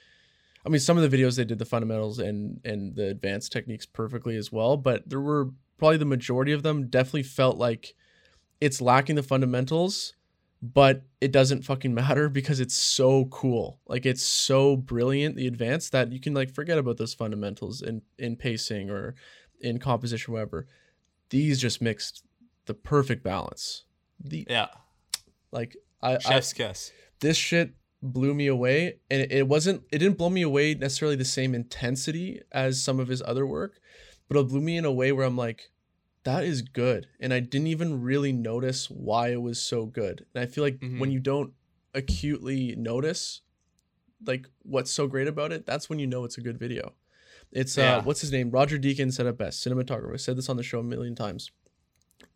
i 0.65 0.69
mean 0.69 0.81
some 0.81 0.99
of 0.99 1.09
the 1.09 1.17
videos 1.17 1.37
they 1.37 1.45
did 1.45 1.59
the 1.59 1.65
fundamentals 1.65 2.19
and 2.19 2.61
and 2.65 2.95
the 2.97 3.09
advanced 3.09 3.53
techniques 3.53 3.87
perfectly 3.87 4.37
as 4.37 4.51
well 4.53 4.77
but 4.77 5.09
there 5.09 5.21
were 5.21 5.51
probably 5.79 5.97
the 5.97 6.05
majority 6.05 6.53
of 6.53 6.63
them 6.63 6.89
definitely 6.89 7.23
felt 7.23 7.57
like 7.57 7.95
it's 8.61 8.81
lacking 8.81 9.17
the 9.17 9.23
fundamentals 9.23 10.15
but 10.63 11.03
it 11.21 11.33
doesn't 11.33 11.65
fucking 11.65 11.93
matter 12.03 12.29
because 12.29 12.61
it's 12.61 12.77
so 12.77 13.25
cool 13.27 13.81
like 13.87 14.07
it's 14.07 14.23
so 14.23 14.77
brilliant 14.77 15.37
the 15.37 15.47
advanced 15.47 15.93
that 15.93 16.13
you 16.13 16.21
can 16.21 16.35
like 16.35 16.55
forget 16.55 16.79
about 16.79 16.97
those 16.97 17.15
fundamentals 17.15 17.83
in 17.83 18.03
in 18.19 18.37
pacing 18.37 18.91
or 18.91 19.15
in 19.61 19.79
composition 19.79 20.33
whatever 20.33 20.67
these 21.33 21.59
just 21.59 21.81
mixed 21.81 22.23
the 22.67 22.75
perfect 22.75 23.25
balance. 23.25 23.85
The 24.21 24.47
Yeah, 24.49 24.69
like 25.51 25.77
I, 26.01 26.17
I 26.17 26.19
chef's 26.19 26.53
kiss. 26.53 26.93
this 27.21 27.37
shit 27.37 27.73
blew 28.03 28.35
me 28.35 28.47
away 28.49 28.97
and 29.11 29.31
it, 29.31 29.47
wasn't 29.47 29.83
it 29.93 29.99
didn't 29.99 30.19
blow 30.19 30.29
me 30.31 30.43
away 30.43 30.75
necessarily 30.75 31.17
the 31.17 31.25
same 31.25 31.55
intensity 31.55 32.41
as 32.51 32.83
some 32.83 32.99
of 32.99 33.09
his 33.09 33.23
other 33.25 33.47
work, 33.47 33.79
but 34.29 34.37
it 34.37 34.49
blew 34.49 34.61
me 34.61 34.77
in 34.77 34.85
a 34.85 34.93
way 34.93 35.13
where 35.13 35.25
I'm 35.25 35.37
like 35.37 35.71
that 36.25 36.45
is 36.45 36.63
good 36.63 37.07
and 37.21 37.33
I 37.33 37.41
didn't 37.41 37.67
even 37.69 38.01
really 38.03 38.33
notice 38.33 38.89
why 38.91 39.29
it 39.33 39.41
was 39.43 39.61
so 39.61 39.87
good. 39.87 40.25
And 40.35 40.43
I 40.43 40.47
feel 40.47 40.63
like 40.65 40.79
when 40.81 41.11
Mhm. 41.11 41.13
you 41.13 41.21
don't 41.21 41.53
acutely 41.95 42.75
notice 42.77 43.43
like 44.25 44.47
what's 44.63 44.91
so 44.91 45.07
great 45.07 45.29
about 45.29 45.53
it, 45.53 45.67
that's 45.67 45.89
when 45.91 45.99
you 45.99 46.07
know 46.07 46.25
it's 46.25 46.39
a 46.39 46.43
good 46.43 46.59
video. 46.59 46.95
It's 47.53 47.77
Yeah. 47.77 47.97
uh 47.97 48.03
what's 48.03 48.21
his 48.21 48.33
name? 48.33 48.51
Roger 48.51 48.79
Deakins 48.79 49.15
said 49.15 49.27
it 49.27 49.39
best, 49.39 49.65
cinematographer. 49.67 50.15
I 50.15 50.17
said 50.17 50.37
this 50.37 50.49
on 50.49 50.57
the 50.57 50.63
show 50.63 50.81
a 50.81 50.85
million 50.85 51.15
times. 51.15 51.51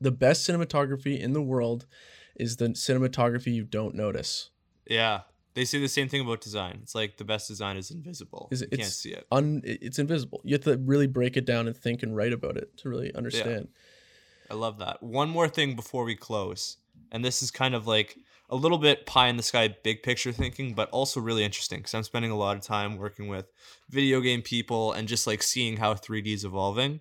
The 0.01 0.11
best 0.13 0.49
cinematography 0.49 1.19
in 1.19 1.33
the 1.33 1.43
world 1.43 1.87
is 2.35 2.57
the 2.57 2.69
cinematography 2.71 3.55
you 3.55 3.65
don't 3.65 3.95
notice. 3.95 4.51
Yeah, 4.89 5.23
they 5.57 5.65
say 5.65 5.81
the 5.81 5.89
same 5.89 6.09
thing 6.09 6.21
about 6.21 6.41
design. 6.43 6.79
It's 6.83 6.95
like 6.95 7.17
the 7.17 7.25
best 7.25 7.49
design 7.49 7.77
is 7.79 7.91
invisible. 7.91 8.49
Is 8.53 8.61
you 8.61 8.69
it- 8.71 8.77
can't 8.77 8.93
see 8.93 9.11
it. 9.11 9.27
Un 9.33 9.63
it- 9.65 9.79
it's 9.83 9.99
invisible. 9.99 10.41
You 10.45 10.55
have 10.55 10.65
to 10.65 10.77
really 10.77 11.07
break 11.07 11.37
it 11.37 11.47
down 11.47 11.67
and 11.67 11.77
think 11.77 12.03
and 12.03 12.15
write 12.15 12.33
about 12.35 12.57
it 12.59 12.77
to 12.79 12.89
really 12.91 13.13
understand. 13.15 13.69
Yeah. 13.73 14.53
I 14.53 14.55
love 14.55 14.79
that. 14.79 15.03
One 15.03 15.31
more 15.31 15.49
thing 15.49 15.75
before 15.75 16.05
we 16.05 16.15
close, 16.15 16.77
and 17.11 17.25
this 17.25 17.43
is 17.43 17.51
kind 17.51 17.75
of 17.75 17.87
like 17.87 18.17
a 18.51 18.55
little 18.55 18.79
bit 18.79 19.07
pie 19.07 19.29
in 19.29 19.37
the 19.37 19.43
sky, 19.43 19.75
big 19.83 20.03
picture 20.05 20.31
thinking, 20.31 20.75
but 20.75 20.89
also 20.91 21.21
really 21.21 21.43
interesting 21.43 21.79
because 21.81 21.95
I'm 21.95 22.05
spending 22.05 22.31
a 22.31 22.37
lot 22.37 22.57
of 22.57 22.63
time 22.63 22.97
working 22.97 23.27
with 23.27 23.47
video 23.89 24.21
game 24.21 24.43
people 24.43 24.93
and 24.93 25.09
just 25.09 25.27
like 25.27 25.43
seeing 25.43 25.79
how 25.79 25.95
3D 25.95 26.33
is 26.35 26.45
evolving. 26.45 27.01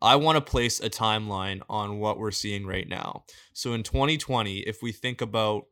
I 0.00 0.16
want 0.16 0.36
to 0.36 0.40
place 0.40 0.80
a 0.80 0.90
timeline 0.90 1.60
on 1.68 2.00
what 2.00 2.18
we're 2.18 2.32
seeing 2.32 2.66
right 2.66 2.88
now. 2.88 3.24
So 3.52 3.74
in 3.74 3.84
2020, 3.84 4.60
if 4.60 4.82
we 4.82 4.90
think 4.90 5.20
about 5.20 5.66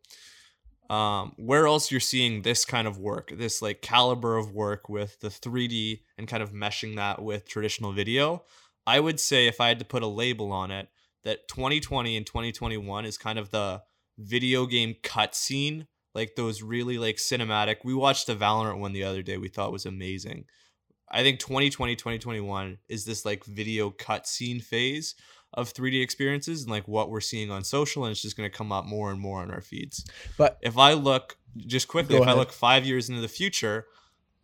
um, 0.91 1.33
where 1.37 1.67
else 1.67 1.91
you're 1.91 2.01
seeing 2.01 2.43
this 2.43 2.65
kind 2.65 2.89
of 2.89 2.99
work, 2.99 3.33
this 3.35 3.63
like 3.63 3.81
caliber 3.81 4.37
of 4.37 4.53
work 4.53 4.89
with 4.89 5.21
the 5.21 5.29
3D 5.29 6.01
and 6.19 6.27
kind 6.27 6.43
of 6.43 6.53
meshing 6.53 6.97
that 6.97 7.23
with 7.23 7.49
traditional 7.49 7.93
video, 7.93 8.43
I 8.87 8.99
would 8.99 9.21
say 9.21 9.47
if 9.47 9.61
I 9.61 9.69
had 9.69 9.79
to 9.79 9.85
put 9.85 10.03
a 10.03 10.09
label 10.09 10.51
on 10.51 10.73
it, 10.73 10.89
that 11.23 11.47
2020 11.49 12.17
and 12.17 12.27
2021 12.27 13.05
is 13.05 13.17
kind 13.17 13.39
of 13.39 13.51
the 13.51 13.83
video 14.19 14.67
game 14.67 14.97
cutscene 15.03 15.87
like 16.15 16.35
those 16.35 16.61
really 16.61 16.99
like 16.99 17.17
cinematic. 17.17 17.77
We 17.85 17.95
watched 17.95 18.27
the 18.27 18.35
Valorant 18.35 18.81
one 18.81 18.93
the 18.93 19.05
other 19.05 19.23
day. 19.23 19.37
We 19.37 19.49
thought 19.49 19.71
was 19.71 19.87
amazing. 19.87 20.47
I 21.11 21.23
think 21.23 21.41
2020 21.41 21.97
2021 21.97 22.79
is 22.89 23.05
this 23.05 23.25
like 23.25 23.45
video 23.45 23.91
cutscene 23.91 24.63
phase 24.63 25.15
of 25.55 25.73
3D 25.73 26.03
experiences 26.03 26.63
and 26.63 26.71
like 26.71 26.87
what 26.87 27.11
we're 27.11 27.21
seeing 27.21 27.51
on 27.51 27.65
social 27.65 28.05
and 28.05 28.13
it's 28.13 28.23
just 28.23 28.37
going 28.37 28.49
to 28.49 28.57
come 28.57 28.71
up 28.71 28.85
more 28.85 29.11
and 29.11 29.21
more 29.21 29.41
on 29.41 29.51
our 29.51 29.61
feeds. 29.61 30.05
But 30.39 30.59
if 30.63 30.79
I 30.79 30.93
look 30.93 31.37
just 31.57 31.89
quickly 31.89 32.17
if 32.17 32.23
ahead. 32.23 32.35
I 32.35 32.39
look 32.39 32.53
5 32.53 32.87
years 32.87 33.09
into 33.09 33.21
the 33.21 33.29
future, 33.29 33.87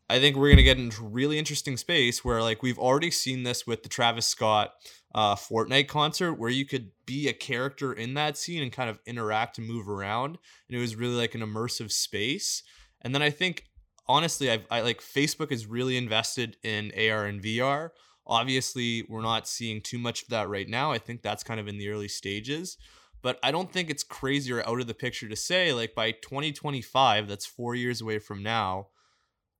I 0.08 0.18
think 0.18 0.36
we're 0.36 0.48
going 0.48 0.56
to 0.56 0.62
get 0.62 0.78
into 0.78 1.04
really 1.04 1.38
interesting 1.38 1.76
space 1.76 2.24
where 2.24 2.42
like 2.42 2.62
we've 2.62 2.78
already 2.78 3.10
seen 3.10 3.44
this 3.44 3.66
with 3.66 3.82
the 3.82 3.88
Travis 3.88 4.26
Scott 4.26 4.72
uh, 5.14 5.34
Fortnite 5.36 5.88
concert 5.88 6.34
where 6.34 6.50
you 6.50 6.64
could 6.64 6.90
be 7.06 7.28
a 7.28 7.32
character 7.32 7.92
in 7.92 8.14
that 8.14 8.36
scene 8.36 8.62
and 8.62 8.72
kind 8.72 8.90
of 8.90 8.98
interact 9.06 9.58
and 9.58 9.66
move 9.66 9.88
around 9.88 10.38
and 10.68 10.76
it 10.76 10.80
was 10.80 10.96
really 10.96 11.14
like 11.14 11.34
an 11.34 11.40
immersive 11.40 11.92
space. 11.92 12.62
And 13.02 13.14
then 13.14 13.22
I 13.22 13.30
think 13.30 13.64
honestly 14.08 14.50
I've, 14.50 14.66
I 14.70 14.80
like 14.80 15.00
Facebook 15.00 15.52
is 15.52 15.66
really 15.66 15.96
invested 15.96 16.56
in 16.62 16.92
AR 16.96 17.24
and 17.26 17.42
VR. 17.42 17.90
Obviously, 18.26 19.04
we're 19.08 19.22
not 19.22 19.46
seeing 19.46 19.80
too 19.80 19.98
much 19.98 20.22
of 20.22 20.28
that 20.28 20.48
right 20.48 20.68
now. 20.68 20.90
I 20.90 20.98
think 20.98 21.22
that's 21.22 21.44
kind 21.44 21.60
of 21.60 21.68
in 21.68 21.78
the 21.78 21.88
early 21.88 22.08
stages. 22.08 22.76
But 23.22 23.38
I 23.42 23.50
don't 23.50 23.72
think 23.72 23.88
it's 23.88 24.04
crazy 24.04 24.52
or 24.52 24.66
out 24.68 24.80
of 24.80 24.86
the 24.86 24.94
picture 24.94 25.28
to 25.28 25.36
say 25.36 25.72
like 25.72 25.94
by 25.94 26.12
2025, 26.12 27.28
that's 27.28 27.46
4 27.46 27.74
years 27.74 28.00
away 28.00 28.18
from 28.18 28.42
now, 28.42 28.88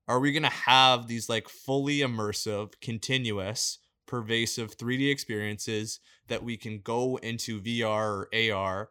are 0.09 0.21
we 0.21 0.33
going 0.33 0.43
to 0.43 0.49
have 0.49 1.07
these 1.09 1.29
like 1.29 1.49
fully 1.49 1.99
immersive, 1.99 2.75
continuous, 2.81 3.79
pervasive 4.07 4.77
3D 4.77 5.11
experiences 5.11 6.01
that 6.29 6.45
we 6.45 6.57
can 6.57 6.81
go 6.81 7.17
into 7.17 7.61
VR 7.61 8.29
or 8.29 8.53
AR 8.55 8.91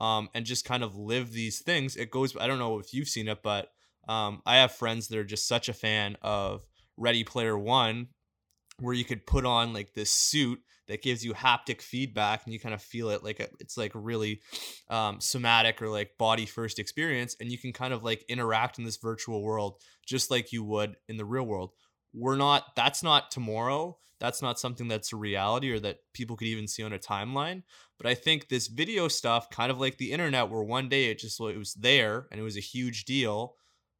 um, 0.00 0.28
and 0.34 0.46
just 0.46 0.64
kind 0.64 0.84
of 0.84 0.96
live 0.96 1.32
these 1.32 1.60
things? 1.60 1.96
It 1.96 2.10
goes, 2.10 2.36
I 2.36 2.46
don't 2.46 2.58
know 2.60 2.78
if 2.78 2.94
you've 2.94 3.08
seen 3.08 3.28
it, 3.28 3.42
but 3.42 3.72
um, 4.08 4.42
I 4.46 4.56
have 4.56 4.72
friends 4.72 5.08
that 5.08 5.18
are 5.18 5.24
just 5.24 5.48
such 5.48 5.68
a 5.68 5.72
fan 5.72 6.16
of 6.22 6.62
Ready 6.96 7.24
Player 7.24 7.58
One, 7.58 8.08
where 8.80 8.94
you 8.94 9.04
could 9.04 9.26
put 9.26 9.44
on 9.44 9.72
like 9.72 9.94
this 9.94 10.10
suit 10.10 10.60
that 10.88 11.02
gives 11.02 11.24
you 11.24 11.32
haptic 11.32 11.80
feedback 11.80 12.42
and 12.44 12.52
you 12.52 12.60
kind 12.60 12.74
of 12.74 12.82
feel 12.82 13.08
it 13.10 13.24
like 13.24 13.40
a, 13.40 13.48
it's 13.58 13.76
like 13.76 13.92
really 13.94 14.40
um, 14.90 15.20
somatic 15.20 15.80
or 15.80 15.88
like 15.88 16.10
body 16.18 16.44
first 16.44 16.78
experience 16.78 17.36
and 17.40 17.50
you 17.50 17.56
can 17.56 17.72
kind 17.72 17.94
of 17.94 18.04
like 18.04 18.24
interact 18.28 18.78
in 18.78 18.84
this 18.84 18.98
virtual 18.98 19.42
world 19.42 19.80
just 20.06 20.30
like 20.30 20.52
you 20.52 20.62
would 20.62 20.96
in 21.08 21.16
the 21.16 21.24
real 21.24 21.44
world. 21.44 21.70
We're 22.12 22.36
not 22.36 22.76
that's 22.76 23.02
not 23.02 23.30
tomorrow. 23.30 23.96
That's 24.20 24.42
not 24.42 24.58
something 24.60 24.88
that's 24.88 25.12
a 25.12 25.16
reality 25.16 25.70
or 25.70 25.80
that 25.80 25.98
people 26.12 26.36
could 26.36 26.46
even 26.46 26.68
see 26.68 26.82
on 26.82 26.92
a 26.92 26.98
timeline 26.98 27.62
but 27.98 28.06
i 28.06 28.14
think 28.14 28.48
this 28.48 28.68
video 28.68 29.08
stuff 29.08 29.50
kind 29.50 29.70
of 29.70 29.78
like 29.78 29.98
the 29.98 30.12
internet 30.12 30.50
where 30.50 30.62
one 30.62 30.88
day 30.88 31.10
it 31.10 31.18
just 31.18 31.40
it 31.40 31.58
was 31.58 31.74
there 31.74 32.26
and 32.30 32.40
it 32.40 32.44
was 32.44 32.56
a 32.56 32.60
huge 32.60 33.04
deal 33.04 33.54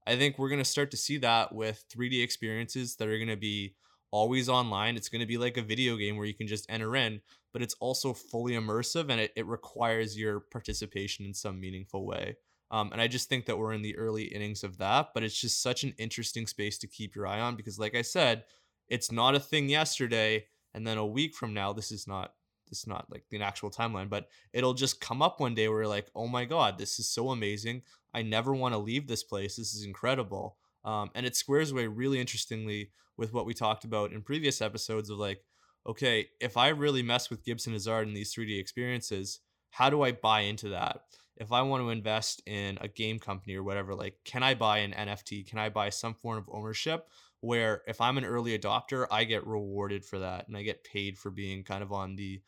i 0.07 0.17
think 0.17 0.39
we're 0.39 0.49
going 0.49 0.61
to 0.61 0.65
start 0.65 0.91
to 0.91 0.97
see 0.97 1.19
that 1.19 1.55
with 1.55 1.85
3d 1.95 2.23
experiences 2.23 2.97
that 2.97 3.09
are 3.09 3.19
going 3.19 3.29
to 3.29 3.37
be 3.37 3.75
always 4.11 4.49
online 4.49 4.97
it's 4.97 5.09
going 5.09 5.21
to 5.21 5.27
be 5.27 5.39
like 5.39 5.57
a 5.57 5.63
video 5.63 5.97
game 5.97 6.17
where 6.17 6.27
you 6.27 6.35
can 6.35 6.47
just 6.47 6.67
enter 6.69 6.95
in 6.95 7.21
but 7.53 7.63
it's 7.63 7.75
also 7.81 8.13
fully 8.13 8.53
immersive 8.53 9.11
and 9.11 9.21
it, 9.21 9.33
it 9.37 9.47
requires 9.47 10.17
your 10.17 10.41
participation 10.41 11.25
in 11.25 11.35
some 11.35 11.61
meaningful 11.61 12.07
way 12.07 12.37
um, 12.71 12.91
and 12.91 13.01
I 13.01 13.07
just 13.07 13.29
think 13.29 13.47
that 13.47 13.57
we're 13.57 13.73
in 13.73 13.83
the 13.83 13.97
early 13.97 14.25
innings 14.25 14.65
of 14.65 14.79
that, 14.79 15.11
but 15.15 15.23
it's 15.23 15.41
just 15.41 15.63
such 15.63 15.85
an 15.85 15.95
interesting 15.97 16.47
space 16.47 16.77
to 16.79 16.89
keep 16.89 17.15
your 17.15 17.25
eye 17.25 17.39
on 17.39 17.55
because, 17.55 17.79
like 17.79 17.95
I 17.95 18.03
said, 18.03 18.45
it's 18.89 19.13
not 19.13 19.37
a 19.37 19.41
thing 19.41 19.69
yesterday, 19.69 20.47
and 20.75 20.85
then 20.85 20.99
a 20.99 21.07
week 21.07 21.35
from 21.35 21.55
now, 21.55 21.73
this 21.73 21.93
is 21.93 22.09
not 22.09 22.33
this 22.69 22.81
is 22.81 22.87
not 22.89 23.07
like 23.11 23.25
the 23.31 23.41
actual 23.43 23.71
timeline, 23.71 24.09
but 24.09 24.27
it'll 24.53 24.75
just 24.75 25.01
come 25.01 25.23
up 25.23 25.39
one 25.39 25.55
day 25.55 25.69
where 25.69 25.83
you're 25.83 25.89
like, 25.89 26.09
oh 26.17 26.27
my 26.27 26.47
god, 26.47 26.77
this 26.77 26.99
is 26.99 27.09
so 27.09 27.31
amazing! 27.31 27.83
I 28.15 28.23
never 28.23 28.55
want 28.55 28.75
to 28.75 28.79
leave 28.79 29.07
this 29.07 29.23
place. 29.23 29.57
This 29.57 29.75
is 29.75 29.85
incredible, 29.85 30.57
um, 30.85 31.11
and 31.15 31.27
it 31.27 31.37
squares 31.37 31.73
away 31.73 31.87
really 31.87 32.21
interestingly 32.21 32.91
with 33.17 33.33
what 33.33 33.47
we 33.47 33.55
talked 33.55 33.85
about 33.85 34.13
in 34.13 34.23
previous 34.23 34.61
episodes 34.61 35.11
of 35.11 35.19
like, 35.19 35.45
okay, 35.87 36.29
if 36.41 36.57
I 36.57 36.69
really 36.69 37.03
mess 37.03 37.31
with 37.31 37.45
Gibson 37.45 37.73
Hazard 37.73 38.09
in 38.09 38.15
these 38.15 38.35
3D 38.35 38.59
experiences, 38.59 39.41
how 39.71 39.91
do 39.91 40.03
I 40.03 40.13
buy 40.13 40.41
into 40.41 40.71
that? 40.71 41.01
if 41.37 41.53
I 41.53 41.63
want 41.63 41.83
to 41.83 41.91
invest 41.91 42.43
in 42.47 42.79
a 42.81 42.89
game 42.89 43.19
company 43.19 43.57
or 43.57 43.63
whatever, 43.63 43.95
like, 43.95 44.17
can 44.25 44.43
I 44.43 44.55
buy 44.55 44.79
an 44.79 44.93
NFT? 44.93 45.49
Can 45.49 45.59
I 45.59 45.69
buy 45.69 45.91
some 45.91 46.15
form 46.15 46.39
of 46.39 46.49
ownership 46.51 47.09
where 47.41 47.83
if 47.87 48.01
I'm 48.01 48.17
an 48.17 48.25
early 48.25 48.57
adopter, 48.57 49.07
I 49.11 49.25
get 49.25 49.47
rewarded 49.47 50.05
for 50.05 50.21
that 50.21 50.47
and 50.47 50.57
I 50.57 50.63
get 50.63 50.85
paid 50.85 51.19
for 51.19 51.31
being 51.31 51.65
kind 51.65 51.83
of 51.83 51.93
on 51.93 52.17
the 52.17 52.41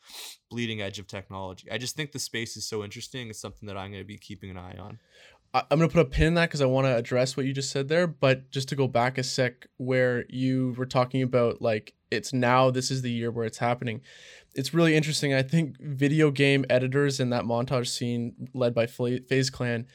bleeding 0.49 0.81
edge 0.81 0.99
of 0.99 1.07
technology? 1.07 1.69
I 1.69 1.77
just 1.77 1.95
think 1.95 2.11
the 2.11 2.19
space 2.19 2.55
is 2.55 2.67
so 2.67 2.83
interesting. 2.83 3.29
It's 3.29 3.41
something 3.41 3.67
that 3.67 3.77
I'm 3.77 3.91
going 3.91 4.03
to 4.03 4.07
be 4.07 4.17
keeping 4.17 4.49
an 4.49 4.57
eye 4.57 4.77
on. 4.79 4.99
I- 5.53 5.63
I'm 5.71 5.79
gonna 5.79 5.89
put 5.89 6.01
a 6.01 6.05
pin 6.05 6.27
in 6.27 6.33
that 6.35 6.49
because 6.49 6.61
I 6.61 6.65
want 6.65 6.85
to 6.87 6.95
address 6.95 7.35
what 7.37 7.45
you 7.45 7.53
just 7.53 7.71
said 7.71 7.87
there. 7.87 8.05
But 8.07 8.51
just 8.51 8.69
to 8.69 8.75
go 8.75 8.87
back 8.87 9.17
a 9.17 9.23
sec, 9.23 9.67
where 9.77 10.25
you 10.29 10.73
were 10.77 10.85
talking 10.85 11.21
about 11.21 11.61
like 11.61 11.93
it's 12.11 12.31
now, 12.33 12.69
this 12.71 12.89
is 12.91 13.01
the 13.01 13.11
year 13.11 13.31
where 13.31 13.45
it's 13.45 13.57
happening. 13.57 14.01
It's 14.55 14.73
really 14.73 14.95
interesting. 14.95 15.33
I 15.33 15.41
think 15.41 15.77
video 15.79 16.31
game 16.31 16.65
editors 16.69 17.19
in 17.19 17.29
that 17.31 17.43
montage 17.43 17.87
scene 17.87 18.49
led 18.53 18.73
by 18.73 18.85
FaZe 18.87 19.49
Clan, 19.49 19.87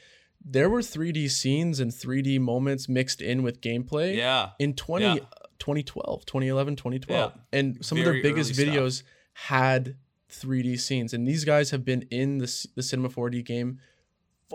there 0.45 0.69
were 0.69 0.81
3D 0.81 1.29
scenes 1.29 1.79
and 1.79 1.91
3D 1.91 2.39
moments 2.39 2.87
mixed 2.87 3.21
in 3.21 3.41
with 3.43 3.61
gameplay 3.61 4.15
Yeah. 4.15 4.51
in 4.59 4.73
20, 4.75 5.05
Yeah. 5.05 5.15
2012, 5.59 6.25
2011, 6.25 6.75
2012. 6.75 7.31
Yeah. 7.35 7.41
And 7.59 7.83
some 7.83 7.97
of 7.97 8.03
their 8.05 8.21
biggest 8.21 8.51
early 8.59 8.69
stuff. 8.71 8.75
videos 8.75 9.03
had 9.33 9.95
3D 10.29 10.77
scenes. 10.79 11.13
And 11.13 11.27
these 11.27 11.45
guys 11.45 11.71
have 11.71 11.83
been 11.83 12.03
in 12.11 12.37
the, 12.39 12.67
the 12.75 12.83
Cinema 12.83 13.09
4D 13.09 13.43
game 13.43 13.79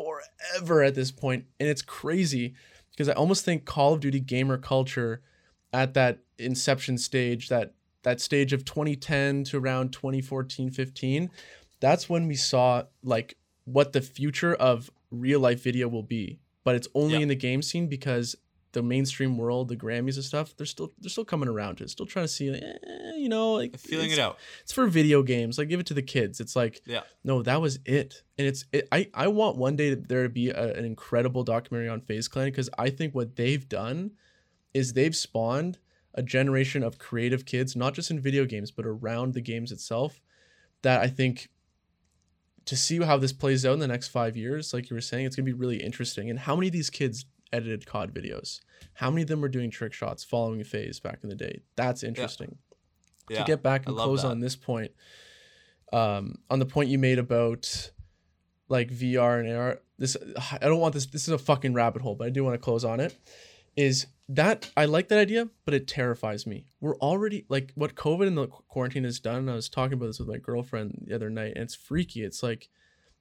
forever 0.02 0.82
at 0.82 0.94
this 0.94 1.10
point, 1.10 1.46
And 1.58 1.68
it's 1.68 1.82
crazy 1.82 2.54
because 2.90 3.08
I 3.08 3.12
almost 3.12 3.44
think 3.44 3.64
Call 3.64 3.94
of 3.94 4.00
Duty 4.00 4.20
gamer 4.20 4.58
culture 4.58 5.22
at 5.72 5.94
that 5.94 6.18
inception 6.38 6.98
stage, 6.98 7.48
that 7.48 7.74
that 8.04 8.20
stage 8.20 8.52
of 8.52 8.64
2010 8.64 9.44
to 9.44 9.58
around 9.58 9.92
2014, 9.92 10.70
15, 10.70 11.30
that's 11.80 12.08
when 12.08 12.26
we 12.28 12.36
saw 12.36 12.84
like 13.02 13.36
what 13.64 13.92
the 13.92 14.00
future 14.00 14.54
of 14.54 14.90
real 15.10 15.40
life 15.40 15.62
video 15.62 15.88
will 15.88 16.02
be. 16.04 16.38
But 16.64 16.76
it's 16.76 16.88
only 16.94 17.14
Yeah. 17.14 17.20
in 17.20 17.28
the 17.28 17.34
game 17.34 17.60
scene 17.60 17.86
because 17.88 18.36
the 18.72 18.82
mainstream 18.82 19.38
world, 19.38 19.68
the 19.68 19.76
Grammys 19.76 20.16
and 20.16 20.24
stuff, 20.24 20.54
they're 20.56 20.66
still 20.66 20.92
they're 21.00 21.10
still 21.10 21.24
coming 21.24 21.48
around 21.48 21.76
to 21.76 21.84
it. 21.84 21.90
Still 21.90 22.06
trying 22.06 22.24
to 22.24 22.28
see, 22.28 22.50
like, 22.50 22.62
eh, 22.62 23.16
you 23.16 23.28
know, 23.28 23.54
like 23.54 23.78
Feeling 23.78 24.10
it 24.10 24.18
out. 24.18 24.38
It's 24.62 24.72
for 24.72 24.86
video 24.86 25.22
games. 25.22 25.56
Like 25.58 25.68
give 25.68 25.80
it 25.80 25.86
to 25.86 25.94
the 25.94 26.02
kids. 26.02 26.40
It's 26.40 26.54
like 26.54 26.82
Yeah. 26.86 27.00
no, 27.24 27.42
that 27.42 27.60
was 27.60 27.78
it. 27.86 28.22
And 28.36 28.46
it's 28.46 28.64
it, 28.72 28.86
I 28.92 29.08
I 29.14 29.28
want 29.28 29.56
one 29.56 29.76
day 29.76 29.94
there 29.94 30.22
to 30.24 30.28
be 30.28 30.50
a, 30.50 30.74
an 30.74 30.84
incredible 30.84 31.44
documentary 31.44 31.88
on 31.88 32.00
FaZe 32.02 32.28
Clan 32.28 32.48
because 32.48 32.68
I 32.78 32.90
think 32.90 33.14
what 33.14 33.36
they've 33.36 33.66
done 33.68 34.12
is 34.74 34.92
they've 34.92 35.16
spawned 35.16 35.78
a 36.14 36.22
generation 36.22 36.82
of 36.82 36.98
creative 36.98 37.46
kids, 37.46 37.74
not 37.74 37.94
just 37.94 38.10
in 38.10 38.20
video 38.20 38.44
games 38.44 38.70
but 38.70 38.84
around 38.86 39.32
the 39.34 39.40
games 39.40 39.72
itself. 39.72 40.20
That 40.82 41.00
I 41.00 41.08
think 41.08 41.48
to 42.66 42.76
see 42.76 43.00
how 43.02 43.16
this 43.16 43.32
plays 43.32 43.64
out 43.64 43.72
in 43.72 43.78
the 43.78 43.88
next 43.88 44.08
five 44.08 44.36
years, 44.36 44.74
like 44.74 44.90
you 44.90 44.94
were 44.94 45.00
saying, 45.00 45.24
it's 45.24 45.34
gonna 45.36 45.46
be 45.46 45.54
really 45.54 45.82
interesting. 45.82 46.28
And 46.28 46.38
how 46.38 46.54
many 46.54 46.66
of 46.66 46.72
these 46.74 46.90
kids 46.90 47.24
edited 47.52 47.86
COD 47.86 48.12
videos? 48.14 48.60
How 48.94 49.10
many 49.10 49.22
of 49.22 49.28
them 49.28 49.40
were 49.40 49.48
doing 49.48 49.70
trick 49.70 49.92
shots 49.92 50.24
following 50.24 50.62
FaZe 50.64 51.00
back 51.00 51.20
in 51.22 51.28
the 51.28 51.34
day? 51.36 51.60
That's 51.76 52.02
interesting 52.02 52.58
Yeah. 53.30 53.38
to 53.40 53.44
get 53.44 53.62
back 53.62 53.86
and 53.86 53.96
close 53.96 54.22
that. 54.22 54.28
on 54.28 54.40
this 54.40 54.56
point 54.56 54.92
um 55.92 56.36
on 56.50 56.58
the 56.58 56.66
point 56.66 56.90
you 56.90 56.98
made 56.98 57.18
about 57.18 57.90
like 58.68 58.90
VR 58.90 59.40
and 59.40 59.50
AR 59.50 59.80
this 59.98 60.16
I 60.52 60.58
don't 60.58 60.80
want 60.80 60.92
this 60.94 61.06
this 61.06 61.22
is 61.22 61.28
a 61.32 61.38
fucking 61.38 61.72
rabbit 61.72 62.02
hole 62.02 62.14
but 62.14 62.26
I 62.26 62.30
do 62.30 62.44
want 62.44 62.54
to 62.54 62.58
close 62.58 62.84
on 62.84 63.00
it 63.00 63.16
is 63.76 64.06
that 64.28 64.70
I 64.76 64.84
like 64.84 65.08
that 65.08 65.18
idea 65.18 65.48
but 65.64 65.72
it 65.72 65.86
terrifies 65.86 66.46
me 66.46 66.66
we're 66.80 66.96
already 66.98 67.46
like 67.48 67.72
what 67.74 67.94
covid 67.94 68.26
and 68.26 68.36
the 68.36 68.48
quarantine 68.48 69.04
has 69.04 69.18
done 69.18 69.48
I 69.48 69.54
was 69.54 69.70
talking 69.70 69.94
about 69.94 70.06
this 70.08 70.18
with 70.18 70.28
my 70.28 70.36
girlfriend 70.36 71.04
the 71.06 71.14
other 71.14 71.30
night 71.30 71.52
and 71.54 71.64
it's 71.64 71.74
freaky 71.74 72.22
it's 72.22 72.42
like 72.42 72.68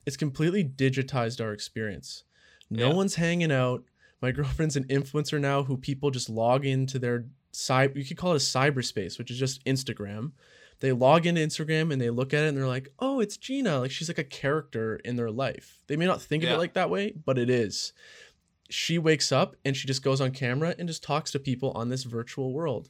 it's 0.06 0.18
completely 0.18 0.66
digitized 0.66 1.40
our 1.42 1.54
experience 1.54 2.24
no 2.70 2.90
Yeah. 2.90 2.94
one's 2.94 3.16
hanging 3.16 3.52
out 3.54 3.84
my 4.22 4.32
girlfriend's 4.38 4.76
an 4.76 4.86
influencer 4.86 5.40
now 5.40 5.64
who 5.64 5.78
people 5.78 6.12
just 6.12 6.30
log 6.30 6.66
into 6.66 7.00
their 7.00 7.26
cyber 7.54 7.96
you 7.96 8.06
could 8.06 8.18
call 8.18 8.34
it 8.34 8.36
a 8.36 8.40
cyberspace 8.40 9.18
which 9.18 9.32
is 9.32 9.40
just 9.40 9.64
instagram. 9.66 10.32
They 10.80 10.92
log 10.92 11.26
into 11.26 11.42
instagram 11.42 11.92
and 11.92 12.00
they 12.00 12.12
look 12.12 12.34
at 12.36 12.44
it 12.44 12.50
and 12.50 12.58
they're 12.58 12.68
like 12.68 12.90
oh 13.00 13.20
it's 13.20 13.38
gina. 13.38 13.80
Like 13.80 13.92
she's 13.92 14.10
like 14.10 14.20
a 14.20 14.24
character 14.24 14.98
in 14.98 15.16
their 15.16 15.32
life. 15.32 15.80
They 15.88 15.96
may 15.98 16.06
not 16.06 16.22
think 16.22 16.44
of 16.44 16.50
it 16.50 16.58
like 16.58 16.74
that 16.74 16.90
way 16.90 17.14
but 17.26 17.38
it 17.40 17.50
is. 17.50 17.94
She 18.70 19.00
wakes 19.00 19.32
up 19.32 19.56
and 19.66 19.76
she 19.76 19.88
just 19.88 20.04
goes 20.04 20.20
on 20.22 20.32
camera 20.32 20.76
and 20.78 20.88
just 20.88 21.02
talks 21.02 21.32
to 21.32 21.40
people 21.40 21.72
on 21.72 21.90
this 21.90 22.04
virtual 22.04 22.52
world. 22.54 22.90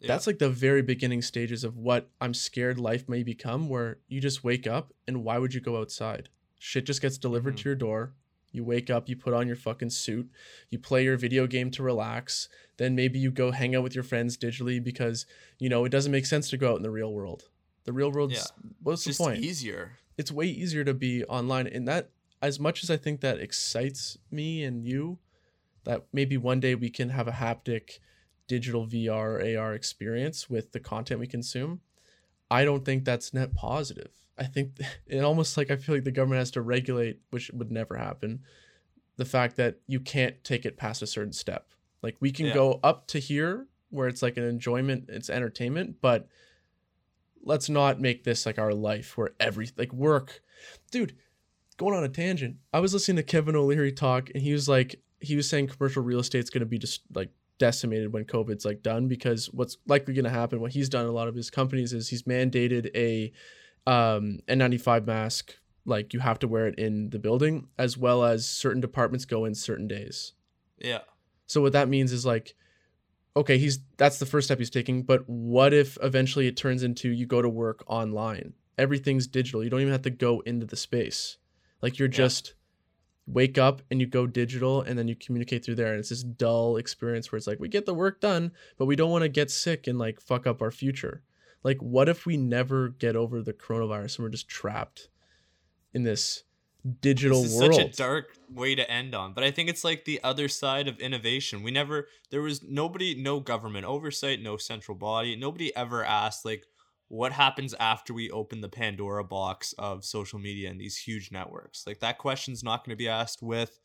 Yeah. 0.00 0.08
that's 0.08 0.26
like 0.26 0.38
the 0.38 0.50
very 0.50 0.82
beginning 0.82 1.22
stages 1.22 1.64
of 1.64 1.78
what 1.78 2.10
i'm 2.20 2.34
scared 2.34 2.78
life 2.78 3.08
may 3.08 3.22
become 3.22 3.66
where 3.70 3.96
you 4.08 4.20
just 4.20 4.44
wake 4.44 4.66
up 4.66 4.92
and 5.08 5.24
why 5.24 5.38
would 5.38 5.54
you 5.54 5.60
go 5.62 5.78
outside? 5.80 6.28
Shit 6.58 6.84
just 6.84 7.00
gets 7.00 7.16
delivered 7.16 7.54
Mhm. 7.54 7.58
to 7.60 7.68
your 7.70 7.76
door 7.76 8.12
you 8.56 8.64
wake 8.64 8.88
up 8.90 9.08
you 9.08 9.14
put 9.16 9.34
on 9.34 9.46
your 9.46 9.56
fucking 9.56 9.90
suit 9.90 10.28
you 10.70 10.78
play 10.78 11.04
your 11.04 11.16
video 11.16 11.46
game 11.46 11.70
to 11.70 11.82
relax 11.82 12.48
then 12.78 12.94
maybe 12.94 13.18
you 13.18 13.30
go 13.30 13.50
hang 13.52 13.76
out 13.76 13.82
with 13.82 13.94
your 13.94 14.04
friends 14.04 14.36
digitally 14.36 14.82
because 14.82 15.26
you 15.58 15.68
know 15.68 15.84
it 15.84 15.90
doesn't 15.90 16.12
make 16.12 16.26
sense 16.26 16.50
to 16.50 16.56
go 16.56 16.72
out 16.72 16.76
in 16.76 16.82
the 16.82 16.90
real 16.90 17.12
world 17.12 17.48
the 17.84 17.92
real 17.92 18.10
world's 18.10 18.34
Yeah. 18.34 18.64
what's 18.82 19.00
It's 19.00 19.04
the 19.04 19.10
just 19.10 19.20
point 19.20 19.44
easier. 19.44 19.92
it's 20.18 20.32
way 20.32 20.46
easier 20.46 20.82
to 20.84 20.94
be 20.94 21.22
online 21.24 21.66
and 21.68 21.86
that 21.86 22.10
as 22.42 22.58
much 22.60 22.82
as 22.82 22.90
I 22.90 22.96
think 22.98 23.20
that 23.22 23.38
excites 23.40 24.18
me 24.30 24.62
and 24.62 24.84
you, 24.84 25.18
that 25.84 26.04
maybe 26.12 26.36
one 26.36 26.60
day 26.60 26.74
we 26.74 26.90
can 26.90 27.08
have 27.08 27.26
a 27.26 27.32
haptic 27.32 27.98
digital 28.46 28.86
VR 28.86 29.56
AR 29.58 29.72
experience 29.74 30.48
with 30.50 30.72
the 30.72 30.78
content 30.78 31.18
we 31.18 31.26
consume, 31.26 31.80
I 32.50 32.66
don't 32.66 32.84
think 32.84 33.04
that's 33.06 33.32
net 33.32 33.54
positive. 33.54 34.10
I 34.38 34.44
think 34.44 34.78
it 35.06 35.20
almost 35.22 35.56
like 35.56 35.70
I 35.70 35.76
feel 35.76 35.94
like 35.94 36.04
the 36.04 36.10
government 36.12 36.38
has 36.40 36.50
to 36.52 36.62
regulate, 36.62 37.20
which 37.30 37.50
would 37.52 37.70
never 37.70 37.96
happen, 37.96 38.40
the 39.16 39.24
fact 39.24 39.56
that 39.56 39.76
you 39.86 40.00
can't 40.00 40.42
take 40.44 40.64
it 40.66 40.76
past 40.76 41.02
a 41.02 41.06
certain 41.06 41.32
step. 41.32 41.68
Like 42.02 42.16
we 42.20 42.30
can 42.30 42.46
Yeah. 42.46 42.54
go 42.54 42.80
up 42.82 43.06
to 43.08 43.18
here 43.18 43.66
where 43.90 44.08
it's 44.08 44.22
like 44.22 44.36
an 44.36 44.44
enjoyment, 44.44 45.06
it's 45.08 45.30
entertainment, 45.30 45.96
but 46.00 46.28
let's 47.42 47.68
not 47.68 48.00
make 48.00 48.24
this 48.24 48.44
like 48.46 48.58
our 48.58 48.74
life 48.74 49.16
where 49.16 49.30
every 49.40 49.70
like 49.76 49.92
work. 49.92 50.42
Dude, 50.90 51.14
going 51.76 51.94
on 51.96 52.04
a 52.04 52.08
tangent. 52.08 52.56
I 52.72 52.80
was 52.80 52.92
listening 52.92 53.16
to 53.16 53.22
Kevin 53.22 53.56
O'Leary 53.56 53.92
talk 53.92 54.30
and 54.34 54.42
he 54.42 54.52
was 54.52 54.68
like 54.68 55.00
he 55.20 55.36
was 55.36 55.48
saying 55.48 55.68
commercial 55.68 56.02
real 56.02 56.20
estate's 56.20 56.50
going 56.50 56.60
to 56.60 56.66
be 56.66 56.78
just 56.78 57.02
like 57.14 57.30
decimated 57.58 58.12
when 58.12 58.24
COVID's 58.24 58.64
like 58.66 58.82
done 58.82 59.08
because 59.08 59.46
what's 59.46 59.78
likely 59.86 60.12
going 60.12 60.24
to 60.24 60.30
happen 60.30 60.60
what 60.60 60.72
he's 60.72 60.90
done 60.90 61.06
a 61.06 61.10
lot 61.10 61.26
of 61.26 61.34
his 61.34 61.48
companies 61.48 61.94
is 61.94 62.08
he's 62.08 62.24
mandated 62.24 62.90
a 62.94 63.32
um 63.86 64.40
N95 64.48 65.06
mask 65.06 65.54
like 65.84 66.12
you 66.12 66.20
have 66.20 66.38
to 66.40 66.48
wear 66.48 66.66
it 66.66 66.78
in 66.78 67.10
the 67.10 67.18
building 67.18 67.68
as 67.78 67.96
well 67.96 68.24
as 68.24 68.48
certain 68.48 68.80
departments 68.80 69.24
go 69.24 69.44
in 69.44 69.54
certain 69.54 69.86
days. 69.86 70.32
Yeah. 70.78 71.02
So 71.46 71.62
what 71.62 71.72
that 71.74 71.88
means 71.88 72.10
is 72.12 72.26
like, 72.26 72.56
okay, 73.36 73.56
he's 73.58 73.78
that's 73.96 74.18
the 74.18 74.26
first 74.26 74.48
step 74.48 74.58
he's 74.58 74.70
taking. 74.70 75.02
But 75.04 75.28
what 75.28 75.72
if 75.72 75.96
eventually 76.02 76.48
it 76.48 76.56
turns 76.56 76.82
into 76.82 77.10
you 77.10 77.24
go 77.26 77.40
to 77.40 77.48
work 77.48 77.84
online? 77.86 78.54
Everything's 78.78 79.26
digital. 79.28 79.62
You 79.62 79.70
don't 79.70 79.80
even 79.80 79.92
have 79.92 80.02
to 80.02 80.10
go 80.10 80.40
into 80.40 80.66
the 80.66 80.76
space. 80.76 81.38
Like 81.82 81.98
you're 81.98 82.08
Yeah. 82.08 82.16
just 82.16 82.54
wake 83.28 83.58
up 83.58 83.82
and 83.90 84.00
you 84.00 84.06
go 84.06 84.26
digital 84.26 84.82
and 84.82 84.98
then 84.98 85.08
you 85.08 85.14
communicate 85.16 85.64
through 85.64 85.74
there. 85.76 85.90
And 85.92 86.00
it's 86.00 86.10
this 86.10 86.22
dull 86.22 86.76
experience 86.76 87.30
where 87.30 87.36
it's 87.36 87.46
like 87.46 87.60
we 87.60 87.68
get 87.68 87.86
the 87.86 87.94
work 87.94 88.20
done, 88.20 88.52
but 88.78 88.86
we 88.86 88.96
don't 88.96 89.10
want 89.10 89.22
to 89.22 89.28
get 89.28 89.50
sick 89.50 89.86
and 89.86 89.98
like 89.98 90.20
fuck 90.20 90.46
up 90.46 90.60
our 90.62 90.70
future. 90.70 91.22
Like 91.62 91.78
what 91.78 92.08
if 92.08 92.26
we 92.26 92.36
never 92.36 92.88
get 92.88 93.16
over 93.16 93.42
the 93.42 93.52
coronavirus 93.52 94.18
and 94.18 94.24
we're 94.24 94.30
just 94.30 94.48
trapped 94.48 95.08
in 95.94 96.02
this 96.02 96.44
digital 97.00 97.42
this 97.42 97.52
is 97.52 97.58
world? 97.58 97.74
such 97.74 97.84
a 97.84 97.96
dark 97.96 98.26
way 98.54 98.76
to 98.76 98.88
end 98.88 99.12
on 99.12 99.32
but 99.32 99.42
i 99.42 99.50
think 99.50 99.68
it's 99.68 99.82
like 99.82 100.04
the 100.04 100.20
other 100.22 100.46
side 100.46 100.86
of 100.86 101.00
innovation. 101.00 101.64
We 101.64 101.72
never 101.72 102.06
there 102.30 102.42
was 102.42 102.62
nobody 102.62 103.14
no 103.20 103.40
government 103.40 103.86
oversight 103.86 104.40
no 104.40 104.56
central 104.56 104.96
body. 104.96 105.34
Nobody 105.34 105.74
ever 105.74 106.04
asked 106.04 106.44
like 106.44 106.64
what 107.08 107.32
happens 107.32 107.74
after 107.80 108.12
we 108.12 108.30
open 108.30 108.60
the 108.60 108.68
pandora 108.68 109.24
box 109.24 109.72
of 109.78 110.04
social 110.04 110.38
media 110.38 110.70
and 110.70 110.80
these 110.80 110.96
huge 110.96 111.30
networks? 111.32 111.86
Like 111.86 112.00
that 112.00 112.18
question's 112.18 112.62
not 112.62 112.84
going 112.84 112.92
to 112.92 112.96
be 112.96 113.08
asked 113.08 113.42
with 113.42 113.80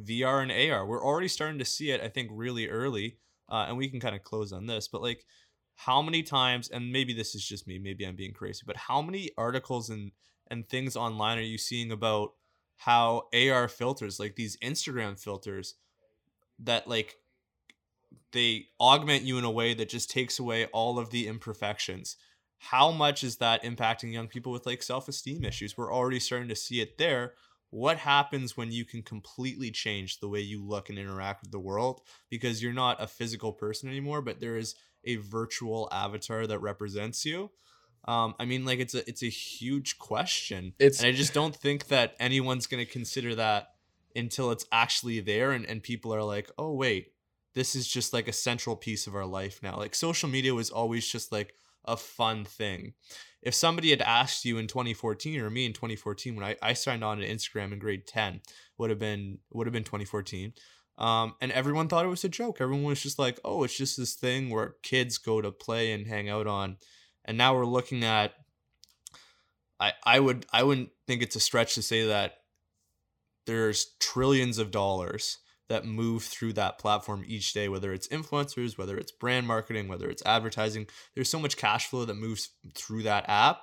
vr 0.00 0.42
and 0.42 0.50
ar 0.72 0.84
we're 0.84 1.04
already 1.04 1.28
starting 1.28 1.58
to 1.58 1.64
see 1.64 1.90
it 1.90 2.00
i 2.00 2.08
think 2.08 2.28
really 2.32 2.68
early 2.68 3.16
uh, 3.48 3.66
and 3.68 3.76
we 3.76 3.88
can 3.88 4.00
kind 4.00 4.16
of 4.16 4.24
close 4.24 4.52
on 4.52 4.66
this 4.66 4.88
but 4.88 5.00
like 5.00 5.24
how 5.76 6.00
many 6.00 6.22
times 6.22 6.68
and 6.68 6.92
maybe 6.92 7.12
this 7.12 7.34
is 7.34 7.44
just 7.44 7.66
me 7.66 7.78
maybe 7.78 8.04
i'm 8.04 8.16
being 8.16 8.32
crazy 8.32 8.62
but 8.66 8.76
how 8.76 9.02
many 9.02 9.30
articles 9.36 9.90
and 9.90 10.12
and 10.48 10.68
things 10.68 10.96
online 10.96 11.38
are 11.38 11.42
you 11.42 11.58
seeing 11.58 11.90
about 11.90 12.32
how 12.76 13.28
AR 13.32 13.68
filters, 13.68 14.18
like 14.18 14.36
these 14.36 14.56
Instagram 14.58 15.18
filters, 15.18 15.74
that 16.58 16.88
like 16.88 17.16
they 18.32 18.66
augment 18.80 19.22
you 19.22 19.38
in 19.38 19.44
a 19.44 19.50
way 19.50 19.74
that 19.74 19.88
just 19.88 20.10
takes 20.10 20.38
away 20.38 20.66
all 20.66 20.98
of 20.98 21.10
the 21.10 21.28
imperfections. 21.28 22.16
How 22.58 22.90
much 22.90 23.22
is 23.22 23.36
that 23.36 23.62
impacting 23.62 24.12
young 24.12 24.28
people 24.28 24.52
with 24.52 24.66
like 24.66 24.82
self 24.82 25.08
esteem 25.08 25.44
issues? 25.44 25.76
We're 25.76 25.92
already 25.92 26.20
starting 26.20 26.48
to 26.48 26.56
see 26.56 26.80
it 26.80 26.98
there. 26.98 27.34
What 27.70 27.98
happens 27.98 28.56
when 28.56 28.70
you 28.70 28.84
can 28.84 29.02
completely 29.02 29.70
change 29.72 30.20
the 30.20 30.28
way 30.28 30.40
you 30.40 30.64
look 30.64 30.88
and 30.88 30.98
interact 30.98 31.42
with 31.42 31.50
the 31.50 31.58
world 31.58 32.02
because 32.30 32.62
you're 32.62 32.72
not 32.72 33.02
a 33.02 33.08
physical 33.08 33.52
person 33.52 33.88
anymore, 33.88 34.22
but 34.22 34.40
there 34.40 34.56
is 34.56 34.76
a 35.06 35.16
virtual 35.16 35.88
avatar 35.92 36.46
that 36.46 36.58
represents 36.60 37.24
you? 37.24 37.50
Um, 38.06 38.34
I 38.38 38.44
mean, 38.44 38.64
like 38.64 38.80
it's 38.80 38.94
a 38.94 39.08
it's 39.08 39.22
a 39.22 39.30
huge 39.30 39.98
question, 39.98 40.74
It's- 40.78 41.00
and 41.00 41.08
I 41.08 41.12
just 41.12 41.32
don't 41.32 41.56
think 41.56 41.88
that 41.88 42.14
anyone's 42.20 42.66
going 42.66 42.84
to 42.84 42.90
consider 42.90 43.34
that 43.36 43.68
until 44.14 44.50
it's 44.50 44.66
actually 44.70 45.20
there, 45.20 45.52
and 45.52 45.64
and 45.64 45.82
people 45.82 46.14
are 46.14 46.22
like, 46.22 46.50
oh 46.58 46.74
wait, 46.74 47.12
this 47.54 47.74
is 47.74 47.88
just 47.88 48.12
like 48.12 48.28
a 48.28 48.32
central 48.32 48.76
piece 48.76 49.06
of 49.06 49.14
our 49.14 49.24
life 49.24 49.60
now. 49.62 49.76
Like 49.78 49.94
social 49.94 50.28
media 50.28 50.54
was 50.54 50.70
always 50.70 51.06
just 51.08 51.32
like 51.32 51.54
a 51.86 51.96
fun 51.96 52.44
thing. 52.44 52.94
If 53.42 53.54
somebody 53.54 53.90
had 53.90 54.00
asked 54.02 54.44
you 54.46 54.56
in 54.58 54.66
2014 54.66 55.38
or 55.40 55.50
me 55.50 55.66
in 55.66 55.72
2014 55.74 56.34
when 56.34 56.44
I, 56.44 56.56
I 56.62 56.72
signed 56.72 57.04
on 57.04 57.18
to 57.18 57.28
Instagram 57.28 57.72
in 57.72 57.78
grade 57.78 58.06
10 58.06 58.40
would 58.78 58.88
have 58.90 58.98
been 58.98 59.38
would 59.50 59.66
have 59.66 59.72
been 59.72 59.84
2014 59.84 60.54
um, 60.96 61.34
and 61.40 61.50
everyone 61.52 61.88
thought 61.88 62.04
it 62.04 62.10
was 62.10 62.24
a 62.24 62.28
joke. 62.28 62.60
Everyone 62.60 62.84
was 62.84 63.02
just 63.02 63.18
like 63.18 63.40
oh 63.44 63.64
it's 63.64 63.76
just 63.76 63.96
this 63.96 64.14
thing 64.14 64.50
where 64.50 64.76
kids 64.82 65.18
go 65.18 65.40
to 65.40 65.50
play 65.50 65.92
and 65.92 66.06
hang 66.06 66.28
out 66.28 66.46
on. 66.46 66.76
And 67.24 67.36
now 67.38 67.54
we're 67.54 67.66
looking 67.66 68.04
at 68.04 68.34
I 69.80 69.92
I 70.04 70.20
would 70.20 70.46
I 70.52 70.62
wouldn't 70.62 70.90
think 71.06 71.22
it's 71.22 71.36
a 71.36 71.40
stretch 71.40 71.74
to 71.74 71.82
say 71.82 72.06
that 72.06 72.38
there's 73.46 73.94
trillions 73.98 74.58
of 74.58 74.70
dollars 74.70 75.38
that 75.68 75.86
move 75.86 76.22
through 76.22 76.52
that 76.52 76.78
platform 76.78 77.24
each 77.26 77.52
day 77.52 77.68
whether 77.68 77.92
it's 77.92 78.08
influencers 78.08 78.78
whether 78.78 78.96
it's 78.96 79.10
brand 79.12 79.46
marketing 79.46 79.88
whether 79.88 80.08
it's 80.08 80.24
advertising. 80.24 80.86
There's 81.14 81.28
so 81.28 81.40
much 81.40 81.56
cash 81.56 81.88
flow 81.88 82.04
that 82.04 82.14
moves 82.14 82.50
through 82.74 83.02
that 83.02 83.24
app. 83.28 83.62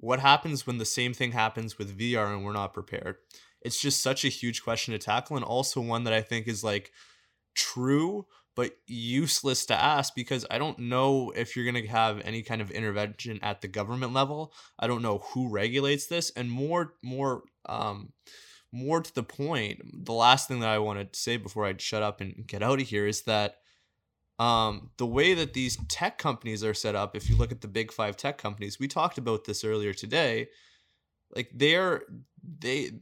What 0.00 0.20
happens 0.20 0.64
when 0.64 0.78
the 0.78 0.84
same 0.84 1.12
thing 1.12 1.32
happens 1.32 1.78
with 1.78 1.98
VR 1.98 2.32
and 2.32 2.44
we're 2.44 2.52
not 2.52 2.72
prepared 2.72 3.16
it's 3.62 3.80
just 3.80 4.02
such 4.02 4.24
a 4.24 4.28
huge 4.28 4.62
question 4.62 4.92
to 4.92 4.98
tackle 4.98 5.36
and 5.36 5.44
also 5.44 5.80
one 5.80 6.04
that 6.04 6.12
I 6.12 6.22
think 6.22 6.46
is 6.46 6.62
like 6.62 6.92
true 7.54 8.26
but 8.54 8.72
useless 8.88 9.66
to 9.66 9.74
ask 9.74 10.16
because 10.16 10.44
I 10.50 10.58
don't 10.58 10.80
know 10.80 11.32
if 11.36 11.54
you're 11.54 11.70
going 11.70 11.80
to 11.80 11.90
have 11.90 12.20
any 12.24 12.42
kind 12.42 12.60
of 12.60 12.72
intervention 12.72 13.38
at 13.40 13.60
the 13.60 13.68
government 13.68 14.12
level. 14.12 14.52
I 14.80 14.88
don't 14.88 15.02
know 15.02 15.18
who 15.32 15.48
regulates 15.48 16.06
this 16.06 16.30
and 16.30 16.50
more 16.50 16.94
more 17.02 17.42
um 17.66 18.12
more 18.72 19.00
to 19.00 19.14
the 19.14 19.22
point, 19.22 20.04
the 20.04 20.12
last 20.12 20.48
thing 20.48 20.60
that 20.60 20.68
I 20.68 20.78
want 20.78 21.12
to 21.12 21.18
say 21.18 21.36
before 21.36 21.64
I 21.64 21.74
shut 21.78 22.02
up 22.02 22.20
and 22.20 22.46
get 22.46 22.62
out 22.62 22.80
of 22.80 22.86
here 22.86 23.06
is 23.06 23.22
that 23.22 23.56
um, 24.38 24.90
the 24.98 25.06
way 25.06 25.34
that 25.34 25.54
these 25.54 25.78
tech 25.88 26.18
companies 26.18 26.62
are 26.62 26.74
set 26.74 26.94
up, 26.94 27.16
if 27.16 27.28
you 27.28 27.36
look 27.36 27.50
at 27.50 27.60
the 27.60 27.68
big 27.68 27.92
five 27.92 28.16
tech 28.16 28.38
companies, 28.38 28.78
we 28.78 28.86
talked 28.86 29.18
about 29.18 29.44
this 29.44 29.64
earlier 29.64 29.92
today. 29.92 30.48
Like 31.34 31.50
they're 31.54 32.02
they 32.60 32.92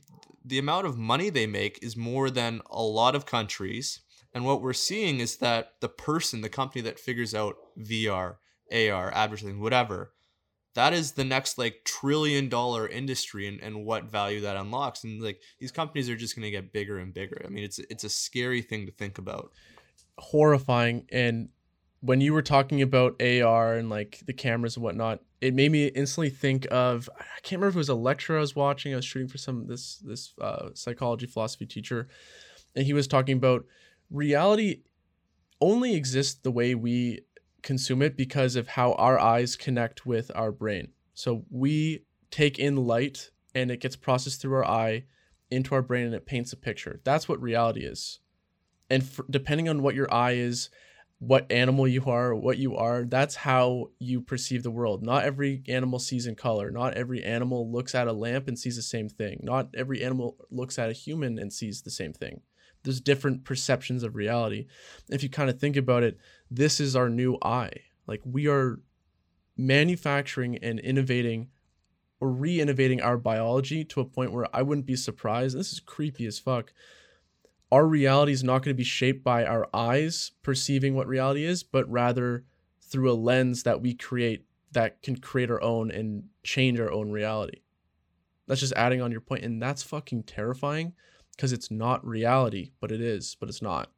the 0.47 0.59
amount 0.59 0.87
of 0.87 0.97
money 0.97 1.31
they 1.31 1.47
make 1.47 1.79
is 1.83 1.97
more 1.97 2.31
than 2.31 2.63
a 2.71 2.83
lot 2.83 3.15
of 3.17 3.27
countries. 3.27 4.01
And 4.33 4.45
what 4.45 4.63
we're 4.63 4.73
seeing 4.75 5.21
is 5.21 5.39
that 5.39 5.73
the 5.81 5.89
person, 5.89 6.41
the 6.43 6.49
company 6.49 6.83
that 6.83 7.01
figures 7.01 7.35
out 7.35 7.57
VR, 7.79 8.37
AR, 8.73 9.13
advertising, 9.15 9.61
whatever, 9.61 10.13
that 10.75 10.93
is 10.93 11.13
the 11.13 11.25
next 11.25 11.59
like 11.59 11.83
trillion 11.85 12.49
dollar 12.49 12.87
industry 12.87 13.49
and, 13.49 13.61
and 13.61 13.85
what 13.85 14.05
value 14.05 14.43
that 14.43 14.57
unlocks. 14.59 15.05
And 15.05 15.23
like 15.23 15.41
these 15.59 15.73
companies 15.73 16.09
are 16.11 16.17
just 16.17 16.37
gonna 16.37 16.51
get 16.51 16.73
bigger 16.73 16.99
and 16.99 17.15
bigger. 17.15 17.43
I 17.45 17.49
mean, 17.49 17.65
it's 17.65 17.79
it's 17.79 18.05
a 18.05 18.11
scary 18.11 18.63
thing 18.63 18.87
to 18.87 18.93
think 18.93 19.19
about. 19.19 19.53
horrifying 20.19 21.07
and 21.13 21.49
when 22.01 22.21
you 22.21 22.33
were 22.33 22.43
talking 22.43 22.83
about 22.83 23.21
AR 23.23 23.75
and 23.75 23.91
like 23.91 24.23
the 24.27 24.33
cameras 24.33 24.77
and 24.77 24.85
whatnot, 24.85 25.21
it 25.41 25.55
made 25.55 25.73
me 25.73 25.87
instantly 25.89 26.31
think 26.31 26.67
of 26.71 27.09
I 27.19 27.41
can't 27.43 27.61
remember 27.61 27.69
if 27.69 27.77
it 27.77 27.79
was 27.79 27.89
a 27.89 27.95
lecture 27.95 28.37
I 28.37 28.41
was 28.41 28.57
watching. 28.57 28.93
I 28.93 28.97
was 28.97 29.05
shooting 29.05 29.29
for 29.29 29.39
some 29.39 29.67
this 29.67 29.97
this 29.99 30.33
uh, 30.41 30.71
psychology 30.75 31.27
philosophy 31.27 31.67
teacher, 31.67 32.09
and 32.75 32.87
he 32.87 32.93
was 32.93 33.07
talking 33.07 33.37
about 33.37 33.65
reality 34.11 34.83
only 35.61 35.95
exists 35.95 36.39
the 36.43 36.51
way 36.51 36.75
we 36.75 37.21
consume 37.63 38.03
it 38.03 38.17
because 38.17 38.57
of 38.57 38.69
how 38.69 38.93
our 38.93 39.19
eyes 39.19 39.57
connect 39.57 40.07
with 40.07 40.31
our 40.35 40.53
brain. 40.53 40.89
So 41.15 41.45
we 41.51 42.05
take 42.31 42.59
in 42.59 42.77
light 42.77 43.31
and 43.55 43.71
it 43.71 43.81
gets 43.81 43.97
processed 43.97 44.41
through 44.41 44.55
our 44.57 44.67
eye 44.67 45.05
into 45.51 45.75
our 45.75 45.83
brain 45.83 46.07
and 46.07 46.15
it 46.15 46.27
paints 46.27 46.53
a 46.53 46.57
picture. 46.57 47.01
That's 47.05 47.29
what 47.29 47.41
reality 47.41 47.85
is. 47.85 48.21
And 48.91 49.09
depending 49.31 49.69
on 49.69 49.83
what 49.83 49.95
your 49.95 50.13
eye 50.13 50.33
is, 50.33 50.71
what 51.19 51.51
animal 51.51 51.89
you 51.89 52.05
are, 52.07 52.35
what 52.35 52.59
you 52.59 52.77
are, 52.77 53.05
that's 53.05 53.37
how 53.37 53.91
you 53.99 54.21
perceive 54.21 54.63
the 54.63 54.71
world. 54.71 55.03
Not 55.03 55.25
every 55.25 55.63
animal 55.67 55.99
sees 55.99 56.27
in 56.27 56.35
color. 56.35 56.71
Not 56.71 56.95
every 56.95 57.25
animal 57.25 57.71
looks 57.71 57.95
at 57.95 58.09
a 58.09 58.13
lamp 58.13 58.49
and 58.49 58.59
sees 58.59 58.77
the 58.77 58.83
same 58.83 59.09
thing. 59.09 59.41
Not 59.43 59.71
every 59.75 60.05
animal 60.05 60.37
looks 60.51 60.79
at 60.79 60.91
a 60.91 60.95
human 60.95 61.39
and 61.39 61.53
sees 61.53 61.83
the 61.83 61.91
same 61.91 62.13
thing. 62.13 62.43
There's 62.83 63.01
different 63.01 63.45
perceptions 63.45 64.03
of 64.03 64.15
reality. 64.15 64.67
If 65.09 65.23
you 65.23 65.31
kind 65.31 65.49
of 65.49 65.59
think 65.59 65.77
about 65.77 66.03
it, 66.03 66.19
this 66.51 66.81
is 66.81 66.95
our 66.95 67.09
new 67.09 67.39
eye. 67.43 67.73
Like 68.07 68.21
we 68.25 68.47
are 68.47 68.81
manufacturing 69.57 70.59
and 70.59 70.79
innovating 70.79 71.49
or 72.21 72.31
re-innovating 72.31 73.01
our 73.01 73.17
biology 73.17 73.85
to 73.85 74.01
a 74.01 74.05
point 74.05 74.33
where 74.33 74.47
I 74.55 74.63
wouldn't 74.63 74.87
be 74.87 74.97
surprised. 74.97 75.59
This 75.59 75.73
is 75.73 75.81
creepy 75.81 76.27
as 76.27 76.39
fuck. 76.39 76.73
Our 77.73 77.87
reality 77.87 78.33
is 78.33 78.45
not 78.45 78.63
going 78.63 78.75
to 78.75 78.79
be 78.79 78.85
shaped 78.85 79.25
by 79.25 79.45
our 79.45 79.69
eyes 79.75 80.33
perceiving 80.43 80.95
what 80.95 81.09
reality 81.09 81.45
is, 81.45 81.63
but 81.63 81.91
rather 81.91 82.45
through 82.81 83.11
a 83.11 83.15
lens 83.15 83.65
that 83.65 83.81
we 83.81 83.95
create 83.95 84.45
that 84.73 85.03
can 85.03 85.17
create 85.17 85.51
our 85.51 85.63
own 85.63 85.91
and 85.91 86.25
change 86.43 86.79
our 86.79 86.93
own 86.93 87.11
reality. 87.11 87.61
That's 88.47 88.61
just 88.61 88.75
adding 88.75 89.01
on 89.01 89.11
your 89.11 89.21
point, 89.21 89.45
and 89.45 89.61
that's 89.61 89.83
fucking 89.83 90.25
terrifying 90.25 90.93
because 91.37 91.53
it's 91.53 91.71
not 91.71 92.07
reality, 92.07 92.71
but 92.81 92.93
it 92.93 93.01
is, 93.01 93.37
but 93.39 93.49
it's 93.49 93.63
not. 93.63 93.91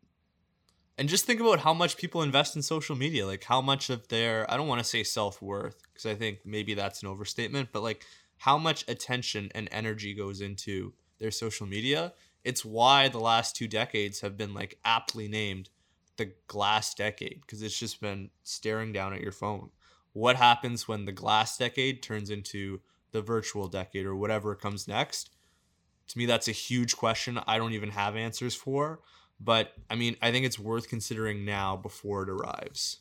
And 0.96 1.08
just 1.08 1.26
think 1.26 1.40
about 1.40 1.60
how 1.60 1.74
much 1.74 1.96
people 1.96 2.22
invest 2.22 2.56
in 2.56 2.62
social 2.62 2.96
media, 2.96 3.26
like 3.26 3.44
how 3.44 3.60
much 3.60 3.90
of 3.90 4.08
their 4.08 4.50
I 4.50 4.56
don't 4.56 4.66
want 4.66 4.80
to 4.80 4.84
say 4.84 5.04
self-worth 5.04 5.76
because 5.92 6.06
I 6.06 6.14
think 6.14 6.38
maybe 6.44 6.74
that's 6.74 7.02
an 7.02 7.08
overstatement, 7.08 7.68
but 7.72 7.82
like 7.82 8.04
how 8.38 8.58
much 8.58 8.84
attention 8.88 9.50
and 9.54 9.68
energy 9.70 10.14
goes 10.14 10.40
into 10.40 10.94
their 11.18 11.30
social 11.30 11.66
media. 11.66 12.12
It's 12.49 12.64
why 12.64 13.09
the 13.09 13.20
last 13.20 13.57
two 13.57 13.68
decades 13.68 14.22
have 14.22 14.38
been 14.38 14.55
like 14.55 14.78
aptly 14.82 15.28
named 15.28 15.68
the 16.16 16.32
glass 16.46 16.94
decade 16.94 17.42
because 17.42 17.61
it's 17.61 17.78
just 17.78 18.01
been 18.01 18.30
staring 18.42 18.90
down 18.90 19.12
at 19.12 19.20
your 19.20 19.32
phone. 19.32 19.68
What 20.14 20.36
happens 20.36 20.88
when 20.88 21.05
the 21.05 21.12
glass 21.12 21.59
decade 21.59 22.03
turns 22.03 22.30
into 22.30 22.80
the 23.12 23.20
virtual 23.20 23.68
decade 23.68 24.07
or 24.07 24.16
whatever 24.16 24.55
comes 24.55 24.88
next? 24.88 25.28
To 26.07 26.16
me, 26.16 26.24
that's 26.24 26.49
a 26.49 26.53
huge 26.53 26.96
question 26.96 27.38
I 27.46 27.59
don't 27.59 27.74
even 27.74 27.90
have 27.90 28.16
answers 28.16 28.55
for. 28.55 29.01
But 29.38 29.74
I 29.90 29.94
mean, 29.94 30.16
I 30.22 30.32
think 30.32 30.46
it's 30.46 30.59
worth 30.59 30.88
considering 30.88 31.44
now 31.44 31.76
before 31.76 32.22
it 32.22 32.30
arrives. 32.30 33.01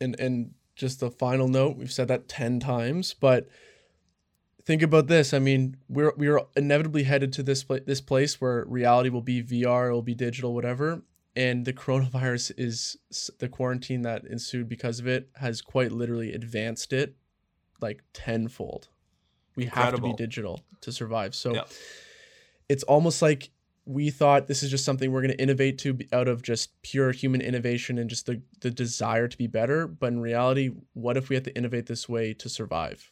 And 0.00 0.18
and 0.18 0.54
just 0.74 1.04
a 1.04 1.10
final 1.10 1.46
note, 1.46 1.76
we've 1.76 1.92
said 1.92 2.08
that 2.08 2.26
10 2.26 2.58
times, 2.58 3.14
but 3.14 3.48
think 4.64 4.82
about 4.82 5.06
this. 5.06 5.34
I 5.34 5.38
mean, 5.38 5.76
we're 5.88 6.12
we're 6.16 6.40
inevitably 6.56 7.04
headed 7.04 7.32
to 7.34 7.42
this 7.42 7.64
pla- 7.64 7.78
this 7.86 8.00
place 8.00 8.40
where 8.40 8.64
reality 8.66 9.08
will 9.08 9.22
be 9.22 9.42
VR, 9.42 9.88
it'll 9.88 10.02
be 10.02 10.14
digital, 10.14 10.54
whatever. 10.54 11.02
And 11.34 11.64
the 11.64 11.72
coronavirus 11.72 12.52
is 12.58 12.96
the 13.38 13.48
quarantine 13.48 14.02
that 14.02 14.24
ensued 14.26 14.68
because 14.68 15.00
of 15.00 15.06
it 15.06 15.30
has 15.36 15.62
quite 15.62 15.90
literally 15.90 16.32
advanced 16.32 16.92
it 16.92 17.16
like 17.80 18.02
tenfold. 18.12 18.88
We 19.56 19.64
Incredible. 19.64 20.08
have 20.08 20.16
to 20.16 20.22
be 20.22 20.24
digital 20.24 20.62
to 20.82 20.92
survive. 20.92 21.34
So 21.34 21.64
it's 22.68 22.82
almost 22.84 23.22
like 23.22 23.50
we 23.84 24.10
thought 24.10 24.46
this 24.46 24.62
is 24.62 24.70
just 24.70 24.84
something 24.84 25.10
we're 25.10 25.22
going 25.22 25.32
to 25.32 25.42
innovate 25.42 25.78
to 25.78 25.98
out 26.12 26.28
of 26.28 26.42
just 26.42 26.80
pure 26.82 27.12
human 27.12 27.40
innovation 27.40 27.98
and 27.98 28.08
just 28.08 28.26
the, 28.26 28.40
the 28.60 28.70
desire 28.70 29.26
to 29.26 29.36
be 29.36 29.46
better. 29.46 29.86
But 29.86 30.12
in 30.12 30.20
reality, 30.20 30.70
what 30.92 31.16
if 31.16 31.28
we 31.28 31.36
had 31.36 31.44
to 31.44 31.56
innovate 31.56 31.86
this 31.86 32.08
way 32.08 32.32
to 32.34 32.48
survive? 32.48 33.10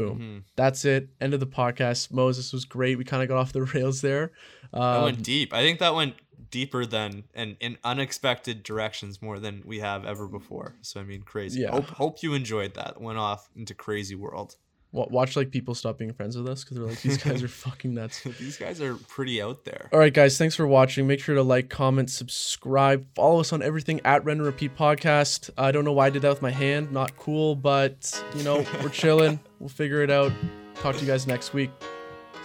Boom. 0.00 0.18
Mm-hmm. 0.18 0.38
That's 0.56 0.84
it. 0.84 1.08
End 1.20 1.34
of 1.34 1.40
the 1.40 1.46
podcast. 1.46 2.12
Moses 2.12 2.52
was 2.52 2.64
great. 2.64 2.98
We 2.98 3.04
kind 3.04 3.22
of 3.22 3.28
got 3.28 3.38
off 3.38 3.52
the 3.52 3.62
rails 3.74 4.00
there. 4.00 4.32
Um, 4.72 4.82
I 4.82 5.02
went 5.04 5.22
deep. 5.22 5.52
I 5.52 5.62
think 5.62 5.78
that 5.80 5.94
went 5.94 6.14
deeper 6.50 6.84
than 6.84 7.24
and 7.34 7.56
in 7.60 7.78
unexpected 7.84 8.62
directions 8.62 9.22
more 9.22 9.38
than 9.38 9.62
we 9.64 9.78
have 9.80 10.04
ever 10.04 10.26
before. 10.26 10.74
So 10.82 11.00
I 11.00 11.04
mean, 11.04 11.22
crazy. 11.22 11.60
Yeah. 11.60 11.70
Hope, 11.70 11.86
hope 11.90 12.22
you 12.22 12.34
enjoyed 12.34 12.74
that. 12.74 13.00
Went 13.00 13.18
off 13.18 13.48
into 13.54 13.74
crazy 13.74 14.14
world 14.14 14.56
watch 14.92 15.36
like 15.36 15.50
people 15.50 15.74
stop 15.74 15.98
being 15.98 16.12
friends 16.12 16.36
with 16.36 16.48
us 16.48 16.64
because 16.64 16.76
they're 16.76 16.86
like 16.86 17.00
these 17.00 17.16
guys 17.16 17.42
are 17.42 17.48
fucking 17.48 17.94
nuts. 17.94 18.22
These 18.40 18.56
guys 18.56 18.80
are 18.80 18.94
pretty 18.94 19.40
out 19.40 19.64
there. 19.64 19.88
All 19.92 19.98
right 19.98 20.12
guys 20.12 20.36
thanks 20.36 20.54
for 20.54 20.66
watching. 20.66 21.06
Make 21.06 21.20
sure 21.20 21.34
to 21.34 21.42
like 21.42 21.68
comment 21.68 22.10
subscribe 22.10 23.06
follow 23.14 23.40
us 23.40 23.52
on 23.52 23.62
everything 23.62 24.00
at 24.04 24.24
and 24.24 24.42
repeat 24.42 24.76
podcast. 24.76 25.50
I 25.56 25.72
don't 25.72 25.84
know 25.84 25.92
why 25.92 26.06
i 26.06 26.10
did 26.10 26.22
that 26.22 26.30
with 26.30 26.42
my 26.42 26.50
hand 26.50 26.92
not 26.92 27.16
cool 27.16 27.54
but 27.54 28.22
you 28.34 28.42
know 28.42 28.64
we're 28.82 28.88
chilling. 28.90 29.38
We'll 29.58 29.68
figure 29.68 30.02
it 30.02 30.10
out. 30.10 30.32
Talk 30.76 30.96
to 30.96 31.00
you 31.02 31.06
guys 31.06 31.26
next 31.26 31.52
week. 31.52 31.70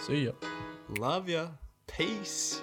See 0.00 0.26
ya. 0.26 0.32
Love 0.98 1.28
ya. 1.28 1.48
Peace 1.86 2.60